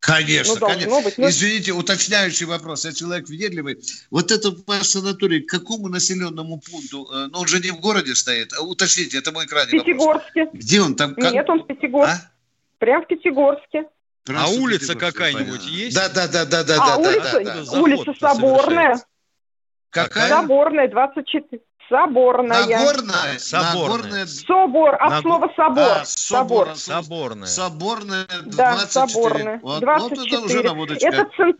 Конечно, 0.00 0.54
ну, 0.60 0.66
конечно. 0.66 1.00
Быть, 1.00 1.18
но... 1.18 1.28
Извините, 1.28 1.72
уточняющий 1.72 2.46
вопрос. 2.46 2.84
Я 2.84 2.92
человек 2.92 3.28
въедливый. 3.28 3.78
Вот 4.10 4.30
это 4.30 4.54
ваш 4.66 4.86
санаторий 4.86 5.42
к 5.42 5.50
какому 5.50 5.88
населенному 5.88 6.60
пункту? 6.60 7.08
Э, 7.12 7.26
ну, 7.32 7.40
он 7.40 7.46
же 7.48 7.60
не 7.60 7.70
в 7.70 7.80
городе 7.80 8.14
стоит. 8.14 8.52
А 8.52 8.62
уточните, 8.62 9.18
это 9.18 9.32
мой 9.32 9.46
крайний 9.46 9.72
Пятигорске. 9.80 10.44
вопрос. 10.44 10.62
Где 10.62 10.80
он 10.80 10.94
там? 10.94 11.14
Как... 11.14 11.32
Нет, 11.32 11.48
он 11.48 11.62
в 11.62 11.66
Пятигорске. 11.66 12.12
А? 12.12 12.30
Прям 12.78 13.02
в 13.02 13.06
Пятигорске. 13.08 13.84
Прям 14.24 14.38
а 14.38 14.48
улица 14.48 14.94
какая-нибудь 14.94 15.64
есть? 15.66 15.96
Да, 15.96 16.08
да, 16.08 16.28
да, 16.28 16.44
да, 16.44 16.64
да, 16.64 16.74
а 16.80 16.98
да. 16.98 17.08
Улица, 17.08 17.40
да, 17.44 17.64
да, 17.64 17.80
улица 17.80 18.14
Соборная. 18.18 19.00
Какая? 19.90 20.28
Соборная, 20.28 20.88
24. 20.88 21.62
Соборная. 21.88 22.66
Нагорная? 22.66 23.38
Соборная. 23.38 24.26
Собор, 24.26 24.94
от 24.94 25.10
Наг... 25.10 25.22
слова 25.22 25.52
собор. 25.56 25.92
А, 26.00 26.04
собор. 26.04 26.68
Соборная. 26.74 27.46
Соборная 27.46 28.26
24. 28.44 28.56
Да, 28.56 28.76
соборная. 28.76 29.60
Вот, 29.62 29.80
24. 29.80 30.70
Вот 30.70 30.90
это 30.90 30.98
уже. 30.98 31.06
Это, 31.06 31.30
цен... 31.36 31.56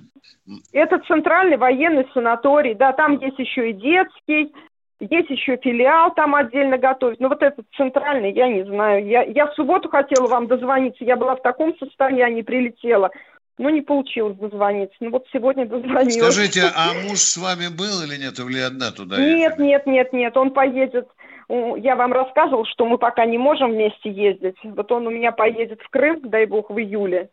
это 0.72 0.98
центральный 1.06 1.56
военный 1.56 2.08
санаторий. 2.12 2.74
Да, 2.74 2.92
там 2.92 3.18
есть 3.18 3.38
еще 3.38 3.70
и 3.70 3.72
детский, 3.72 4.52
есть 4.98 5.30
еще 5.30 5.58
филиал 5.58 6.14
там 6.14 6.34
отдельно 6.34 6.78
готовить. 6.78 7.20
Но 7.20 7.28
вот 7.28 7.42
этот 7.42 7.66
центральный, 7.76 8.32
я 8.32 8.48
не 8.48 8.64
знаю. 8.64 9.06
Я, 9.06 9.22
я 9.22 9.46
в 9.46 9.54
субботу 9.54 9.88
хотела 9.88 10.26
вам 10.26 10.46
дозвониться. 10.46 11.04
Я 11.04 11.16
была 11.16 11.36
в 11.36 11.42
таком 11.42 11.76
состоянии, 11.78 12.42
прилетела. 12.42 13.10
Ну, 13.58 13.70
не 13.70 13.80
получилось 13.80 14.36
дозвониться. 14.36 14.96
Ну, 15.00 15.10
вот 15.10 15.26
сегодня 15.32 15.66
дозвонилась. 15.66 16.14
Скажите, 16.14 16.70
а 16.74 16.92
муж 16.92 17.20
с 17.20 17.36
вами 17.36 17.68
был 17.68 18.02
или 18.02 18.16
нет? 18.16 18.38
Или 18.38 18.60
одна 18.60 18.90
туда 18.90 19.16
Нет, 19.16 19.52
ехали? 19.52 19.66
нет, 19.66 19.86
нет, 19.86 20.12
нет. 20.12 20.36
Он 20.36 20.50
поедет. 20.50 21.08
Я 21.48 21.96
вам 21.96 22.12
рассказывал, 22.12 22.66
что 22.66 22.84
мы 22.84 22.98
пока 22.98 23.24
не 23.24 23.38
можем 23.38 23.72
вместе 23.72 24.10
ездить. 24.10 24.56
Вот 24.62 24.92
он 24.92 25.06
у 25.06 25.10
меня 25.10 25.32
поедет 25.32 25.80
в 25.80 25.88
Крым, 25.88 26.28
дай 26.28 26.44
бог, 26.44 26.70
в 26.70 26.78
июле. 26.78 27.30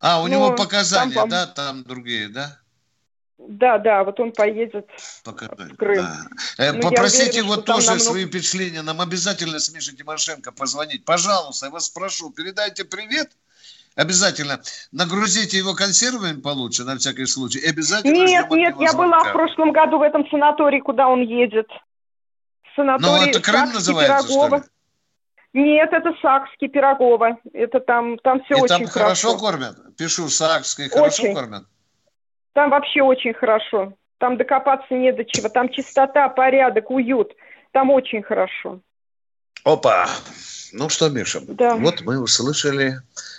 А, 0.00 0.20
у 0.22 0.28
ну, 0.28 0.32
него 0.32 0.52
показания, 0.52 1.14
там, 1.14 1.28
да, 1.28 1.46
там 1.46 1.82
другие, 1.82 2.28
да? 2.28 2.58
Да, 3.38 3.76
да, 3.78 4.02
вот 4.04 4.18
он 4.18 4.32
поедет 4.32 4.86
Пока, 5.24 5.46
в 5.48 5.76
Крым. 5.76 5.96
Да. 5.96 6.26
Э, 6.58 6.80
попросите 6.80 7.40
уверена, 7.40 7.52
его 7.52 7.56
тоже 7.56 7.88
намного... 7.88 8.04
свои 8.04 8.26
впечатления. 8.26 8.82
Нам 8.82 9.00
обязательно 9.00 9.58
с 9.58 9.72
Мишей 9.74 9.94
Тимошенко 9.94 10.52
позвонить. 10.52 11.04
Пожалуйста, 11.04 11.66
я 11.66 11.72
вас 11.72 11.90
прошу, 11.90 12.30
передайте 12.30 12.84
привет. 12.84 13.32
Обязательно. 13.96 14.60
Нагрузите 14.92 15.56
его 15.56 15.74
консервами 15.74 16.38
получше, 16.40 16.84
на 16.84 16.98
всякий 16.98 17.24
случай. 17.24 17.60
И 17.60 17.68
обязательно 17.68 18.12
Нет, 18.12 18.50
нет, 18.50 18.74
я 18.78 18.92
была 18.92 19.20
в 19.20 19.32
прошлом 19.32 19.72
году 19.72 19.98
в 19.98 20.02
этом 20.02 20.28
санатории, 20.28 20.80
куда 20.80 21.08
он 21.08 21.22
едет. 21.22 21.66
Санаторий 22.76 23.08
Ну, 23.08 23.26
это 23.30 23.40
Крым 23.40 23.72
называется, 23.72 24.28
Пирогова. 24.28 24.46
что 24.48 24.56
ли? 24.56 24.62
Нет, 25.54 25.88
это 25.92 26.12
Сакский, 26.20 26.68
Пирогова. 26.68 27.38
Это 27.54 27.80
там, 27.80 28.18
там 28.18 28.44
все 28.44 28.56
и 28.56 28.60
очень 28.60 28.68
там 28.68 28.86
хорошо. 28.86 29.28
хорошо 29.28 29.38
кормят? 29.38 29.96
Пишу, 29.96 30.28
Сакский, 30.28 30.90
хорошо 30.90 31.22
очень. 31.22 31.34
кормят? 31.34 31.64
Там 32.52 32.68
вообще 32.70 33.00
очень 33.00 33.32
хорошо. 33.32 33.94
Там 34.18 34.36
докопаться 34.36 34.92
не 34.92 35.10
до 35.12 35.24
чего. 35.24 35.48
Там 35.48 35.70
чистота, 35.70 36.28
порядок, 36.28 36.90
уют. 36.90 37.32
Там 37.72 37.90
очень 37.90 38.22
хорошо. 38.22 38.80
Опа! 39.64 40.06
Ну 40.72 40.90
что, 40.90 41.08
Миша, 41.08 41.40
да. 41.40 41.76
вот 41.76 42.02
мы 42.02 42.20
услышали 42.20 42.98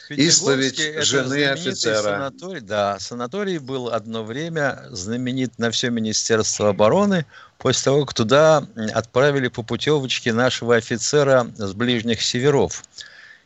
исповедь 0.09 1.03
жены 1.03 1.45
офицера. 1.45 2.01
Санаторий, 2.01 2.61
да, 2.61 2.99
санаторий 2.99 3.57
был 3.57 3.89
одно 3.89 4.23
время 4.23 4.83
знаменит 4.91 5.57
на 5.59 5.71
все 5.71 5.89
Министерство 5.89 6.69
обороны 6.69 7.25
после 7.57 7.83
того, 7.83 8.05
как 8.05 8.13
туда 8.13 8.67
отправили 8.93 9.47
по 9.47 9.63
путевочке 9.63 10.33
нашего 10.33 10.75
офицера 10.75 11.51
с 11.57 11.73
ближних 11.73 12.21
северов, 12.21 12.83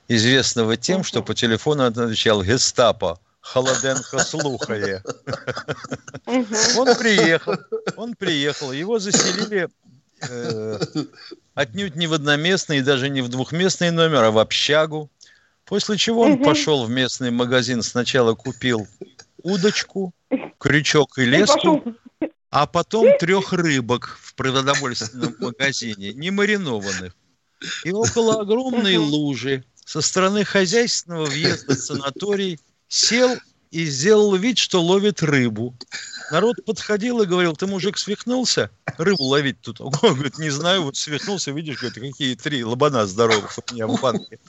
известного 0.08 0.78
тем, 0.78 1.04
что 1.04 1.24
по 1.24 1.34
телефону 1.34 1.86
отвечал 1.86 2.44
гестапо– 2.44 3.20
Холоденко 3.42 4.20
слухає. 4.20 5.04
Он 6.78 6.96
приехал, 6.96 7.56
он 7.98 8.14
приехал, 8.14 8.72
его 8.72 9.00
заселили 9.00 9.68
э, 10.30 10.80
отнюдь 11.56 11.96
не 11.96 12.08
в 12.08 12.14
одноместный 12.14 12.78
и 12.78 12.82
даже 12.82 13.10
не 13.10 13.22
в 13.22 13.30
двухместный 13.30 13.92
номер, 13.92 14.24
а 14.24 14.32
в 14.32 14.38
общагу. 14.38 15.10
После 15.72 15.98
чего 15.98 16.24
он 16.24 16.44
пошел 16.44 16.84
в 16.84 16.90
местный 16.90 17.32
магазин, 17.32 17.82
сначала 17.82 18.36
купил 18.36 18.90
удочку, 19.42 20.14
крючок 20.58 21.18
и 21.18 21.24
леску, 21.24 21.82
а 22.50 22.68
потом 22.68 23.18
трех 23.18 23.54
рыбок 23.54 24.20
в 24.22 24.36
продовольственном 24.36 25.34
магазине, 25.40 26.12
не 26.12 26.30
маринованных. 26.30 27.16
И 27.86 27.92
около 27.94 28.42
огромной 28.42 28.98
лужи 28.98 29.64
со 29.86 30.02
стороны 30.02 30.44
хозяйственного 30.44 31.26
въезда 31.26 31.76
в 31.76 31.80
санаторий– 31.80 32.60
сел 32.90 33.38
и 33.72 33.86
сделал 33.86 34.36
вид, 34.36 34.58
что 34.58 34.82
ловит 34.82 35.24
рыбу. 35.24 35.74
Народ 36.30 36.58
подходил 36.66 37.22
и 37.22 37.26
говорил, 37.26 37.56
ты, 37.56 37.66
мужик, 37.66 37.98
свихнулся? 37.98 38.70
Рыбу 38.98 39.24
ловить 39.24 39.62
тут. 39.62 39.80
Он 39.80 39.92
говорит, 39.92 40.38
не 40.38 40.50
знаю, 40.50 40.84
вот 40.84 40.98
свихнулся, 40.98 41.52
видишь, 41.52 41.80
говорит, 41.80 42.12
какие 42.12 42.36
три 42.36 42.66
лобана 42.66 43.08
здоровых 43.08 43.58
у 43.58 43.74
меня 43.74 43.88
в 43.88 44.02
банке. 44.02 44.40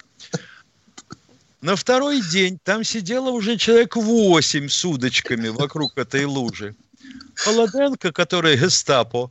На 1.63 1.77
второй 1.77 2.21
день 2.21 2.59
там 2.65 2.83
сидело 2.83 3.31
уже 3.31 3.57
человек 3.57 3.95
восемь 3.95 4.69
с 4.69 4.85
удочками 4.85 5.47
вокруг 5.47 5.97
этой 5.97 6.25
лужи. 6.25 6.75
Холоденко, 7.37 8.11
который 8.11 8.57
гестапо, 8.57 9.31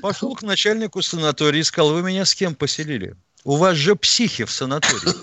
пошел 0.00 0.34
к 0.34 0.42
начальнику 0.42 1.02
санатория 1.02 1.60
и 1.60 1.64
сказал, 1.64 1.92
вы 1.92 2.02
меня 2.02 2.24
с 2.24 2.34
кем 2.34 2.56
поселили? 2.56 3.14
У 3.44 3.54
вас 3.54 3.76
же 3.76 3.94
психи 3.94 4.44
в 4.44 4.50
санатории. 4.50 5.14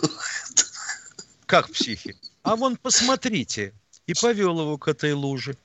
Как 1.46 1.70
психи? 1.72 2.16
А 2.44 2.56
вон 2.56 2.78
посмотрите. 2.78 3.74
И 4.08 4.14
повел 4.14 4.62
его 4.62 4.78
к 4.78 4.88
этой 4.88 5.12
луже. 5.12 5.58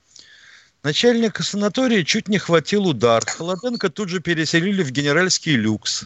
Начальника 0.83 1.41
санатория 1.41 2.03
чуть 2.03 2.27
не 2.27 2.37
хватил 2.37 2.85
удар. 2.85 3.23
Холоденко 3.25 3.89
тут 3.89 4.09
же 4.09 4.19
переселили 4.19 4.83
в 4.83 4.91
генеральский 4.91 5.55
люкс. 5.55 6.03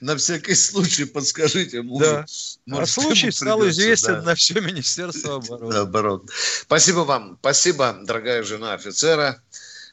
На 0.00 0.16
всякий 0.16 0.54
случай 0.54 1.04
подскажите 1.04 1.82
мужу. 1.82 2.24
Да. 2.66 2.82
а 2.82 2.86
случай 2.86 3.30
стал 3.30 3.58
придется, 3.58 3.82
известен 3.82 4.14
да. 4.14 4.22
на 4.22 4.34
все 4.34 4.60
Министерство 4.60 5.36
обороны. 5.36 5.74
Оборот. 5.74 6.30
Спасибо 6.30 7.00
вам. 7.00 7.38
Спасибо, 7.40 7.96
дорогая 8.02 8.42
жена 8.42 8.74
офицера, 8.74 9.42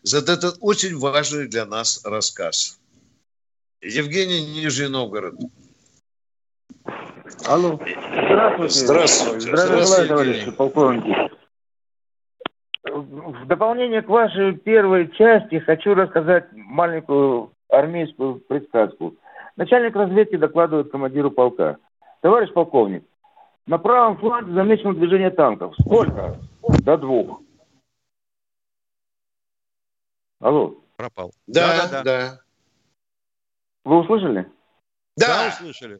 за 0.04 0.20
этот 0.20 0.58
очень 0.60 0.98
важный 0.98 1.48
для 1.48 1.66
нас 1.66 2.02
рассказ. 2.04 2.80
Евгений 3.82 4.46
Нижний 4.46 4.88
Новгород. 4.88 5.36
Алло. 7.46 7.80
Здравствуйте. 7.80 8.86
Здравствуйте. 8.86 9.40
Здравия 9.42 9.84
желаю, 9.84 10.08
товарищи 10.08 10.52
полковники. 10.52 11.34
В 12.86 13.48
дополнение 13.48 14.02
к 14.02 14.10
вашей 14.10 14.56
первой 14.58 15.12
части 15.14 15.60
хочу 15.60 15.94
рассказать 15.96 16.46
маленькую 16.54 17.53
армейскую 17.74 18.40
предсказку. 18.40 19.16
Начальник 19.56 19.96
разведки 19.96 20.36
докладывает 20.36 20.92
командиру 20.92 21.32
полка. 21.32 21.78
Товарищ 22.22 22.52
полковник, 22.54 23.04
на 23.66 23.78
правом 23.78 24.18
фланге 24.18 24.54
замечено 24.54 24.94
движение 24.94 25.32
танков. 25.32 25.74
Сколько? 25.80 26.40
До 26.84 26.98
двух. 26.98 27.42
Алло. 30.40 30.76
Пропал. 30.98 31.32
Да, 31.48 31.78
да, 31.78 31.90
да. 31.90 32.04
да. 32.04 32.40
Вы 33.86 34.00
услышали? 34.00 34.50
Да, 35.16 35.28
да 35.28 35.48
услышали. 35.50 36.00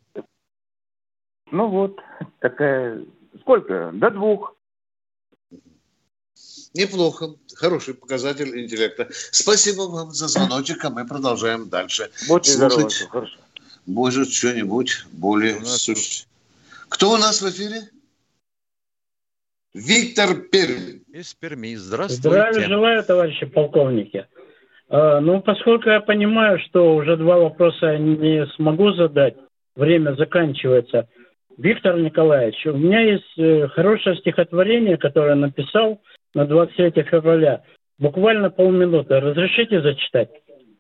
Ну 1.52 1.68
вот, 1.68 2.00
такая... 2.40 3.06
Сколько? 3.42 3.92
До 3.94 4.12
двух. 4.12 4.56
Неплохо. 6.74 7.36
Хороший 7.56 7.94
показатель 7.94 8.60
интеллекта. 8.60 9.08
Спасибо 9.32 9.84
вам 9.84 10.12
за 10.12 10.28
звоночек, 10.28 10.84
а 10.86 10.90
мы 10.90 11.06
продолжаем 11.06 11.70
дальше. 11.70 12.10
Будьте 12.28 12.52
здоровы. 12.52 12.90
Хорошо. 13.10 13.38
Может, 13.86 14.32
что-нибудь 14.32 15.06
более 15.12 15.64
сущ... 15.66 16.24
Кто 16.90 17.12
у 17.12 17.18
нас 17.18 17.42
в 17.42 17.50
эфире? 17.50 17.82
Виктор 19.74 20.36
Пермь. 20.36 21.00
Из 21.12 21.34
Перми. 21.34 21.76
Здравствуйте. 21.76 22.30
Здравия 22.30 22.68
желаю, 22.68 23.04
товарищи 23.04 23.46
полковники. 23.46 24.28
А, 24.90 25.20
ну, 25.20 25.42
поскольку 25.42 25.90
я 25.90 26.00
понимаю, 26.00 26.60
что 26.60 26.96
уже 26.96 27.18
два 27.18 27.38
вопроса 27.38 27.98
не 27.98 28.46
смогу 28.56 28.94
задать, 28.94 29.36
время 29.76 30.16
заканчивается– 30.16 31.08
Виктор 31.58 32.00
Николаевич, 32.00 32.66
у 32.66 32.74
меня 32.74 33.02
есть 33.02 33.38
э, 33.38 33.68
хорошее 33.68 34.18
стихотворение, 34.18 34.98
которое 34.98 35.36
написал 35.36 36.02
на 36.34 36.46
23 36.46 37.04
февраля. 37.04 37.64
Буквально 38.00 38.50
полминуты. 38.50 39.20
Разрешите 39.20 39.82
зачитать? 39.82 40.30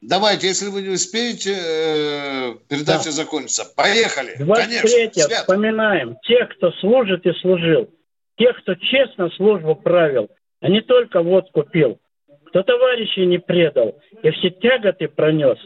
Давайте, 0.02 0.48
если 0.48 0.68
вы 0.68 0.82
не 0.82 0.90
успеете, 0.90 1.54
э, 1.54 2.54
передача 2.68 3.06
да. 3.06 3.12
закончится. 3.12 3.64
Поехали. 3.76 4.36
23 4.38 5.10
Конечно. 5.10 5.36
вспоминаем 5.36 6.18
тех, 6.24 6.50
кто 6.58 6.72
служит 6.74 7.26
и 7.26 7.34
служил. 7.40 7.90
Тех, 8.38 8.58
кто 8.62 8.76
честно 8.76 9.30
службу 9.38 9.76
правил, 9.76 10.30
а 10.60 10.70
не 10.70 10.82
только 10.82 11.22
водку 11.22 11.64
пил. 11.64 12.00
Кто 12.48 12.64
товарищей 12.64 13.26
не 13.26 13.38
предал 13.38 13.98
и 14.22 14.32
все 14.32 14.50
тяготы 14.50 15.08
пронес. 15.08 15.58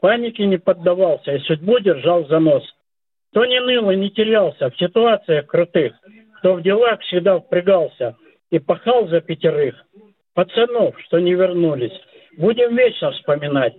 Панике 0.00 0.46
не 0.46 0.58
поддавался 0.58 1.32
и 1.32 1.40
судьбу 1.40 1.78
держал 1.80 2.26
за 2.26 2.38
нос– 2.38 2.62
кто 3.30 3.44
не 3.44 3.60
ныл 3.60 3.90
и 3.90 3.96
не 3.96 4.10
терялся 4.10 4.70
в 4.70 4.78
ситуациях 4.78 5.46
крутых, 5.46 5.94
кто 6.38 6.54
в 6.54 6.62
делах 6.62 7.00
всегда 7.02 7.38
впрягался 7.38 8.16
и 8.50 8.58
пахал 8.58 9.08
за 9.08 9.20
пятерых. 9.20 9.74
Пацанов, 10.34 10.94
что 11.06 11.18
не 11.18 11.34
вернулись, 11.34 11.92
будем 12.36 12.76
вечно 12.76 13.12
вспоминать. 13.12 13.74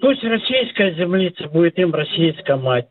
Пусть 0.00 0.22
российская 0.22 0.94
землица 0.94 1.48
будет 1.48 1.78
им 1.78 1.94
российская 1.94 2.56
мать. 2.56 2.88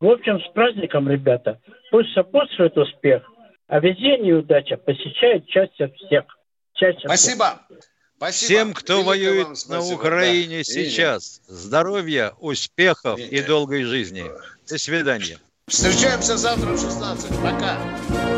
В 0.00 0.06
общем, 0.06 0.40
с 0.40 0.52
праздником, 0.52 1.08
ребята. 1.08 1.60
Пусть 1.90 2.12
сопутствует 2.12 2.76
успех, 2.76 3.22
а 3.66 3.80
везение 3.80 4.30
и 4.30 4.32
удача 4.32 4.76
посещает 4.76 5.46
чаще 5.48 5.92
всех. 5.96 6.24
Чаще 6.74 7.00
Спасибо. 7.00 7.60
Всех. 7.68 7.78
Спасибо. 8.16 8.46
Всем, 8.46 8.74
кто 8.74 8.94
Великое 8.94 9.06
воюет 9.06 9.48
на 9.68 9.80
Украине 9.80 10.58
да. 10.58 10.64
сейчас, 10.64 11.40
здоровья, 11.46 12.32
успехов 12.40 13.18
и 13.18 13.40
долгой 13.42 13.84
жизни. 13.84 14.24
До 14.68 14.78
свидания. 14.78 15.38
Встречаемся 15.68 16.36
завтра 16.36 16.70
в 16.70 16.80
16. 16.80 17.30
Пока. 17.42 18.37